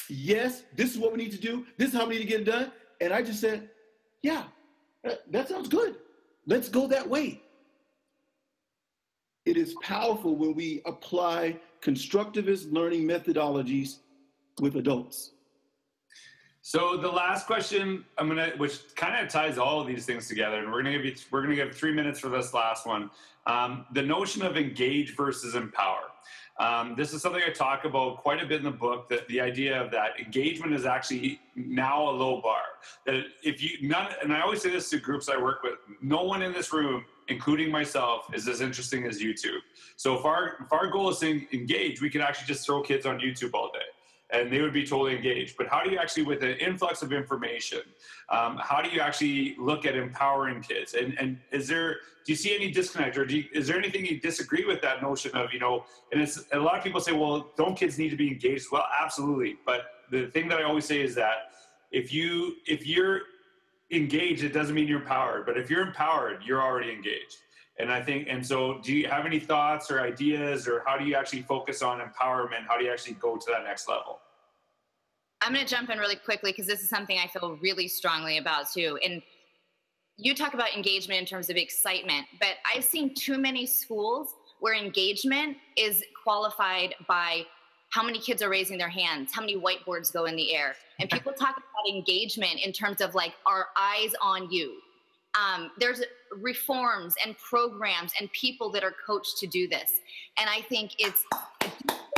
yes, 0.09 0.63
this 0.75 0.91
is 0.91 0.97
what 0.97 1.11
we 1.11 1.17
need 1.17 1.31
to 1.31 1.39
do. 1.39 1.65
This 1.77 1.89
is 1.89 1.95
how 1.95 2.07
we 2.07 2.15
need 2.15 2.23
to 2.23 2.27
get 2.27 2.41
it 2.41 2.45
done. 2.45 2.71
And 2.99 3.13
I 3.13 3.21
just 3.21 3.39
said, 3.39 3.69
yeah, 4.23 4.43
that 5.29 5.47
sounds 5.47 5.69
good. 5.69 5.97
Let's 6.45 6.69
go 6.69 6.87
that 6.87 7.07
way. 7.07 7.41
It 9.45 9.55
is 9.55 9.75
powerful 9.81 10.35
when 10.35 10.55
we 10.55 10.81
apply 10.85 11.59
constructivist 11.81 12.71
learning 12.71 13.07
methodologies 13.07 13.97
with 14.59 14.75
adults. 14.75 15.31
So 16.67 16.97
the 16.97 17.07
last 17.07 17.47
question 17.47 18.03
I'm 18.17 18.27
gonna, 18.27 18.51
which 18.57 18.93
kind 18.97 19.25
of 19.25 19.31
ties 19.31 19.57
all 19.57 19.79
of 19.79 19.87
these 19.87 20.05
things 20.05 20.27
together, 20.27 20.57
and 20.57 20.69
we're 20.69 20.83
gonna 20.83 20.97
give 20.97 21.05
you, 21.05 21.15
we're 21.31 21.41
gonna 21.41 21.55
give 21.55 21.73
three 21.73 21.93
minutes 21.93 22.19
for 22.19 22.27
this 22.27 22.53
last 22.53 22.85
one. 22.85 23.09
Um, 23.45 23.85
the 23.93 24.01
notion 24.01 24.41
of 24.41 24.57
engage 24.57 25.15
versus 25.15 25.55
empower. 25.55 26.11
Um, 26.59 26.95
this 26.97 27.13
is 27.13 27.21
something 27.21 27.41
I 27.41 27.51
talk 27.51 27.85
about 27.85 28.17
quite 28.17 28.43
a 28.43 28.45
bit 28.45 28.57
in 28.57 28.65
the 28.65 28.71
book. 28.71 29.07
That 29.07 29.29
the 29.29 29.39
idea 29.39 29.81
of 29.81 29.91
that 29.91 30.19
engagement 30.19 30.73
is 30.73 30.85
actually 30.85 31.39
now 31.55 32.09
a 32.09 32.11
low 32.11 32.41
bar. 32.41 32.63
That 33.05 33.23
if 33.45 33.63
you 33.63 33.87
none, 33.87 34.09
and 34.21 34.33
I 34.33 34.41
always 34.41 34.61
say 34.61 34.69
this 34.69 34.89
to 34.89 34.99
groups 34.99 35.29
I 35.29 35.41
work 35.41 35.63
with, 35.63 35.75
no 36.01 36.23
one 36.23 36.41
in 36.41 36.51
this 36.51 36.73
room, 36.73 37.05
including 37.29 37.71
myself, 37.71 38.25
is 38.33 38.45
as 38.49 38.59
interesting 38.59 39.05
as 39.05 39.21
YouTube. 39.21 39.61
So 39.95 40.19
if 40.19 40.25
our 40.25 40.57
if 40.65 40.73
our 40.73 40.87
goal 40.87 41.07
is 41.11 41.19
to 41.19 41.55
engage, 41.55 42.01
we 42.01 42.09
can 42.09 42.19
actually 42.19 42.47
just 42.47 42.65
throw 42.65 42.83
kids 42.83 43.05
on 43.05 43.19
YouTube 43.19 43.51
all 43.53 43.71
day 43.71 43.86
and 44.29 44.51
they 44.51 44.61
would 44.61 44.73
be 44.73 44.85
totally 44.85 45.15
engaged. 45.15 45.55
But 45.57 45.67
how 45.67 45.83
do 45.83 45.89
you 45.89 45.97
actually, 45.97 46.23
with 46.23 46.43
an 46.43 46.55
influx 46.57 47.01
of 47.01 47.13
information, 47.13 47.81
um, 48.29 48.57
how 48.61 48.81
do 48.81 48.89
you 48.89 48.99
actually 48.99 49.55
look 49.57 49.85
at 49.85 49.95
empowering 49.95 50.61
kids? 50.61 50.95
And, 50.95 51.17
and 51.17 51.39
is 51.51 51.67
there, 51.67 51.97
do 52.25 52.33
you 52.33 52.35
see 52.35 52.53
any 52.53 52.69
disconnect 52.69 53.17
or 53.17 53.25
you, 53.25 53.45
is 53.53 53.67
there 53.67 53.77
anything 53.77 54.05
you 54.05 54.19
disagree 54.19 54.65
with 54.65 54.81
that 54.81 55.01
notion 55.01 55.31
of, 55.33 55.53
you 55.53 55.59
know, 55.59 55.85
and 56.11 56.21
it's, 56.21 56.43
a 56.51 56.59
lot 56.59 56.77
of 56.77 56.83
people 56.83 56.99
say, 56.99 57.13
well, 57.13 57.51
don't 57.55 57.77
kids 57.77 57.97
need 57.97 58.09
to 58.09 58.17
be 58.17 58.27
engaged? 58.27 58.67
Well, 58.71 58.85
absolutely. 59.01 59.57
But 59.65 59.81
the 60.11 60.27
thing 60.27 60.49
that 60.49 60.59
I 60.59 60.63
always 60.63 60.85
say 60.85 61.01
is 61.01 61.15
that 61.15 61.51
if 61.91 62.13
you, 62.13 62.55
if 62.65 62.85
you're 62.85 63.21
engaged, 63.91 64.43
it 64.43 64.51
doesn't 64.51 64.75
mean 64.75 64.89
you're 64.89 64.99
empowered, 64.99 65.45
but 65.45 65.57
if 65.57 65.69
you're 65.69 65.87
empowered, 65.87 66.43
you're 66.45 66.61
already 66.61 66.91
engaged. 66.91 67.37
And 67.79 67.91
I 67.91 68.01
think, 68.01 68.27
and 68.29 68.45
so 68.45 68.79
do 68.79 68.93
you 68.93 69.07
have 69.07 69.25
any 69.25 69.39
thoughts 69.39 69.91
or 69.91 70.01
ideas, 70.01 70.67
or 70.67 70.83
how 70.85 70.97
do 70.97 71.05
you 71.05 71.15
actually 71.15 71.43
focus 71.43 71.81
on 71.81 71.99
empowerment? 71.99 72.65
How 72.67 72.77
do 72.77 72.85
you 72.85 72.91
actually 72.91 73.13
go 73.15 73.37
to 73.37 73.45
that 73.51 73.63
next 73.63 73.87
level? 73.87 74.19
I'm 75.41 75.53
going 75.53 75.65
to 75.65 75.69
jump 75.69 75.89
in 75.91 75.99
really 75.99 76.15
quickly 76.15 76.51
because 76.51 76.65
this 76.65 76.81
is 76.81 76.89
something 76.89 77.19
I 77.19 77.27
feel 77.27 77.57
really 77.61 77.87
strongly 77.87 78.39
about 78.39 78.71
too. 78.71 78.97
And 79.03 79.21
you 80.17 80.33
talk 80.33 80.55
about 80.55 80.75
engagement 80.75 81.19
in 81.19 81.25
terms 81.27 81.51
of 81.51 81.57
excitement, 81.57 82.25
but 82.39 82.55
I've 82.73 82.83
seen 82.83 83.13
too 83.13 83.37
many 83.37 83.67
schools 83.67 84.33
where 84.59 84.73
engagement 84.73 85.57
is 85.77 86.03
qualified 86.23 86.95
by 87.07 87.43
how 87.91 88.03
many 88.03 88.19
kids 88.19 88.41
are 88.41 88.49
raising 88.49 88.77
their 88.77 88.89
hands, 88.89 89.31
how 89.33 89.41
many 89.41 89.55
whiteboards 89.55 90.11
go 90.11 90.25
in 90.25 90.35
the 90.35 90.55
air. 90.55 90.75
And 90.99 91.09
people 91.11 91.33
talk 91.33 91.55
about 91.57 91.95
engagement 91.95 92.59
in 92.63 92.71
terms 92.71 92.99
of 92.99 93.13
like, 93.13 93.33
our 93.45 93.67
eyes 93.77 94.13
on 94.21 94.51
you? 94.51 94.79
Um, 95.37 95.71
there's 95.79 96.01
reforms 96.31 97.15
and 97.23 97.37
programs 97.37 98.11
and 98.19 98.31
people 98.31 98.71
that 98.71 98.83
are 98.83 98.93
coached 99.05 99.37
to 99.37 99.47
do 99.47 99.67
this. 99.67 100.01
And 100.37 100.49
I 100.49 100.61
think 100.61 100.93
it's 100.97 101.23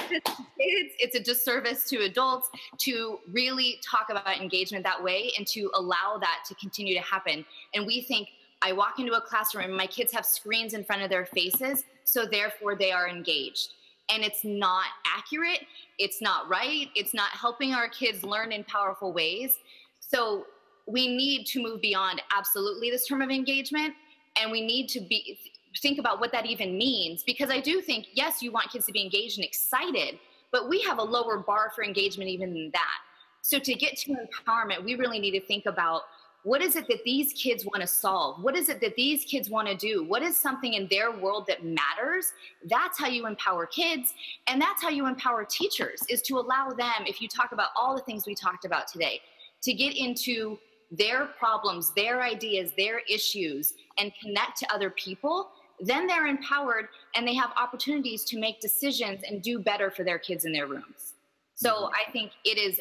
kids, 0.10 0.94
it's 1.00 1.16
a 1.16 1.20
disservice 1.20 1.88
to 1.90 2.04
adults 2.04 2.50
to 2.80 3.20
really 3.32 3.80
talk 3.84 4.08
about 4.10 4.40
engagement 4.40 4.84
that 4.84 5.02
way 5.02 5.32
and 5.38 5.46
to 5.48 5.70
allow 5.76 6.18
that 6.20 6.44
to 6.48 6.56
continue 6.56 6.96
to 6.96 7.02
happen. 7.02 7.46
And 7.74 7.86
we 7.86 8.02
think 8.02 8.30
I 8.62 8.74
walk 8.74 9.00
into 9.00 9.14
a 9.14 9.22
classroom 9.22 9.66
and 9.66 9.76
my 9.76 9.88
kids 9.88 10.12
have 10.14 10.26
screens 10.26 10.74
in 10.74 10.84
front 10.84 11.02
of 11.02 11.10
their 11.10 11.26
faces, 11.26 11.86
so 12.04 12.26
therefore 12.26 12.76
they 12.76 12.92
are 12.92 13.08
engaged. 13.08 13.74
And 14.12 14.24
it's 14.24 14.44
not 14.44 14.86
accurate, 15.06 15.62
it's 16.00 16.22
not 16.22 16.50
right, 16.50 16.88
it's 16.96 17.14
not 17.14 17.30
helping 17.30 17.74
our 17.74 17.88
kids 17.88 18.24
learn 18.24 18.52
in 18.52 18.64
powerful 18.64 19.14
ways. 19.14 19.60
So 20.00 20.46
we 20.90 21.16
need 21.16 21.46
to 21.46 21.62
move 21.62 21.82
beyond 21.82 22.22
absolutely 22.36 22.90
this 22.90 23.06
term 23.06 23.22
of 23.22 23.30
engagement 23.30 23.94
and 24.42 24.52
we 24.52 24.62
need 24.62 24.88
to 24.90 25.00
be 25.00 25.40
think 25.82 26.00
about 26.00 26.20
what 26.20 26.32
that 26.32 26.46
even 26.46 26.78
means. 26.78 27.24
Because 27.24 27.50
i 27.50 27.60
do 27.60 27.82
think 27.82 28.08
yes 28.14 28.42
you 28.42 28.52
want 28.52 28.72
kids 28.72 28.86
to 28.88 28.92
be 28.92 29.02
engaged 29.02 29.38
and 29.38 29.46
excited 29.46 30.20
but 30.52 30.68
we 30.68 30.82
have 30.82 30.98
a 30.98 31.04
lower 31.04 31.38
bar 31.38 31.72
for 31.76 31.84
engagement 31.84 32.30
even 32.30 32.54
than 32.54 32.72
that. 32.74 32.98
So 33.42 33.60
to 33.60 33.74
get 33.76 33.98
to 33.98 34.16
empowerment 34.16 34.84
we 34.84 34.96
really 34.96 35.20
need 35.20 35.32
to 35.32 35.42
think 35.42 35.66
about 35.66 36.04
what 36.44 36.62
is 36.62 36.78
it 36.78 36.88
that 36.88 37.04
these 37.04 37.34
kids 37.34 37.66
want 37.66 37.82
to 37.82 37.88
solve? 37.88 38.42
What 38.42 38.56
is 38.56 38.70
it 38.70 38.80
that 38.80 38.96
these 38.96 39.26
kids 39.26 39.50
want 39.50 39.68
to 39.68 39.76
do? 39.76 40.06
What 40.06 40.24
is 40.24 40.38
something 40.38 40.74
in 40.74 40.88
their 40.90 41.12
world 41.12 41.46
that 41.48 41.66
matters? 41.66 42.32
That's 42.64 42.98
how 42.98 43.08
you 43.08 43.28
empower 43.28 43.66
kids 43.66 44.14
and 44.48 44.62
that's 44.62 44.82
how 44.82 44.90
you 44.90 45.06
empower 45.06 45.44
teachers 45.46 46.02
is 46.10 46.22
to 46.24 46.40
allow 46.40 46.70
them 46.70 47.06
if 47.06 47.22
you 47.22 47.28
talk 47.28 47.52
about 47.52 47.70
all 47.76 47.94
the 47.96 48.02
things 48.04 48.26
we 48.26 48.36
talked 48.36 48.64
about 48.64 48.88
today 48.88 49.22
to 49.62 49.74
get 49.74 49.96
into 49.98 50.58
their 50.92 51.26
problems, 51.26 51.94
their 51.94 52.22
ideas, 52.22 52.72
their 52.78 53.00
issues, 53.10 53.74
and 53.98 54.12
connect 54.22 54.58
to 54.60 54.74
other 54.74 54.90
people, 54.90 55.52
then 55.80 56.08
they're 56.08 56.28
empowered 56.28 56.88
and 57.16 57.28
they 57.28 57.36
have 57.36 57.52
opportunities 57.58 58.24
to 58.26 58.40
make 58.40 58.60
decisions 58.60 59.22
and 59.28 59.42
do 59.42 59.60
better 59.60 59.90
for 59.92 60.04
their 60.04 60.20
kids 60.20 60.46
in 60.46 60.52
their 60.52 60.68
rooms. 60.68 61.14
So 61.56 61.74
mm-hmm. 61.74 61.94
I 61.96 62.12
think 62.12 62.32
it 62.44 62.58
is 62.58 62.80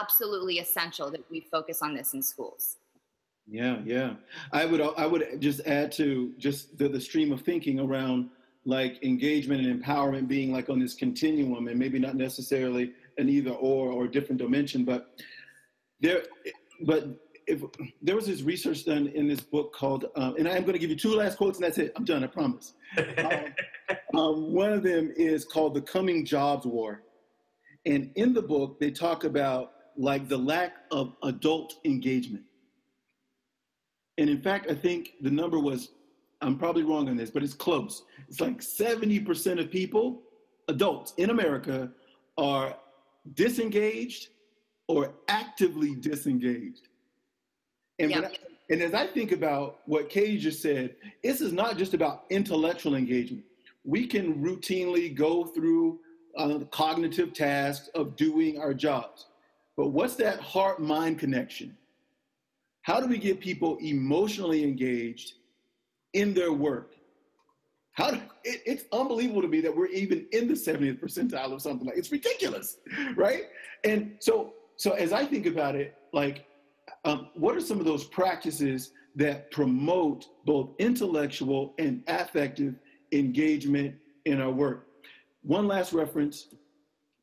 absolutely 0.00 0.58
essential 0.58 1.10
that 1.10 1.22
we 1.30 1.40
focus 1.40 1.82
on 1.82 1.94
this 1.94 2.14
in 2.14 2.22
schools. 2.22 2.76
Yeah, 3.48 3.78
yeah. 3.84 4.14
I 4.52 4.64
would 4.64 4.80
I 4.80 5.04
would 5.04 5.40
just 5.40 5.66
add 5.66 5.90
to 5.92 6.32
just 6.38 6.78
the, 6.78 6.88
the 6.88 7.00
stream 7.00 7.32
of 7.32 7.42
thinking 7.42 7.80
around 7.80 8.30
like 8.64 9.02
engagement 9.02 9.66
and 9.66 9.82
empowerment 9.82 10.28
being 10.28 10.52
like 10.52 10.70
on 10.70 10.78
this 10.78 10.94
continuum 10.94 11.66
and 11.66 11.76
maybe 11.76 11.98
not 11.98 12.14
necessarily 12.14 12.92
an 13.18 13.28
either 13.28 13.50
or 13.50 13.90
or 13.90 14.06
different 14.06 14.40
dimension, 14.40 14.84
but 14.84 15.20
there 16.00 16.22
but 16.86 17.21
if 17.46 17.62
there 18.00 18.14
was 18.14 18.26
this 18.26 18.42
research 18.42 18.84
done 18.84 19.08
in 19.08 19.26
this 19.28 19.40
book 19.40 19.74
called, 19.74 20.06
um, 20.16 20.36
and 20.38 20.48
I'm 20.48 20.62
going 20.62 20.74
to 20.74 20.78
give 20.78 20.90
you 20.90 20.96
two 20.96 21.14
last 21.14 21.36
quotes 21.36 21.58
and 21.58 21.64
that's 21.64 21.78
it. 21.78 21.92
I'm 21.96 22.04
done. 22.04 22.24
I 22.24 22.26
promise. 22.26 22.74
um, 23.18 24.18
um, 24.18 24.52
one 24.52 24.72
of 24.72 24.82
them 24.82 25.12
is 25.16 25.44
called 25.44 25.74
"The 25.74 25.82
Coming 25.82 26.24
Jobs 26.24 26.66
War," 26.66 27.02
and 27.86 28.10
in 28.16 28.32
the 28.32 28.42
book 28.42 28.78
they 28.80 28.90
talk 28.90 29.24
about 29.24 29.72
like 29.96 30.28
the 30.28 30.38
lack 30.38 30.74
of 30.90 31.14
adult 31.22 31.74
engagement. 31.84 32.44
And 34.18 34.28
in 34.28 34.40
fact, 34.40 34.70
I 34.70 34.74
think 34.74 35.14
the 35.20 35.30
number 35.30 35.58
was, 35.58 35.90
I'm 36.40 36.58
probably 36.58 36.82
wrong 36.82 37.08
on 37.08 37.16
this, 37.16 37.30
but 37.30 37.42
it's 37.42 37.54
close. 37.54 38.04
It's 38.28 38.40
like 38.40 38.58
70% 38.60 39.60
of 39.60 39.70
people, 39.70 40.22
adults 40.68 41.14
in 41.16 41.30
America, 41.30 41.90
are 42.36 42.76
disengaged 43.34 44.28
or 44.88 45.14
actively 45.28 45.94
disengaged. 45.94 46.88
And. 47.98 48.14
I, 48.14 48.30
and 48.70 48.80
as 48.80 48.94
I 48.94 49.06
think 49.06 49.32
about 49.32 49.80
what 49.84 50.08
Katie 50.08 50.38
just 50.38 50.62
said, 50.62 50.94
this 51.22 51.42
is 51.42 51.52
not 51.52 51.76
just 51.76 51.92
about 51.92 52.24
intellectual 52.30 52.94
engagement. 52.94 53.44
We 53.84 54.06
can 54.06 54.42
routinely 54.42 55.14
go 55.14 55.44
through 55.44 55.98
uh, 56.38 56.60
cognitive 56.70 57.34
tasks 57.34 57.90
of 57.94 58.16
doing 58.16 58.58
our 58.58 58.72
jobs. 58.72 59.26
But 59.76 59.88
what's 59.88 60.16
that 60.16 60.40
heart 60.40 60.80
mind 60.80 61.18
connection? 61.18 61.76
How 62.80 62.98
do 63.00 63.06
we 63.06 63.18
get 63.18 63.40
people 63.40 63.76
emotionally 63.78 64.64
engaged 64.64 65.34
in 66.14 66.32
their 66.32 66.52
work? 66.52 66.94
How 67.92 68.12
do, 68.12 68.20
it, 68.44 68.62
it's 68.64 68.84
unbelievable 68.92 69.42
to 69.42 69.48
me 69.48 69.60
that 69.60 69.76
we're 69.76 69.86
even 69.88 70.26
in 70.32 70.48
the 70.48 70.54
70th 70.54 70.98
percentile 70.98 71.52
of 71.52 71.60
something 71.60 71.86
like 71.86 71.98
it's 71.98 72.10
ridiculous, 72.10 72.78
right? 73.16 73.44
And 73.84 74.16
so, 74.18 74.54
so 74.76 74.92
as 74.92 75.12
I 75.12 75.26
think 75.26 75.46
about 75.46 75.74
it, 75.74 75.94
like, 76.12 76.46
um, 77.04 77.28
what 77.34 77.56
are 77.56 77.60
some 77.60 77.78
of 77.78 77.84
those 77.84 78.04
practices 78.04 78.92
that 79.16 79.50
promote 79.50 80.26
both 80.44 80.70
intellectual 80.78 81.74
and 81.78 82.02
affective 82.08 82.74
engagement 83.12 83.94
in 84.24 84.40
our 84.40 84.50
work? 84.50 84.86
One 85.42 85.66
last 85.66 85.92
reference 85.92 86.48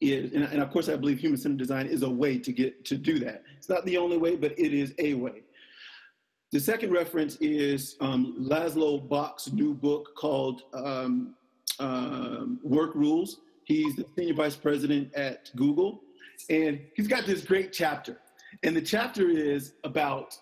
is, 0.02 0.34
and, 0.34 0.44
and 0.44 0.62
of 0.62 0.70
course, 0.72 0.90
I 0.90 0.96
believe 0.96 1.20
human-centered 1.20 1.58
design 1.58 1.88
is 1.88 2.04
a 2.04 2.10
way 2.10 2.38
to 2.38 2.52
get 2.52 2.86
to 2.86 2.98
do 2.98 3.20
that. 3.20 3.44
It's 3.58 3.70
not 3.70 3.86
the 3.86 3.98
only 3.98 4.18
way, 4.18 4.36
but 4.36 4.58
it 4.58 4.74
is 4.74 4.94
a 5.00 5.14
way. 5.14 5.44
The 6.52 6.60
second 6.60 6.92
reference 6.92 7.36
is 7.38 7.96
um, 8.02 8.36
Laszlo 8.40 9.08
Bock's 9.08 9.52
new 9.52 9.74
book 9.74 10.16
called 10.16 10.64
um, 10.74 11.36
um, 11.80 12.60
Work 12.64 12.96
Rules. 12.96 13.42
He's 13.66 13.96
the 13.96 14.06
senior 14.18 14.34
vice 14.34 14.56
president 14.56 15.14
at 15.14 15.52
Google, 15.56 16.02
and 16.50 16.80
he's 16.96 17.08
got 17.08 17.26
this 17.26 17.44
great 17.44 17.72
chapter. 17.72 18.20
And 18.64 18.76
the 18.76 18.82
chapter 18.82 19.30
is 19.30 19.74
about 19.84 20.38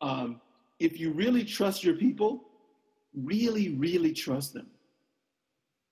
um, 0.00 0.40
if 0.78 0.98
you 0.98 1.12
really 1.12 1.44
trust 1.44 1.84
your 1.84 1.94
people, 1.94 2.44
really, 3.14 3.70
really 3.70 4.12
trust 4.12 4.52
them. 4.52 4.66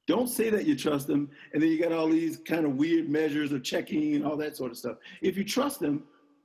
Don't 0.09 0.29
say 0.29 0.51
that 0.51 0.67
you 0.67 0.77
trust 0.77 1.07
them, 1.07 1.31
and 1.53 1.63
then 1.63 1.71
you 1.71 1.81
got 1.81 1.93
all 1.93 2.09
these 2.09 2.39
kind 2.39 2.67
of 2.67 2.75
weird 2.75 3.09
measures 3.09 3.53
of 3.53 3.63
checking 3.63 4.17
and 4.17 4.27
all 4.27 4.37
that 4.37 4.57
sort 4.57 4.73
of 4.73 4.79
stuff. 4.79 4.97
If 5.21 5.37
you 5.37 5.45
trust 5.45 5.79
them, 5.79 6.03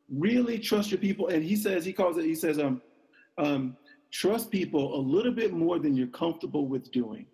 really 0.10 0.60
trust 0.60 0.92
your 0.92 1.00
people. 1.00 1.28
And 1.28 1.44
he 1.44 1.56
says, 1.56 1.84
he 1.84 1.92
calls 1.92 2.18
it, 2.18 2.26
he 2.26 2.36
says, 2.36 2.60
um, 2.60 2.82
um, 3.38 3.76
trust 4.12 4.52
people 4.52 4.96
a 4.96 5.02
little 5.02 5.32
bit 5.32 5.54
more 5.54 5.80
than 5.80 5.96
you're 5.96 6.08
comfortable 6.08 6.68
with 6.68 6.92
doing. 6.92 7.26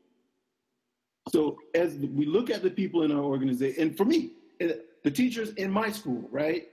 So 1.29 1.57
as 1.75 1.95
we 1.95 2.25
look 2.25 2.49
at 2.49 2.63
the 2.63 2.69
people 2.69 3.03
in 3.03 3.11
our 3.11 3.23
organization, 3.23 3.81
and 3.81 3.97
for 3.97 4.05
me, 4.05 4.31
eh, 4.59 4.73
the 5.03 5.11
teachers 5.11 5.53
in 5.53 5.71
my 5.71 5.91
school, 5.91 6.27
right? 6.31 6.67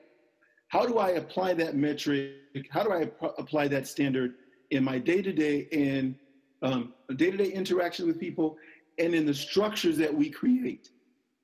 How 0.71 0.87
do 0.87 0.99
I 0.99 1.11
apply 1.11 1.55
that 1.55 1.75
metric? 1.75 2.33
How 2.71 2.85
do 2.85 2.93
I 2.93 3.11
apply 3.39 3.67
that 3.69 3.89
standard 3.89 4.35
in 4.71 4.85
my 4.85 4.99
day-to-day 4.99 5.69
and 5.73 6.15
um, 6.63 6.95
day-to-day 7.17 7.51
interaction 7.51 8.07
with 8.07 8.21
people 8.21 8.57
and 8.99 9.13
in 9.13 9.27
the 9.27 9.35
structures 9.35 9.97
that 9.99 10.15
we 10.15 10.31
create 10.31 10.91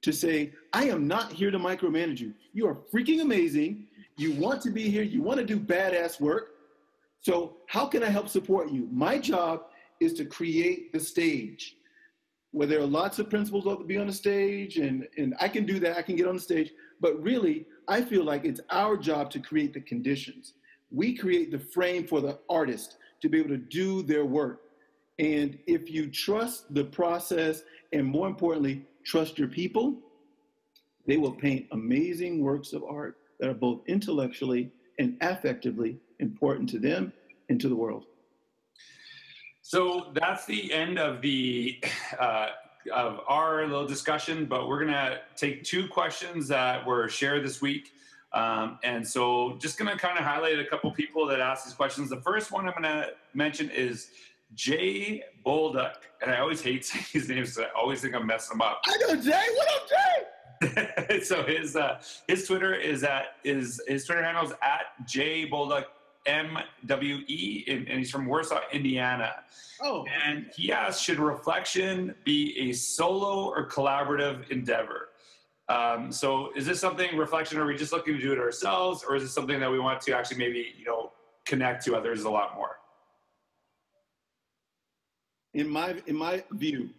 to 0.02 0.12
say, 0.12 0.52
I 0.72 0.84
am 0.84 1.08
not 1.08 1.32
here 1.32 1.50
to 1.50 1.58
micromanage 1.58 2.20
you. 2.20 2.34
You 2.52 2.68
are 2.68 2.76
freaking 2.94 3.20
amazing. 3.20 3.88
You 4.16 4.32
want 4.32 4.62
to 4.62 4.70
be 4.70 4.88
here. 4.88 5.02
You 5.02 5.22
want 5.22 5.40
to 5.40 5.44
do 5.44 5.58
badass 5.58 6.20
work. 6.20 6.50
So, 7.20 7.56
how 7.66 7.86
can 7.86 8.04
I 8.04 8.08
help 8.08 8.28
support 8.28 8.70
you? 8.70 8.88
My 8.92 9.18
job 9.18 9.62
is 9.98 10.12
to 10.14 10.24
create 10.24 10.92
the 10.92 11.00
stage 11.00 11.74
where 12.52 12.68
there 12.68 12.78
are 12.78 12.86
lots 12.86 13.18
of 13.18 13.28
principals 13.28 13.66
love 13.66 13.78
to 13.78 13.84
be 13.84 13.98
on 13.98 14.06
the 14.06 14.12
stage, 14.12 14.78
and, 14.78 15.08
and 15.18 15.34
I 15.40 15.48
can 15.48 15.66
do 15.66 15.80
that. 15.80 15.96
I 15.96 16.02
can 16.02 16.14
get 16.14 16.28
on 16.28 16.36
the 16.36 16.40
stage. 16.40 16.70
But 17.00 17.20
really, 17.20 17.66
I 17.88 18.02
feel 18.02 18.24
like 18.24 18.44
it's 18.44 18.60
our 18.70 18.96
job 18.96 19.30
to 19.30 19.38
create 19.38 19.72
the 19.72 19.80
conditions. 19.80 20.54
We 20.90 21.16
create 21.16 21.50
the 21.50 21.58
frame 21.58 22.06
for 22.06 22.20
the 22.20 22.38
artist 22.48 22.96
to 23.22 23.28
be 23.28 23.38
able 23.38 23.50
to 23.50 23.56
do 23.56 24.02
their 24.02 24.24
work. 24.24 24.62
And 25.18 25.58
if 25.66 25.90
you 25.90 26.10
trust 26.10 26.72
the 26.74 26.84
process, 26.84 27.62
and 27.92 28.06
more 28.06 28.26
importantly, 28.26 28.84
trust 29.04 29.38
your 29.38 29.48
people, 29.48 29.96
they 31.06 31.16
will 31.16 31.32
paint 31.32 31.66
amazing 31.72 32.42
works 32.42 32.72
of 32.72 32.82
art 32.84 33.18
that 33.38 33.48
are 33.48 33.54
both 33.54 33.80
intellectually 33.86 34.70
and 34.98 35.18
affectively 35.20 35.96
important 36.18 36.68
to 36.70 36.78
them 36.78 37.12
and 37.48 37.60
to 37.60 37.68
the 37.68 37.76
world. 37.76 38.06
So 39.62 40.12
that's 40.14 40.46
the 40.46 40.72
end 40.72 40.98
of 40.98 41.22
the 41.22 41.82
uh, 42.18 42.48
of 42.90 43.20
our 43.26 43.66
little 43.66 43.86
discussion, 43.86 44.46
but 44.46 44.68
we're 44.68 44.84
gonna 44.84 45.20
take 45.36 45.64
two 45.64 45.88
questions 45.88 46.48
that 46.48 46.86
were 46.86 47.08
shared 47.08 47.44
this 47.44 47.60
week. 47.60 47.92
Um, 48.32 48.78
and 48.84 49.06
so 49.06 49.56
just 49.60 49.78
gonna 49.78 49.96
kind 49.96 50.18
of 50.18 50.24
highlight 50.24 50.58
a 50.58 50.64
couple 50.64 50.90
people 50.92 51.26
that 51.26 51.40
asked 51.40 51.64
these 51.64 51.74
questions. 51.74 52.10
The 52.10 52.20
first 52.20 52.52
one 52.52 52.66
I'm 52.66 52.74
gonna 52.74 53.08
mention 53.34 53.70
is 53.70 54.10
Jay 54.54 55.22
Bolduck, 55.44 55.96
and 56.22 56.30
I 56.30 56.38
always 56.38 56.60
hate 56.60 56.84
saying 56.84 57.04
his 57.12 57.28
name 57.28 57.38
because 57.38 57.58
I 57.58 57.66
always 57.76 58.00
think 58.00 58.14
I'm 58.14 58.26
messing 58.26 58.56
him 58.56 58.62
up. 58.62 58.80
I 58.86 58.96
know 58.98 59.16
Jay. 59.20 59.46
What 59.54 59.68
up, 59.74 59.88
Jay? 59.88 61.20
so 61.22 61.42
his 61.42 61.76
uh, 61.76 62.00
his 62.28 62.46
Twitter 62.46 62.74
is 62.74 63.04
at 63.04 63.36
is 63.44 63.80
his 63.86 64.04
Twitter 64.04 64.22
handle 64.22 64.44
is 64.44 64.52
at 64.62 65.06
Jay 65.06 65.48
Bolduck 65.48 65.84
M 66.26 66.58
W 66.86 67.16
E, 67.26 67.64
and 67.68 67.88
he's 67.88 68.10
from 68.10 68.26
Warsaw, 68.26 68.60
Indiana. 68.72 69.36
Oh. 69.82 70.04
And 70.24 70.50
he 70.56 70.72
asked, 70.72 71.02
should 71.02 71.18
reflection 71.18 72.14
be 72.24 72.70
a 72.70 72.72
solo 72.72 73.48
or 73.48 73.68
collaborative 73.68 74.50
endeavor? 74.50 75.08
Um, 75.68 76.12
so 76.12 76.50
is 76.54 76.66
this 76.66 76.80
something 76.80 77.16
reflection? 77.16 77.58
Are 77.58 77.66
we 77.66 77.76
just 77.76 77.92
looking 77.92 78.14
to 78.14 78.20
do 78.20 78.32
it 78.32 78.38
ourselves, 78.38 79.04
or 79.08 79.16
is 79.16 79.22
it 79.22 79.30
something 79.30 79.58
that 79.60 79.70
we 79.70 79.78
want 79.78 80.00
to 80.02 80.16
actually 80.16 80.38
maybe 80.38 80.74
you 80.78 80.84
know 80.84 81.12
connect 81.44 81.84
to 81.86 81.96
others 81.96 82.24
a 82.24 82.30
lot 82.30 82.54
more? 82.54 82.76
in 85.56 85.68
my 85.68 85.96
in 86.06 86.16
my 86.16 86.44
view, 86.52 86.90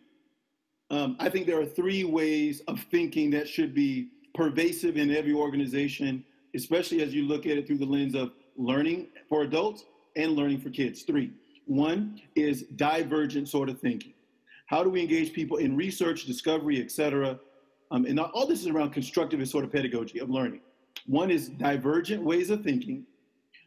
um, 0.90 1.16
I 1.20 1.30
think 1.30 1.46
there 1.46 1.60
are 1.62 1.66
three 1.66 2.04
ways 2.04 2.62
of 2.68 2.82
thinking 2.92 3.30
that 3.32 3.48
should 3.48 3.74
be 3.74 4.10
pervasive 4.34 4.98
in 4.98 5.16
every 5.16 5.34
organization, 5.34 6.26
especially 6.56 7.02
as 7.02 7.14
you 7.14 7.24
look 7.24 7.46
at 7.46 7.58
it 7.58 7.68
through 7.68 7.78
the 7.78 7.86
lens 7.86 8.16
of 8.16 8.32
learning 8.58 9.08
for 9.30 9.43
adults 9.43 9.86
and 10.16 10.34
learning 10.34 10.60
for 10.60 10.70
kids. 10.70 11.03
Three. 11.03 11.32
One 11.66 12.22
is 12.36 12.64
divergent 12.76 13.49
sort 13.49 13.70
of 13.70 13.80
thinking. 13.80 14.14
How 14.68 14.84
do 14.84 14.89
we 14.89 15.01
engage 15.01 15.34
people 15.34 15.58
in 15.58 15.76
research, 15.76 16.26
discovery, 16.26 16.82
et 16.82 16.91
cetera? 16.91 17.39
Um, 17.91 18.05
and 18.05 18.20
all 18.20 18.47
this 18.47 18.62
is 18.62 18.68
around 18.68 18.93
constructivist 18.93 19.49
sort 19.49 19.64
of 19.64 19.72
pedagogy 19.72 20.20
of 20.20 20.30
learning. 20.30 20.62
One 21.05 21.32
is 21.32 21.49
divergent 21.49 22.24
ways 22.24 22.49
of 22.49 22.64
thinking. 22.64 23.05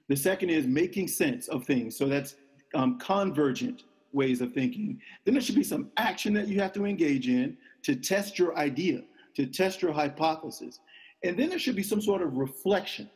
The 0.09 0.17
second 0.17 0.51
is 0.51 0.67
making 0.67 1.09
sense 1.09 1.49
of 1.49 1.65
things. 1.65 1.97
So 1.97 2.07
that's 2.07 2.37
um, 2.75 2.99
convergent 2.99 3.85
ways 4.13 4.41
of 4.41 4.53
thinking. 4.53 5.01
Then 5.25 5.35
there 5.35 5.43
should 5.43 5.55
be 5.55 5.65
some 5.65 5.91
action 5.97 6.35
that 6.35 6.49
you 6.49 6.61
have 6.61 6.73
to 6.75 6.85
engage 6.85 7.29
in 7.29 7.57
to 7.83 7.95
test 7.95 8.39
your 8.39 8.57
idea, 8.59 9.03
to 9.37 9.47
test 9.47 9.81
your 9.81 9.93
hypothesis. 9.93 10.81
And 11.23 11.39
then 11.39 11.49
there 11.49 11.59
should 11.59 11.77
be 11.77 11.83
some 11.83 12.01
sort 12.01 12.23
of 12.23 12.37
reflection, 12.37 13.09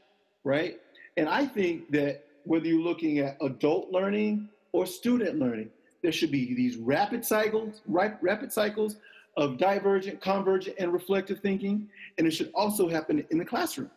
right? 0.45 0.79
And 1.17 1.29
I 1.29 1.47
think 1.47 1.91
that 1.93 2.25
whether 2.45 2.67
you're 2.67 2.83
looking 2.83 3.19
at 3.19 3.37
adult 3.41 3.91
learning 3.91 4.49
or 4.73 4.87
student 4.87 5.39
learning, 5.39 5.71
there 6.03 6.13
should 6.13 6.31
be 6.31 6.55
these 6.55 6.77
rapid 6.77 7.25
cycles, 7.25 7.81
rapid 7.87 8.53
cycles 8.53 8.97
of 9.37 9.57
divergent, 9.59 10.21
convergent, 10.21 10.77
and 10.79 10.93
reflective 10.93 11.41
thinking. 11.41 11.89
And 12.19 12.27
it 12.27 12.33
should 12.33 12.51
also 12.55 12.89
happen 12.89 13.25
in 13.31 13.39
the 13.39 13.45
classroom 13.45 13.91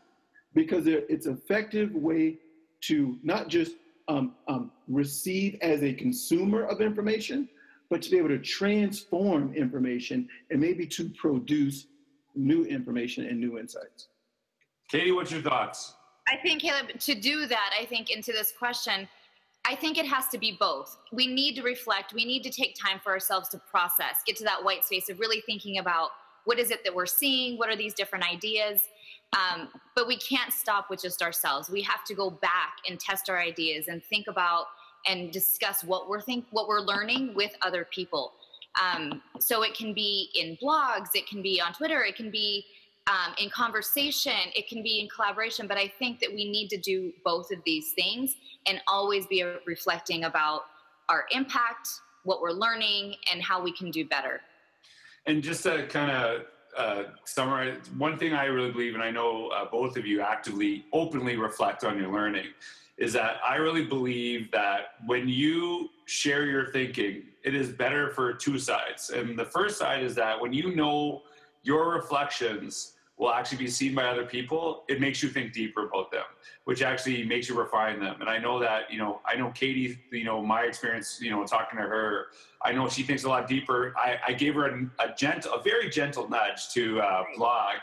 because 0.53 0.87
it's 0.87 1.25
an 1.25 1.33
effective 1.33 1.93
way 1.93 2.37
to 2.81 3.17
not 3.23 3.47
just 3.47 3.73
um, 4.07 4.33
um, 4.47 4.71
receive 4.87 5.57
as 5.61 5.83
a 5.83 5.93
consumer 5.93 6.63
of 6.63 6.81
information, 6.81 7.49
but 7.89 8.01
to 8.01 8.09
be 8.09 8.17
able 8.17 8.29
to 8.29 8.39
transform 8.39 9.53
information 9.53 10.29
and 10.49 10.59
maybe 10.59 10.85
to 10.87 11.09
produce 11.09 11.87
new 12.35 12.63
information 12.65 13.25
and 13.25 13.39
new 13.39 13.57
insights. 13.57 14.07
Katie, 14.89 15.11
what's 15.11 15.31
your 15.31 15.41
thoughts? 15.41 15.96
I 16.29 16.37
think, 16.37 16.61
Kaleb, 16.61 16.99
to 16.99 17.15
do 17.15 17.45
that, 17.47 17.71
I 17.79 17.85
think 17.85 18.09
into 18.09 18.31
this 18.31 18.53
question, 18.57 19.07
I 19.65 19.75
think 19.75 19.97
it 19.97 20.05
has 20.05 20.27
to 20.29 20.37
be 20.37 20.55
both. 20.57 20.97
We 21.11 21.27
need 21.27 21.55
to 21.55 21.61
reflect, 21.61 22.13
we 22.13 22.25
need 22.25 22.43
to 22.43 22.49
take 22.49 22.75
time 22.75 22.99
for 23.03 23.11
ourselves 23.11 23.49
to 23.49 23.57
process, 23.69 24.17
get 24.25 24.35
to 24.37 24.43
that 24.45 24.63
white 24.63 24.85
space 24.85 25.09
of 25.09 25.19
really 25.19 25.41
thinking 25.41 25.77
about 25.77 26.09
what 26.45 26.59
is 26.59 26.71
it 26.71 26.83
that 26.85 26.95
we're 26.95 27.05
seeing, 27.05 27.57
what 27.57 27.69
are 27.69 27.75
these 27.75 27.93
different 27.93 28.25
ideas. 28.25 28.81
Um, 29.37 29.67
but 29.95 30.07
we 30.07 30.17
can't 30.17 30.53
stop 30.53 30.89
with 30.89 31.01
just 31.01 31.21
ourselves. 31.21 31.69
We 31.69 31.81
have 31.81 32.05
to 32.05 32.15
go 32.15 32.29
back 32.29 32.77
and 32.87 32.97
test 32.97 33.29
our 33.29 33.37
ideas 33.37 33.89
and 33.89 34.01
think 34.05 34.27
about 34.27 34.67
and 35.05 35.31
discuss 35.31 35.83
what 35.83 36.09
we're 36.09 36.21
think 36.21 36.45
what 36.51 36.69
we're 36.69 36.79
learning 36.81 37.33
with 37.35 37.51
other 37.61 37.85
people. 37.91 38.33
Um, 38.81 39.21
so 39.39 39.63
it 39.63 39.73
can 39.73 39.93
be 39.93 40.29
in 40.35 40.57
blogs, 40.63 41.09
it 41.13 41.27
can 41.27 41.41
be 41.41 41.59
on 41.59 41.73
Twitter, 41.73 42.03
it 42.03 42.15
can 42.15 42.31
be 42.31 42.65
um, 43.07 43.33
in 43.37 43.49
conversation, 43.49 44.33
it 44.55 44.67
can 44.67 44.83
be 44.83 44.99
in 44.99 45.07
collaboration. 45.07 45.67
But 45.67 45.77
I 45.77 45.91
think 45.99 46.19
that 46.19 46.29
we 46.29 46.49
need 46.49 46.69
to 46.69 46.77
do 46.77 47.13
both 47.23 47.51
of 47.51 47.59
these 47.65 47.91
things 47.93 48.35
and 48.65 48.81
always 48.87 49.25
be 49.27 49.43
reflecting 49.65 50.25
about 50.25 50.63
our 51.09 51.25
impact, 51.31 51.87
what 52.23 52.41
we're 52.41 52.51
learning, 52.51 53.15
and 53.31 53.41
how 53.41 53.61
we 53.61 53.71
can 53.71 53.91
do 53.91 54.05
better. 54.05 54.41
And 55.25 55.41
just 55.41 55.63
to 55.63 55.87
kind 55.87 56.11
of 56.11 56.41
uh, 56.77 57.03
summarize, 57.23 57.77
one 57.97 58.17
thing 58.17 58.33
I 58.33 58.45
really 58.45 58.71
believe, 58.71 58.93
and 58.93 59.03
I 59.03 59.11
know 59.11 59.47
uh, 59.49 59.65
both 59.65 59.97
of 59.97 60.05
you 60.05 60.21
actively, 60.21 60.85
openly 60.91 61.37
reflect 61.37 61.83
on 61.83 61.97
your 61.97 62.11
learning, 62.11 62.47
is 62.97 63.13
that 63.13 63.37
I 63.47 63.55
really 63.55 63.85
believe 63.85 64.51
that 64.51 64.95
when 65.05 65.27
you 65.29 65.89
share 66.05 66.45
your 66.45 66.71
thinking, 66.71 67.23
it 67.43 67.55
is 67.55 67.69
better 67.69 68.11
for 68.11 68.33
two 68.33 68.59
sides. 68.59 69.11
And 69.11 69.37
the 69.37 69.45
first 69.45 69.77
side 69.77 70.03
is 70.03 70.15
that 70.15 70.39
when 70.39 70.51
you 70.51 70.75
know 70.75 71.21
your 71.63 71.93
reflections 71.93 72.93
will 73.17 73.31
actually 73.31 73.57
be 73.57 73.67
seen 73.67 73.95
by 73.95 74.03
other 74.03 74.25
people, 74.25 74.83
it 74.87 75.01
makes 75.01 75.23
you 75.23 75.29
think 75.29 75.51
deeper 75.51 75.87
about 75.87 76.11
them, 76.11 76.25
which 76.65 76.83
actually 76.83 77.23
makes 77.25 77.49
you 77.49 77.57
refine 77.57 77.99
them. 77.99 78.21
And 78.21 78.29
I 78.29 78.37
know 78.37 78.59
that, 78.59 78.91
you 78.91 78.99
know, 78.99 79.21
I 79.25 79.35
know 79.35 79.49
Katie, 79.51 79.97
you 80.11 80.23
know, 80.23 80.41
my 80.43 80.61
experience, 80.63 81.19
you 81.19 81.31
know, 81.31 81.43
talking 81.45 81.79
to 81.79 81.85
her, 81.85 82.27
I 82.61 82.71
know 82.73 82.87
she 82.87 83.01
thinks 83.01 83.23
a 83.23 83.29
lot 83.29 83.47
deeper. 83.47 83.95
I, 83.97 84.17
I 84.27 84.33
gave 84.33 84.53
her 84.53 84.67
a, 84.67 84.89
a 85.03 85.15
gentle, 85.17 85.53
a 85.53 85.61
very 85.61 85.89
gentle 85.89 86.29
nudge 86.29 86.69
to 86.73 86.99
uh, 87.01 87.23
blog. 87.35 87.77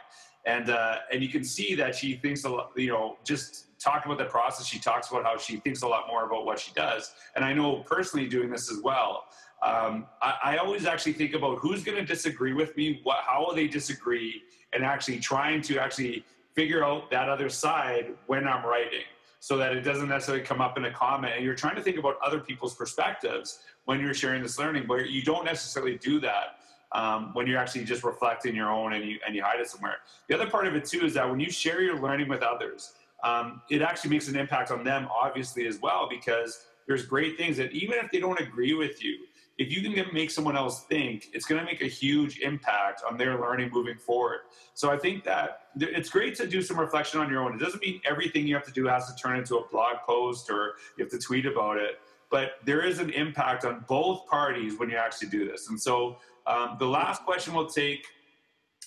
And, 0.47 0.71
uh, 0.71 0.99
and 1.11 1.23
you 1.23 1.29
can 1.29 1.43
see 1.43 1.75
that 1.75 1.95
she 1.95 2.17
thinks 2.17 2.45
a 2.45 2.49
lot, 2.51 2.73
you 2.77 2.89
know, 2.89 3.17
just 3.25 3.79
talking 3.81 4.11
about 4.11 4.23
the 4.23 4.31
process, 4.31 4.67
she 4.67 4.79
talks 4.79 5.11
about 5.11 5.25
how 5.25 5.37
she 5.37 5.57
thinks 5.57 5.83
a 5.83 5.89
lot 5.89 6.07
more 6.07 6.27
about 6.27 6.45
what 6.45 6.59
she 6.59 6.73
does. 6.75 7.13
And 7.35 7.45
I 7.45 7.53
know 7.53 7.77
personally 7.87 8.29
doing 8.29 8.51
this 8.51 8.71
as 8.71 8.81
well. 8.83 9.25
Um, 9.63 10.07
I, 10.21 10.35
I, 10.45 10.57
always 10.59 10.85
actually 10.85 11.15
think 11.15 11.33
about 11.33 11.59
who's 11.59 11.83
going 11.83 11.97
to 11.97 12.05
disagree 12.05 12.53
with 12.53 12.77
me, 12.77 13.01
what, 13.03 13.21
how 13.27 13.47
will 13.47 13.55
they 13.55 13.67
disagree, 13.67 14.43
and 14.75 14.85
actually 14.85 15.19
trying 15.21 15.63
to 15.63 15.79
actually 15.79 16.27
figure 16.55 16.85
out 16.85 17.11
that 17.11 17.31
other 17.31 17.49
side 17.49 18.13
when 18.27 18.47
I'm 18.47 18.65
writing 18.67 19.05
so 19.41 19.57
that 19.57 19.75
it 19.75 19.81
doesn't 19.81 20.09
necessarily 20.09 20.45
come 20.45 20.61
up 20.61 20.77
in 20.77 20.85
a 20.87 20.91
comment. 20.91 21.35
And 21.37 21.45
you're 21.45 21.55
trying 21.55 21.77
to 21.77 21.83
think 21.83 21.99
about 21.99 22.17
other 22.25 22.41
people's 22.41 22.75
perspectives 22.75 23.61
when 23.85 24.01
you're 24.01 24.15
sharing 24.15 24.43
this 24.43 24.59
learning, 24.59 24.85
but 24.87 25.09
you 25.09 25.23
don't 25.23 25.45
necessarily 25.45 25.99
do 25.99 26.21
that. 26.21 26.59
Um, 26.95 27.31
when 27.33 27.49
you're 27.49 27.59
actually 27.59 27.85
just 27.85 28.05
reflecting 28.05 28.55
your 28.55 28.71
own 28.71 28.93
and 28.93 29.05
you, 29.05 29.19
and 29.27 29.35
you 29.35 29.43
hide 29.43 29.59
it 29.59 29.69
somewhere. 29.69 29.97
The 30.29 30.35
other 30.37 30.49
part 30.49 30.69
of 30.69 30.77
it 30.77 30.85
too 30.85 31.05
is 31.05 31.13
that 31.15 31.29
when 31.29 31.41
you 31.41 31.51
share 31.51 31.83
your 31.83 32.01
learning 32.01 32.29
with 32.29 32.43
others, 32.43 32.93
um, 33.25 33.63
it 33.69 33.83
actually 33.83 34.11
makes 34.11 34.29
an 34.29 34.37
impact 34.37 34.71
on 34.71 34.85
them, 34.85 35.09
obviously, 35.11 35.67
as 35.67 35.81
well, 35.81 36.07
because 36.09 36.67
there's 36.87 37.05
great 37.05 37.37
things 37.37 37.57
that 37.57 37.73
even 37.73 37.99
if 37.99 38.13
they 38.13 38.21
don't 38.21 38.39
agree 38.39 38.75
with 38.75 39.03
you, 39.03 39.17
if 39.57 39.71
you 39.71 39.83
can 39.83 40.13
make 40.13 40.31
someone 40.31 40.57
else 40.57 40.85
think, 40.85 41.29
it's 41.33 41.47
going 41.47 41.61
to 41.61 41.65
make 41.65 41.81
a 41.81 41.87
huge 41.87 42.41
impact 42.41 43.03
on 43.09 43.17
their 43.17 43.41
learning 43.41 43.71
moving 43.73 43.97
forward. 43.97 44.41
So 44.75 44.91
I 44.91 44.99
think 44.99 45.25
that 45.25 45.69
it's 45.77 46.11
great 46.11 46.35
to 46.37 46.47
do 46.47 46.61
some 46.61 46.79
reflection 46.79 47.21
on 47.21 47.31
your 47.31 47.43
own. 47.43 47.55
It 47.55 47.61
doesn't 47.61 47.81
mean 47.81 48.01
everything 48.05 48.47
you 48.47 48.55
have 48.55 48.67
to 48.67 48.73
do 48.73 48.87
has 48.87 49.07
to 49.13 49.15
turn 49.21 49.39
into 49.39 49.57
a 49.57 49.69
blog 49.69 49.97
post 50.05 50.51
or 50.51 50.75
you 50.97 51.05
have 51.05 51.13
to 51.13 51.19
tweet 51.19 51.47
about 51.47 51.77
it, 51.77 52.01
but 52.31 52.53
there 52.65 52.85
is 52.85 52.99
an 52.99 53.11
impact 53.11 53.65
on 53.65 53.85
both 53.89 54.27
parties 54.27 54.79
when 54.79 54.91
you 54.91 54.97
actually 54.97 55.29
do 55.29 55.49
this. 55.49 55.69
And 55.71 55.81
so 55.81 56.19
um, 56.47 56.77
the 56.79 56.87
last 56.87 57.25
question 57.25 57.55
we'll 57.55 57.67
take 57.67 58.07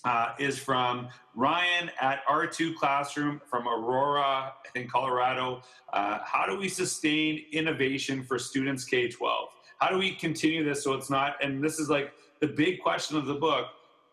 uh, 0.03 0.33
is 0.39 0.59
from 0.59 1.07
Ryan 1.35 1.89
at 1.99 2.25
R2 2.27 2.75
Classroom 2.75 3.41
from 3.49 3.67
Aurora, 3.67 4.53
I 4.65 4.69
think, 4.73 4.91
Colorado. 4.91 5.61
Uh, 5.91 6.19
how 6.23 6.45
do 6.45 6.57
we 6.57 6.69
sustain 6.69 7.43
innovation 7.51 8.23
for 8.23 8.37
students 8.37 8.83
K 8.83 9.07
12? 9.09 9.49
How 9.79 9.89
do 9.89 9.97
we 9.97 10.15
continue 10.15 10.63
this 10.63 10.83
so 10.83 10.93
it's 10.93 11.09
not, 11.09 11.35
and 11.43 11.63
this 11.63 11.79
is 11.79 11.89
like 11.89 12.13
the 12.39 12.47
big 12.47 12.81
question 12.81 13.17
of 13.17 13.25
the 13.25 13.33
book 13.33 13.67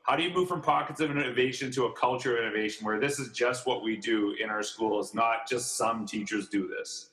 how 0.05 0.17
do 0.17 0.23
you 0.23 0.31
move 0.31 0.49
from 0.49 0.61
pockets 0.61 1.01
of 1.01 1.11
innovation 1.11 1.71
to 1.73 1.87
a 1.87 1.93
culture 1.95 2.37
of 2.37 2.45
innovation 2.45 2.85
where 2.85 3.01
this 3.01 3.19
is 3.19 3.31
just 3.31 3.67
what 3.67 3.83
we 3.83 3.97
do 3.97 4.37
in 4.39 4.51
our 4.51 4.63
schools, 4.63 5.15
not 5.15 5.49
just 5.49 5.79
some 5.79 6.05
teachers 6.05 6.47
do 6.49 6.69
this? 6.69 7.09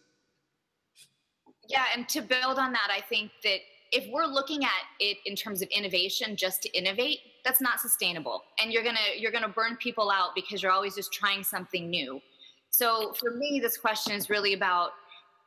Yeah, 1.69 1.85
and 1.95 2.07
to 2.09 2.21
build 2.21 2.59
on 2.59 2.73
that, 2.73 2.89
I 2.93 2.99
think 2.99 3.31
that 3.43 3.59
if 3.91 4.09
we're 4.11 4.25
looking 4.25 4.63
at 4.63 4.83
it 4.99 5.17
in 5.25 5.35
terms 5.35 5.61
of 5.61 5.67
innovation 5.69 6.35
just 6.35 6.61
to 6.63 6.77
innovate, 6.77 7.19
that's 7.43 7.61
not 7.61 7.79
sustainable. 7.79 8.43
And 8.61 8.71
you're 8.71 8.83
gonna 8.83 8.99
you're 9.17 9.31
gonna 9.31 9.49
burn 9.49 9.77
people 9.77 10.09
out 10.09 10.29
because 10.35 10.61
you're 10.63 10.71
always 10.71 10.95
just 10.95 11.11
trying 11.11 11.43
something 11.43 11.89
new. 11.89 12.21
So 12.69 13.13
for 13.19 13.31
me, 13.31 13.59
this 13.61 13.77
question 13.77 14.13
is 14.13 14.29
really 14.29 14.53
about 14.53 14.91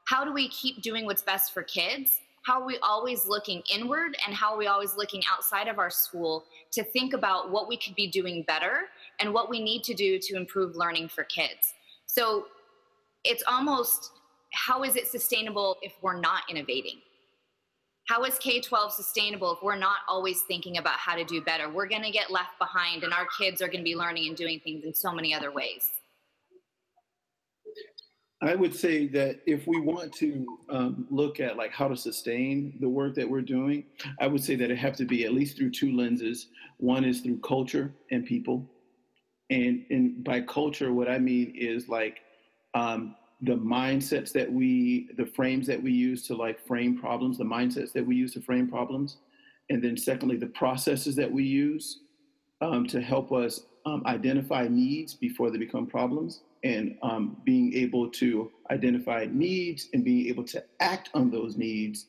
how 0.05 0.25
do 0.25 0.33
we 0.33 0.49
keep 0.49 0.83
doing 0.83 1.07
what's 1.07 1.23
best 1.23 1.55
for 1.55 1.63
kids 1.63 2.21
how 2.45 2.61
are 2.61 2.67
we 2.67 2.79
always 2.83 3.27
looking 3.27 3.63
inward 3.75 4.17
and 4.27 4.35
how 4.37 4.53
are 4.53 4.59
we 4.59 4.67
always 4.67 4.95
looking 4.97 5.23
outside 5.33 5.67
of 5.67 5.79
our 5.79 5.91
school 5.91 6.45
to 6.73 6.85
think 6.85 7.15
about 7.15 7.51
what 7.51 7.69
we 7.69 7.77
could 7.77 7.95
be 7.95 8.07
doing 8.07 8.45
better 8.47 8.83
and 9.19 9.33
what 9.33 9.49
we 9.49 9.63
need 9.63 9.83
to 9.83 9.95
do 9.95 10.19
to 10.19 10.37
improve 10.37 10.77
learning 10.77 11.09
for 11.09 11.25
kids 11.25 11.75
so 12.07 12.47
it's 13.25 13.43
almost 13.49 14.13
how 14.53 14.85
is 14.85 14.95
it 14.95 15.09
sustainable 15.09 15.77
if 15.83 15.93
we're 16.03 16.21
not 16.21 16.43
innovating 16.49 17.01
how 18.07 18.25
is 18.25 18.39
k-12 18.39 18.91
sustainable 18.91 19.53
if 19.53 19.63
we're 19.63 19.77
not 19.77 19.99
always 20.09 20.43
thinking 20.43 20.77
about 20.77 20.99
how 20.99 21.15
to 21.15 21.25
do 21.25 21.41
better? 21.41 21.71
We're 21.71 21.89
going 21.89 22.03
to 22.03 22.11
get 22.11 22.31
left 22.31 22.59
behind 22.59 23.03
and 23.03 23.13
our 23.13 23.27
kids 23.39 23.63
are 23.63 23.67
going 23.67 23.79
to 23.79 23.85
be 23.85 23.97
learning 23.97 24.29
and 24.29 24.37
doing 24.37 24.61
things 24.61 24.85
in 24.85 24.95
so 24.95 25.13
many 25.13 25.35
other 25.35 25.51
ways. 25.51 25.89
I 28.43 28.55
would 28.55 28.75
say 28.75 29.07
that 29.09 29.41
if 29.47 29.67
we 29.67 29.81
want 29.81 30.13
to 30.17 30.47
um, 30.69 31.07
look 31.09 31.41
at 31.41 31.57
like 31.57 31.73
how 31.73 31.89
to 31.89 31.97
sustain 31.97 32.77
the 32.81 32.89
work 32.89 33.15
that 33.15 33.29
we're 33.29 33.41
doing, 33.41 33.85
I 34.21 34.27
would 34.27 34.45
say 34.45 34.55
that 34.57 34.71
it 34.71 34.77
have 34.77 34.97
to 34.97 35.07
be 35.07 35.25
at 35.25 35.33
least 35.33 35.57
through 35.57 35.71
two 35.71 35.97
lenses. 35.97 36.49
One 36.77 37.05
is 37.05 37.21
through 37.21 37.39
culture 37.39 37.95
and 38.11 38.27
people, 38.27 38.69
and 39.49 39.87
and 39.89 40.23
by 40.23 40.43
culture, 40.43 40.93
what 40.93 41.09
I 41.09 41.19
mean 41.19 41.55
is 41.57 41.89
like 41.89 42.21
um, 42.75 43.17
the 43.45 43.57
mindsets 43.57 44.33
that 44.33 44.51
we, 44.51 45.09
the 45.17 45.27
frames 45.27 45.67
that 45.67 45.83
we 45.83 45.93
use 45.93 46.27
to 46.27 46.35
like 46.35 46.65
frame 46.67 46.99
problems, 46.99 47.39
the 47.39 47.45
mindsets 47.45 47.93
that 47.93 48.07
we 48.07 48.17
use 48.17 48.33
to 48.35 48.41
frame 48.41 48.69
problems, 48.69 49.19
and 49.71 49.83
then 49.83 49.97
secondly, 49.97 50.37
the 50.37 50.47
processes 50.47 51.17
that 51.17 51.31
we 51.31 51.45
use 51.45 52.01
um, 52.61 52.87
to 52.87 53.01
help 53.01 53.33
us 53.33 53.61
um, 53.87 54.03
identify 54.07 54.67
needs 54.69 55.15
before 55.15 55.51
they 55.51 55.59
become 55.59 55.87
problems 55.87 56.43
and 56.63 56.97
um, 57.03 57.37
being 57.45 57.75
able 57.75 58.11
to 58.11 58.51
identify 58.71 59.27
needs 59.31 59.89
and 59.93 60.05
being 60.05 60.27
able 60.29 60.45
to 60.45 60.63
act 60.81 61.11
on 61.15 61.31
those 61.31 61.57
needs 61.57 62.07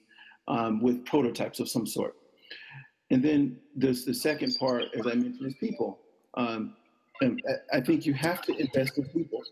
um, 0.48 0.82
with 0.82 1.06
prototypes 1.06 1.60
of 1.60 1.70
some 1.70 1.86
sort. 1.86 2.16
And 3.12 3.24
then 3.24 3.58
there's 3.76 4.06
the 4.06 4.14
second 4.14 4.56
part, 4.60 4.84
as 4.98 5.06
I 5.06 5.16
mentioned, 5.16 5.48
is 5.48 5.56
people. 5.56 6.00
Um, 6.36 6.76
and 7.22 7.42
I 7.72 7.82
think 7.82 8.06
you 8.06 8.14
have 8.14 8.42
to 8.44 8.56
invest 8.56 8.98
in 8.98 9.06
people, 9.06 9.44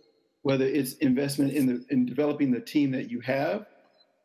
whether 0.44 0.66
it's 0.66 0.94
investment 0.96 1.54
in 1.54 1.66
the 1.66 1.86
in 1.90 2.06
developing 2.06 2.52
the 2.52 2.60
team 2.60 2.92
that 2.92 3.10
you 3.10 3.20
have, 3.22 3.66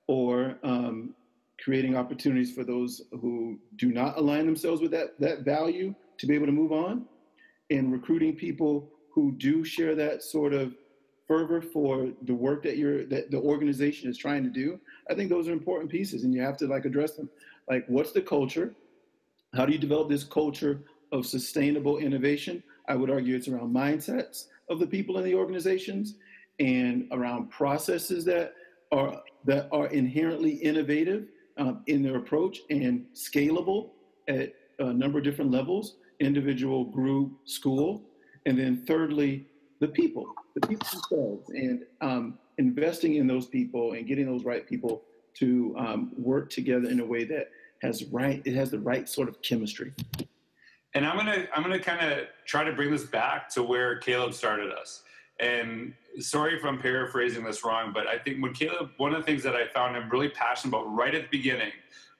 or 0.07 0.57
um, 0.63 1.15
creating 1.63 1.97
opportunities 1.97 2.53
for 2.53 2.65
those 2.65 3.03
who 3.11 3.59
do 3.77 3.93
not 3.93 4.19
align 4.19 4.45
themselves 4.45 4.81
with 4.83 4.91
that 4.91 5.19
that 5.19 5.45
value 5.45 5.95
to 6.19 6.27
be 6.27 6.35
able 6.35 6.47
to 6.47 6.53
move 6.53 6.73
on, 6.73 7.07
and 7.71 7.93
recruiting 7.93 8.35
people 8.35 8.91
who 9.13 9.33
do 9.33 9.65
share 9.65 9.95
that 9.95 10.23
sort 10.23 10.53
of 10.53 10.75
fervor 11.27 11.61
for 11.61 12.09
the 12.23 12.35
work 12.35 12.63
that 12.63 12.77
you're 12.79 13.05
that 13.07 13.31
the 13.31 13.39
organization 13.39 14.11
is 14.11 14.17
trying 14.17 14.43
to 14.43 14.51
do. 14.51 14.81
I 15.11 15.15
think 15.15 15.31
those 15.31 15.49
are 15.49 15.53
important 15.53 15.91
pieces 15.91 16.25
and 16.25 16.35
you 16.35 16.41
have 16.41 16.57
to 16.59 16.67
like 16.67 16.85
address 16.85 17.13
them. 17.13 17.29
Like 17.69 17.85
what's 17.87 18.13
the 18.13 18.23
culture? 18.23 18.75
How 19.55 19.67
do 19.67 19.73
you 19.73 19.79
develop 19.79 20.09
this 20.09 20.25
culture 20.25 20.81
of 21.13 21.27
sustainable 21.27 21.99
innovation? 21.99 22.63
I 22.89 22.97
would 22.97 23.11
argue 23.11 23.37
it's 23.37 23.49
around 23.49 23.75
mindsets 23.75 24.47
of 24.71 24.79
the 24.79 24.87
people 24.87 25.19
in 25.19 25.25
the 25.25 25.35
organizations 25.35 26.15
and 26.59 27.09
around 27.13 27.51
processes 27.51 28.25
that 28.25 28.55
are 28.93 29.23
that 29.45 29.69
are 29.73 29.87
inherently 29.89 30.53
innovative 30.57 31.29
um, 31.57 31.83
in 31.87 32.03
their 32.03 32.17
approach 32.17 32.61
and 32.71 33.07
scalable 33.15 33.91
at 34.29 34.55
a 34.81 34.93
number 34.93 35.19
of 35.19 35.25
different 35.25 35.51
levels 35.51 35.97
individual 36.21 36.85
group 36.85 37.33
school 37.45 38.09
and 38.49 38.59
then 38.59 38.83
thirdly, 38.87 39.47
the 39.79 39.89
people, 39.89 40.27
the 40.55 40.67
people 40.67 40.89
themselves. 40.91 41.51
And 41.51 41.85
um, 42.01 42.39
investing 42.57 43.17
in 43.17 43.27
those 43.27 43.47
people 43.47 43.93
and 43.93 44.07
getting 44.07 44.25
those 44.25 44.43
right 44.43 44.67
people 44.67 45.03
to 45.35 45.75
um, 45.79 46.13
work 46.17 46.49
together 46.49 46.89
in 46.89 47.01
a 47.01 47.05
way 47.05 47.25
that 47.25 47.51
has 47.83 48.05
right 48.07 48.43
it 48.45 48.55
has 48.55 48.71
the 48.71 48.79
right 48.79 49.09
sort 49.09 49.29
of 49.29 49.41
chemistry 49.43 49.93
and 50.95 51.07
i'm 51.07 51.17
gonna 51.17 51.47
i'm 51.55 51.63
gonna 51.63 51.79
kind 51.79 52.13
of 52.13 52.27
try 52.47 52.65
to 52.65 52.73
bring 52.73 52.91
this 52.91 53.05
back 53.05 53.49
to 53.49 53.63
where 53.63 53.99
kaleb 54.01 54.33
started 54.33 54.73
us. 54.73 55.03
And 55.41 55.95
sorry 56.19 56.57
if 56.57 56.65
i'm 56.65 56.79
paraphrasing 56.79 57.45
this 57.45 57.65
wrong 57.65 57.93
but 57.93 58.07
i 58.07 58.19
think 58.19 58.43
when 58.43 58.53
kaleb 58.53 58.91
one 58.97 59.15
of 59.15 59.21
the 59.21 59.25
things 59.25 59.43
that 59.43 59.55
i 59.55 59.67
found 59.69 59.97
him 59.97 60.09
really 60.11 60.29
passionate 60.29 60.77
about 60.77 60.93
right 60.95 61.15
at 61.15 61.23
the 61.23 61.29
beginning 61.31 61.73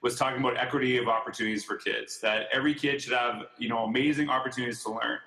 was 0.03 0.17
talking 0.17 0.39
about 0.39 0.57
equity 0.57 0.97
of 0.99 1.09
opportunities 1.09 1.65
for 1.65 1.77
kids 1.77 2.21
that 2.21 2.47
every 2.53 2.75
kid 2.75 3.03
should 3.03 3.13
have 3.13 3.47
you 3.59 3.69
know 3.69 3.85
amazing 3.85 4.29
opportunities 4.29 4.83
to 4.85 4.91
learn. 4.91 5.19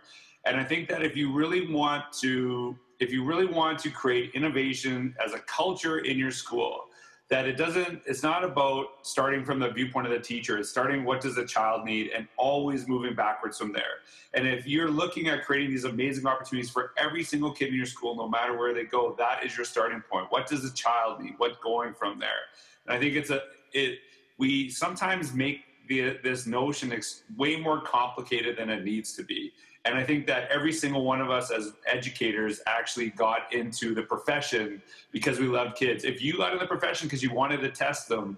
And 0.46 0.58
i 0.58 0.64
think 0.64 0.88
that 0.90 1.04
if 1.04 1.16
you 1.16 1.34
really 1.34 1.72
want 1.72 2.06
to 2.22 2.78
if 3.00 3.12
you 3.12 3.24
really 3.26 3.48
want 3.48 3.80
to 3.80 3.90
create 3.90 4.32
innovation 4.36 5.16
as 5.24 5.34
a 5.34 5.40
culture 5.40 6.00
in 6.00 6.18
your 6.18 6.32
school 6.32 6.86
that 7.32 7.48
it 7.48 7.54
doesn't 7.54 8.02
it's 8.06 8.24
not 8.24 8.44
about 8.44 8.88
starting 9.04 9.46
from 9.46 9.58
the 9.58 9.70
viewpoint 9.70 10.06
of 10.06 10.12
the 10.12 10.20
teacher. 10.20 10.58
It's 10.58 10.70
starting 10.70 11.06
what 11.06 11.22
does 11.22 11.36
the 11.36 11.46
child 11.46 11.86
need 11.86 12.12
and 12.16 12.28
always 12.36 12.90
moving 12.90 13.16
backwards 13.16 13.58
from 13.58 13.72
there. 13.72 14.02
And 14.34 14.46
if 14.46 14.68
you're 14.68 14.92
looking 14.92 15.30
at 15.30 15.46
creating 15.46 15.72
these 15.72 15.86
amazing 15.86 16.28
opportunities 16.28 16.70
for 16.70 16.92
every 16.98 17.24
single 17.24 17.54
kid 17.54 17.70
in 17.70 17.76
your 17.76 17.86
school 17.86 18.16
no 18.18 18.28
matter 18.28 18.58
where 18.58 18.74
they 18.74 18.84
go 18.84 19.16
that 19.18 19.46
is 19.46 19.56
your 19.56 19.66
starting 19.66 20.04
point. 20.12 20.28
What 20.30 20.46
does 20.46 20.64
the 20.64 20.76
child 20.76 21.22
need? 21.22 21.36
What's 21.38 21.58
going 21.60 21.94
from 21.94 22.20
there? 22.20 22.44
And 22.86 22.96
i 22.96 23.00
think 23.00 23.16
it's 23.16 23.30
a 23.30 23.42
it 23.72 24.00
we 24.38 24.70
sometimes 24.70 25.34
make 25.34 25.62
the, 25.88 26.18
this 26.24 26.46
notion 26.46 26.98
way 27.38 27.56
more 27.56 27.82
complicated 27.82 28.58
than 28.58 28.70
it 28.70 28.84
needs 28.84 29.14
to 29.14 29.24
be 29.24 29.54
and 29.86 29.98
I 29.98 30.04
think 30.04 30.28
that 30.28 30.50
every 30.52 30.72
single 30.72 31.04
one 31.04 31.22
of 31.22 31.32
us 31.32 31.50
as 31.50 31.74
educators 31.88 32.62
actually 32.68 33.10
got 33.10 33.52
into 33.52 33.96
the 33.96 34.04
profession 34.04 34.82
because 35.12 35.40
we 35.40 35.48
loved 35.48 35.76
kids. 35.76 36.04
If 36.04 36.22
you 36.22 36.38
got 36.38 36.54
in 36.54 36.60
the 36.60 36.68
profession 36.68 37.08
because 37.08 37.24
you 37.24 37.34
wanted 37.34 37.62
to 37.62 37.70
test 37.72 38.08
them, 38.08 38.38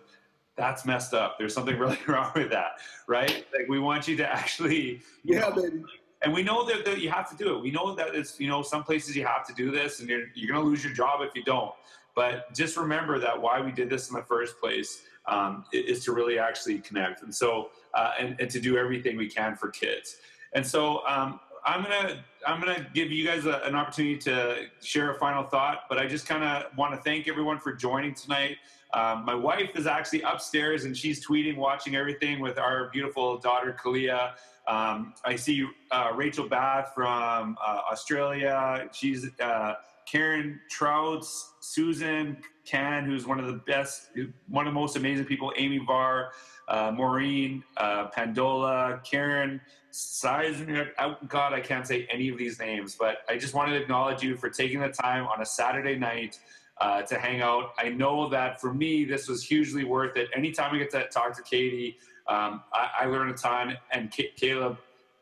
that's 0.56 0.86
messed 0.86 1.14
up. 1.14 1.38
There's 1.38 1.54
something 1.54 1.78
really 1.80 1.98
wrong 2.08 2.32
with 2.34 2.50
that, 2.52 2.80
right? 3.08 3.46
Like 3.54 3.68
we 3.68 3.80
want 3.80 4.08
you 4.08 4.16
to 4.18 4.30
actually, 4.30 5.02
you 5.24 5.36
yeah, 5.36 5.42
know, 5.42 5.52
baby. 5.52 5.84
And 6.24 6.34
we 6.34 6.42
know 6.42 6.66
that, 6.66 6.86
that 6.86 7.02
you 7.02 7.10
have 7.10 7.30
to 7.32 7.36
do 7.36 7.58
it. 7.58 7.62
We 7.62 7.72
know 7.72 7.94
that 7.96 8.16
it's, 8.16 8.40
you 8.40 8.48
know, 8.48 8.62
some 8.62 8.84
places 8.84 9.14
you 9.14 9.26
have 9.26 9.46
to 9.46 9.54
do 9.54 9.72
this 9.72 10.00
and 10.00 10.08
you're, 10.08 10.28
you're 10.36 10.50
going 10.50 10.64
to 10.64 10.66
lose 10.66 10.82
your 10.82 10.94
job 10.94 11.20
if 11.22 11.36
you 11.36 11.44
don't. 11.44 11.74
But 12.16 12.54
just 12.54 12.78
remember 12.78 13.20
that 13.20 13.42
why 13.42 13.60
we 13.60 13.74
did 13.74 13.90
this 13.90 14.10
in 14.10 14.16
the 14.16 14.24
first 14.24 14.58
place 14.62 15.02
um, 15.26 15.66
is 15.74 16.06
to 16.06 16.14
really 16.14 16.40
actually 16.40 16.80
connect. 16.80 17.24
And 17.24 17.34
so, 17.34 17.72
uh, 17.94 18.12
and, 18.18 18.40
and 18.40 18.50
to 18.52 18.62
do 18.62 18.78
everything 18.78 19.18
we 19.18 19.28
can 19.28 19.58
for 19.58 19.70
kids. 19.70 20.18
And 20.56 20.66
so 20.66 21.06
um, 21.08 21.40
I'm 21.66 21.84
gonna 21.84 22.24
I'm 22.46 22.60
gonna 22.60 22.86
give 22.94 23.12
you 23.12 23.26
guys 23.26 23.46
a, 23.46 23.62
an 23.64 23.76
opportunity 23.76 24.18
to 24.20 24.66
share 24.82 25.12
a 25.12 25.16
final 25.16 25.44
thought, 25.44 25.84
but 25.90 25.98
I 25.98 26.08
just 26.08 26.28
kind 26.28 26.44
of 26.44 26.76
want 26.78 26.94
to 26.94 27.02
thank 27.02 27.28
everyone 27.28 27.60
for 27.60 27.74
joining 27.74 28.14
tonight. 28.14 28.58
Um, 28.94 29.26
my 29.26 29.34
wife 29.34 29.72
is 29.76 29.88
actually 29.88 30.22
upstairs 30.22 30.86
and 30.86 30.96
she's 30.96 31.26
tweeting, 31.26 31.58
watching 31.58 31.96
everything 31.96 32.40
with 32.40 32.60
our 32.60 32.90
beautiful 32.92 33.40
daughter 33.40 33.76
Kalia. 33.84 34.34
Um, 34.68 35.16
I 35.26 35.36
see 35.36 35.68
uh, 35.92 36.12
Rachel 36.16 36.48
Bath 36.48 36.92
from 36.94 37.58
uh, 37.66 37.82
Australia. 37.92 38.88
She's 38.92 39.28
uh, 39.40 39.74
Karen 40.06 40.60
Trouts, 40.70 41.54
Susan 41.60 42.38
Can, 42.66 43.06
who's 43.06 43.26
one 43.26 43.40
of 43.40 43.48
the 43.48 43.54
best, 43.66 44.12
one 44.48 44.68
of 44.68 44.74
the 44.74 44.80
most 44.80 44.96
amazing 44.96 45.26
people. 45.26 45.52
Amy 45.58 45.80
Var, 45.80 46.32
uh, 46.68 46.92
Maureen, 46.96 47.64
uh, 47.78 48.10
Pandola, 48.12 49.04
Karen. 49.04 49.60
Seismic, 49.94 50.96
oh 50.98 51.16
God, 51.28 51.54
I 51.54 51.60
can't 51.60 51.86
say 51.86 52.08
any 52.12 52.28
of 52.30 52.38
these 52.38 52.58
names, 52.58 52.96
but 52.96 53.18
I 53.30 53.38
just 53.38 53.54
wanted 53.54 53.74
to 53.74 53.82
acknowledge 53.84 54.24
you 54.24 54.36
for 54.36 54.50
taking 54.50 54.80
the 54.80 54.90
time 54.90 55.28
on 55.28 55.40
a 55.40 55.46
Saturday 55.46 55.96
night 55.96 56.40
uh, 56.82 57.04
to 57.04 57.20
hang 57.20 57.42
out. 57.42 57.74
I 57.78 57.90
know 57.90 58.28
that 58.30 58.60
for 58.60 58.74
me, 58.74 59.06
this 59.06 59.28
was 59.28 59.44
hugely 59.44 59.84
worth 59.84 60.18
it. 60.18 60.30
Anytime 60.36 60.74
I 60.74 60.80
get 60.80 60.90
to 60.92 61.08
talk 61.10 61.36
to 61.36 61.44
Katie, 61.44 61.98
um, 62.28 62.64
I, 62.74 62.90
I 63.02 63.06
learn 63.06 63.30
a 63.30 63.34
ton. 63.34 63.78
And 63.92 64.12
Kaleb, 64.12 64.78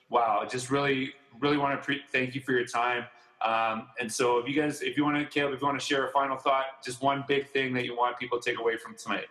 wow, 0.10 0.48
just 0.50 0.72
really, 0.72 1.12
really 1.42 1.58
want 1.58 1.78
to 1.78 1.86
pre- 1.86 2.04
thank 2.10 2.34
you 2.34 2.40
for 2.40 2.54
your 2.54 2.66
time. 2.66 3.04
Um, 3.44 3.88
and 4.00 4.10
so, 4.10 4.38
if 4.38 4.48
you 4.48 4.54
guys, 4.54 4.82
if 4.82 4.96
you 4.96 5.04
want 5.04 5.18
to, 5.18 5.26
Kaleb, 5.40 5.54
if 5.54 5.60
you 5.60 5.68
want 5.68 5.78
to 5.78 5.86
share 5.86 6.08
a 6.08 6.12
final 6.12 6.38
thought, 6.38 6.82
just 6.82 7.02
one 7.02 7.26
big 7.28 7.50
thing 7.50 7.74
that 7.74 7.84
you 7.84 7.98
want 7.98 8.18
people 8.18 8.40
to 8.40 8.50
take 8.50 8.58
away 8.58 8.78
from 8.78 8.96
tonight. 8.96 9.28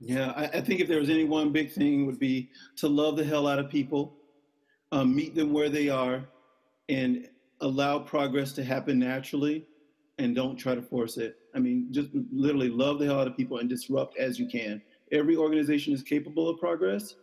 Yeah, 0.00 0.32
I, 0.34 0.44
I 0.46 0.60
think 0.62 0.80
if 0.80 0.88
there 0.88 0.98
was 0.98 1.10
any 1.10 1.24
one 1.24 1.52
big 1.52 1.70
thing, 1.70 2.06
would 2.06 2.18
be 2.18 2.50
to 2.78 2.88
love 2.88 3.16
the 3.16 3.24
hell 3.24 3.46
out 3.46 3.60
of 3.60 3.70
people 3.70 4.16
um, 4.94 5.14
meet 5.14 5.34
them 5.34 5.52
where 5.52 5.68
they 5.68 5.88
are, 5.88 6.24
and 6.88 7.28
allow 7.60 7.98
progress 7.98 8.52
to 8.52 8.62
happen 8.62 8.98
naturally, 8.98 9.66
and 10.18 10.36
don't 10.36 10.56
try 10.56 10.74
to 10.74 10.82
force 10.82 11.16
it. 11.16 11.36
I 11.54 11.58
mean, 11.58 11.88
just 11.90 12.10
literally 12.32 12.68
love 12.68 12.98
the 12.98 13.06
hell 13.06 13.20
out 13.20 13.26
of 13.26 13.36
people 13.36 13.58
and 13.58 13.68
disrupt 13.68 14.16
as 14.18 14.38
you 14.38 14.46
can. 14.46 14.80
Every 15.10 15.36
organization 15.36 15.92
is 15.92 16.02
capable 16.02 16.48
of 16.48 16.60
progress, 16.60 17.16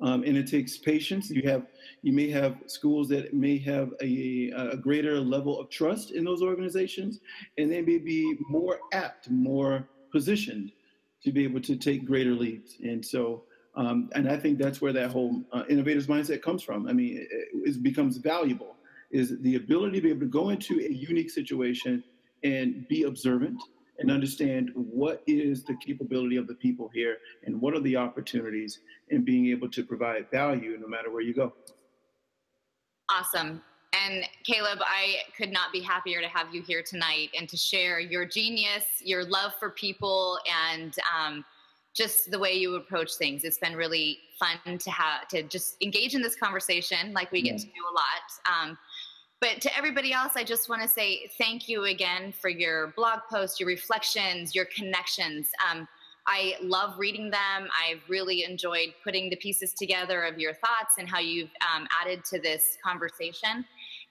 um, 0.00 0.22
and 0.22 0.36
it 0.36 0.46
takes 0.46 0.78
patience. 0.78 1.28
You 1.28 1.42
have, 1.48 1.66
you 2.02 2.12
may 2.12 2.30
have 2.30 2.58
schools 2.68 3.08
that 3.08 3.34
may 3.34 3.58
have 3.58 3.92
a, 4.00 4.52
a 4.74 4.76
greater 4.76 5.18
level 5.18 5.58
of 5.58 5.68
trust 5.68 6.12
in 6.12 6.24
those 6.24 6.42
organizations, 6.42 7.18
and 7.58 7.72
they 7.72 7.82
may 7.82 7.98
be 7.98 8.36
more 8.48 8.78
apt, 8.92 9.30
more 9.30 9.88
positioned 10.12 10.70
to 11.24 11.32
be 11.32 11.42
able 11.42 11.60
to 11.62 11.74
take 11.74 12.04
greater 12.06 12.34
leads. 12.34 12.76
And 12.84 13.04
so, 13.04 13.42
um, 13.76 14.08
and 14.14 14.28
I 14.28 14.38
think 14.38 14.58
that's 14.58 14.80
where 14.80 14.92
that 14.94 15.10
whole 15.10 15.42
uh, 15.52 15.64
innovators 15.68 16.06
mindset 16.06 16.40
comes 16.42 16.62
from. 16.62 16.88
I 16.88 16.92
mean, 16.92 17.18
it, 17.30 17.48
it, 17.52 17.82
becomes 17.82 18.16
valuable 18.16 18.76
is 19.10 19.38
the 19.40 19.56
ability 19.56 19.98
to 19.98 20.02
be 20.02 20.10
able 20.10 20.20
to 20.20 20.26
go 20.26 20.48
into 20.48 20.80
a 20.80 20.90
unique 20.90 21.30
situation 21.30 22.02
and 22.42 22.88
be 22.88 23.02
observant 23.02 23.62
and 23.98 24.10
understand 24.10 24.70
what 24.74 25.22
is 25.26 25.62
the 25.64 25.76
capability 25.76 26.36
of 26.36 26.46
the 26.46 26.54
people 26.54 26.90
here 26.92 27.18
and 27.44 27.60
what 27.60 27.74
are 27.74 27.80
the 27.80 27.96
opportunities 27.96 28.80
and 29.10 29.24
being 29.24 29.46
able 29.46 29.70
to 29.70 29.84
provide 29.84 30.30
value 30.30 30.76
no 30.80 30.88
matter 30.88 31.10
where 31.10 31.22
you 31.22 31.34
go. 31.34 31.52
Awesome. 33.10 33.62
And 33.92 34.24
Kaleb, 34.46 34.80
I 34.80 35.16
could 35.36 35.52
not 35.52 35.72
be 35.72 35.80
happier 35.80 36.20
to 36.20 36.28
have 36.28 36.54
you 36.54 36.62
here 36.62 36.82
tonight 36.82 37.30
and 37.38 37.48
to 37.48 37.56
share 37.56 38.00
your 38.00 38.26
genius, 38.26 38.84
your 39.00 39.24
love 39.24 39.52
for 39.58 39.70
people, 39.70 40.38
and 40.72 40.94
um, 41.16 41.44
just 41.96 42.30
the 42.30 42.38
way 42.38 42.52
you 42.52 42.74
approach 42.76 43.14
things. 43.14 43.42
It's 43.42 43.58
been 43.58 43.74
really 43.74 44.18
fun 44.38 44.78
to 44.78 44.90
have 44.90 45.28
to 45.28 45.42
just 45.42 45.76
engage 45.82 46.14
in 46.14 46.22
this 46.22 46.36
conversation 46.36 47.12
like 47.14 47.32
we 47.32 47.40
get 47.40 47.58
to 47.58 47.64
do 47.64 47.72
a 47.90 47.94
lot. 47.94 48.68
Um, 48.68 48.78
but 49.40 49.60
to 49.62 49.76
everybody 49.76 50.12
else, 50.12 50.32
I 50.36 50.44
just 50.44 50.68
want 50.68 50.82
to 50.82 50.88
say 50.88 51.30
thank 51.38 51.68
you 51.68 51.84
again 51.84 52.32
for 52.32 52.48
your 52.48 52.88
blog 52.96 53.20
posts, 53.30 53.60
your 53.60 53.66
reflections, 53.66 54.54
your 54.54 54.66
connections. 54.66 55.48
Um, 55.70 55.88
I 56.26 56.56
love 56.60 56.98
reading 56.98 57.30
them. 57.30 57.68
I've 57.88 58.00
really 58.08 58.44
enjoyed 58.44 58.94
putting 59.04 59.30
the 59.30 59.36
pieces 59.36 59.72
together 59.72 60.24
of 60.24 60.38
your 60.38 60.54
thoughts 60.54 60.96
and 60.98 61.08
how 61.08 61.20
you've 61.20 61.50
um, 61.74 61.86
added 62.02 62.24
to 62.26 62.40
this 62.40 62.76
conversation. 62.84 63.64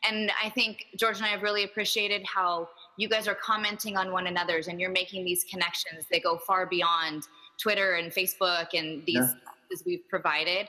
And 0.07 0.31
I 0.41 0.49
think 0.49 0.85
George 0.97 1.17
and 1.17 1.25
I 1.25 1.29
have 1.29 1.41
really 1.41 1.63
appreciated 1.63 2.23
how 2.25 2.69
you 2.97 3.09
guys 3.09 3.27
are 3.27 3.35
commenting 3.35 3.97
on 3.97 4.11
one 4.11 4.27
another's 4.27 4.67
and 4.67 4.79
you're 4.79 4.91
making 4.91 5.25
these 5.25 5.43
connections 5.43 6.05
that 6.11 6.23
go 6.23 6.37
far 6.37 6.65
beyond 6.65 7.23
Twitter 7.57 7.93
and 7.95 8.11
Facebook 8.11 8.67
and 8.73 9.05
these 9.05 9.15
yeah. 9.15 9.77
we've 9.85 10.07
provided. 10.09 10.67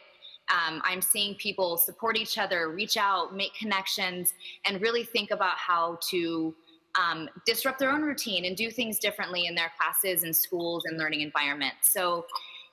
Um, 0.48 0.80
I'm 0.84 1.02
seeing 1.02 1.34
people 1.34 1.76
support 1.76 2.16
each 2.16 2.38
other, 2.38 2.70
reach 2.70 2.96
out, 2.96 3.34
make 3.34 3.54
connections, 3.54 4.34
and 4.64 4.80
really 4.80 5.02
think 5.02 5.30
about 5.32 5.56
how 5.56 5.98
to 6.10 6.54
um, 6.96 7.28
disrupt 7.44 7.78
their 7.78 7.90
own 7.90 8.02
routine 8.02 8.44
and 8.44 8.56
do 8.56 8.70
things 8.70 8.98
differently 8.98 9.46
in 9.46 9.54
their 9.54 9.72
classes 9.78 10.22
and 10.22 10.34
schools 10.34 10.84
and 10.86 10.98
learning 10.98 11.20
environments. 11.20 11.90
So 11.90 12.26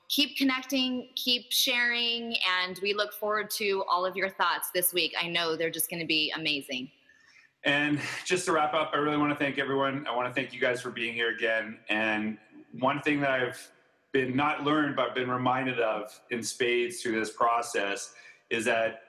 keep 0.08 0.38
connecting, 0.38 1.10
keep 1.16 1.52
sharing, 1.52 2.36
and 2.62 2.80
we 2.82 2.94
look 2.94 3.14
forward 3.14 3.50
to 3.52 3.84
all 3.90 4.06
of 4.06 4.16
your 4.16 4.30
thoughts 4.30 4.70
this 4.74 4.94
week. 4.94 5.14
I 5.20 5.28
know 5.28 5.56
they're 5.56 5.72
just 5.72 5.90
going 5.90 6.00
to 6.00 6.06
be 6.06 6.32
amazing. 6.36 6.92
And 7.66 8.00
just 8.26 8.46
to 8.46 8.52
wrap 8.52 8.74
up, 8.74 8.92
I 8.94 8.98
really 8.98 9.18
want 9.18 9.32
to 9.32 9.38
thank 9.38 9.58
everyone. 9.58 10.06
I 10.08 10.16
want 10.16 10.28
to 10.28 10.34
thank 10.34 10.54
you 10.54 10.60
guys 10.60 10.82
for 10.82 10.92
being 10.92 11.14
here 11.14 11.32
again. 11.32 11.80
And 11.90 12.38
one 12.80 13.02
thing 13.02 13.22
that 13.22 13.32
I've 13.32 13.72
been 14.14 14.36
not 14.36 14.64
learned 14.64 14.96
but 14.96 15.14
been 15.14 15.30
reminded 15.30 15.80
of 15.80 16.20
in 16.30 16.42
spades 16.42 17.02
through 17.02 17.20
this 17.20 17.32
process 17.32 18.14
is 18.50 18.64
that 18.66 19.02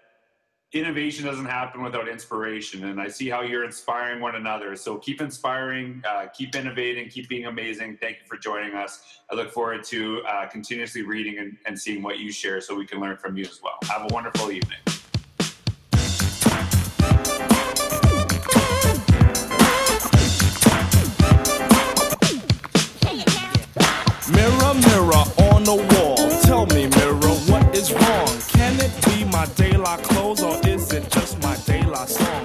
innovation 0.73 1.25
doesn't 1.25 1.45
happen 1.45 1.83
without 1.83 2.09
inspiration. 2.09 2.87
And 2.87 3.01
i 3.01 3.07
see 3.07 3.29
how 3.29 3.43
you're 3.43 3.65
inspiring 3.65 4.21
one 4.21 4.35
another. 4.35 4.75
So 4.75 4.97
keep 4.97 5.21
inspiring 5.21 6.03
uh, 6.09 6.27
keep 6.37 6.57
innovating 6.57 7.09
keep 7.09 7.29
being 7.29 7.47
amazing. 7.47 7.99
Thank 8.01 8.17
you 8.17 8.27
for 8.27 8.37
joining 8.37 8.75
us. 8.75 9.21
I 9.31 9.37
look 9.37 9.53
forward 9.53 9.85
to 9.85 10.23
uh, 10.23 10.47
continuously 10.47 11.03
reading 11.03 11.39
and, 11.39 11.57
and 11.67 11.79
seeing 11.79 12.03
what 12.03 12.19
you 12.19 12.33
share 12.33 12.61
so 12.61 12.75
we 12.75 12.87
can 12.87 12.99
learn 12.99 13.19
from 13.19 13.37
you 13.37 13.45
as 13.45 13.61
well. 13.63 13.79
Have 13.85 14.11
a 14.11 14.15
wonderful 14.15 14.51
evening 14.51 14.79
the 25.65 25.75
wall. 25.75 26.17
Tell 26.43 26.67
me, 26.67 26.87
mirror, 26.89 27.35
what 27.51 27.77
is 27.77 27.93
wrong? 27.93 28.29
Can 28.49 28.79
it 28.81 28.93
be 29.07 29.25
my 29.25 29.47
daylight 29.57 30.03
clothes 30.03 30.43
or 30.43 30.57
is 30.67 30.93
it 30.93 31.11
just 31.11 31.43
my 31.43 31.57
daylight 31.67 32.09
song? 32.09 32.44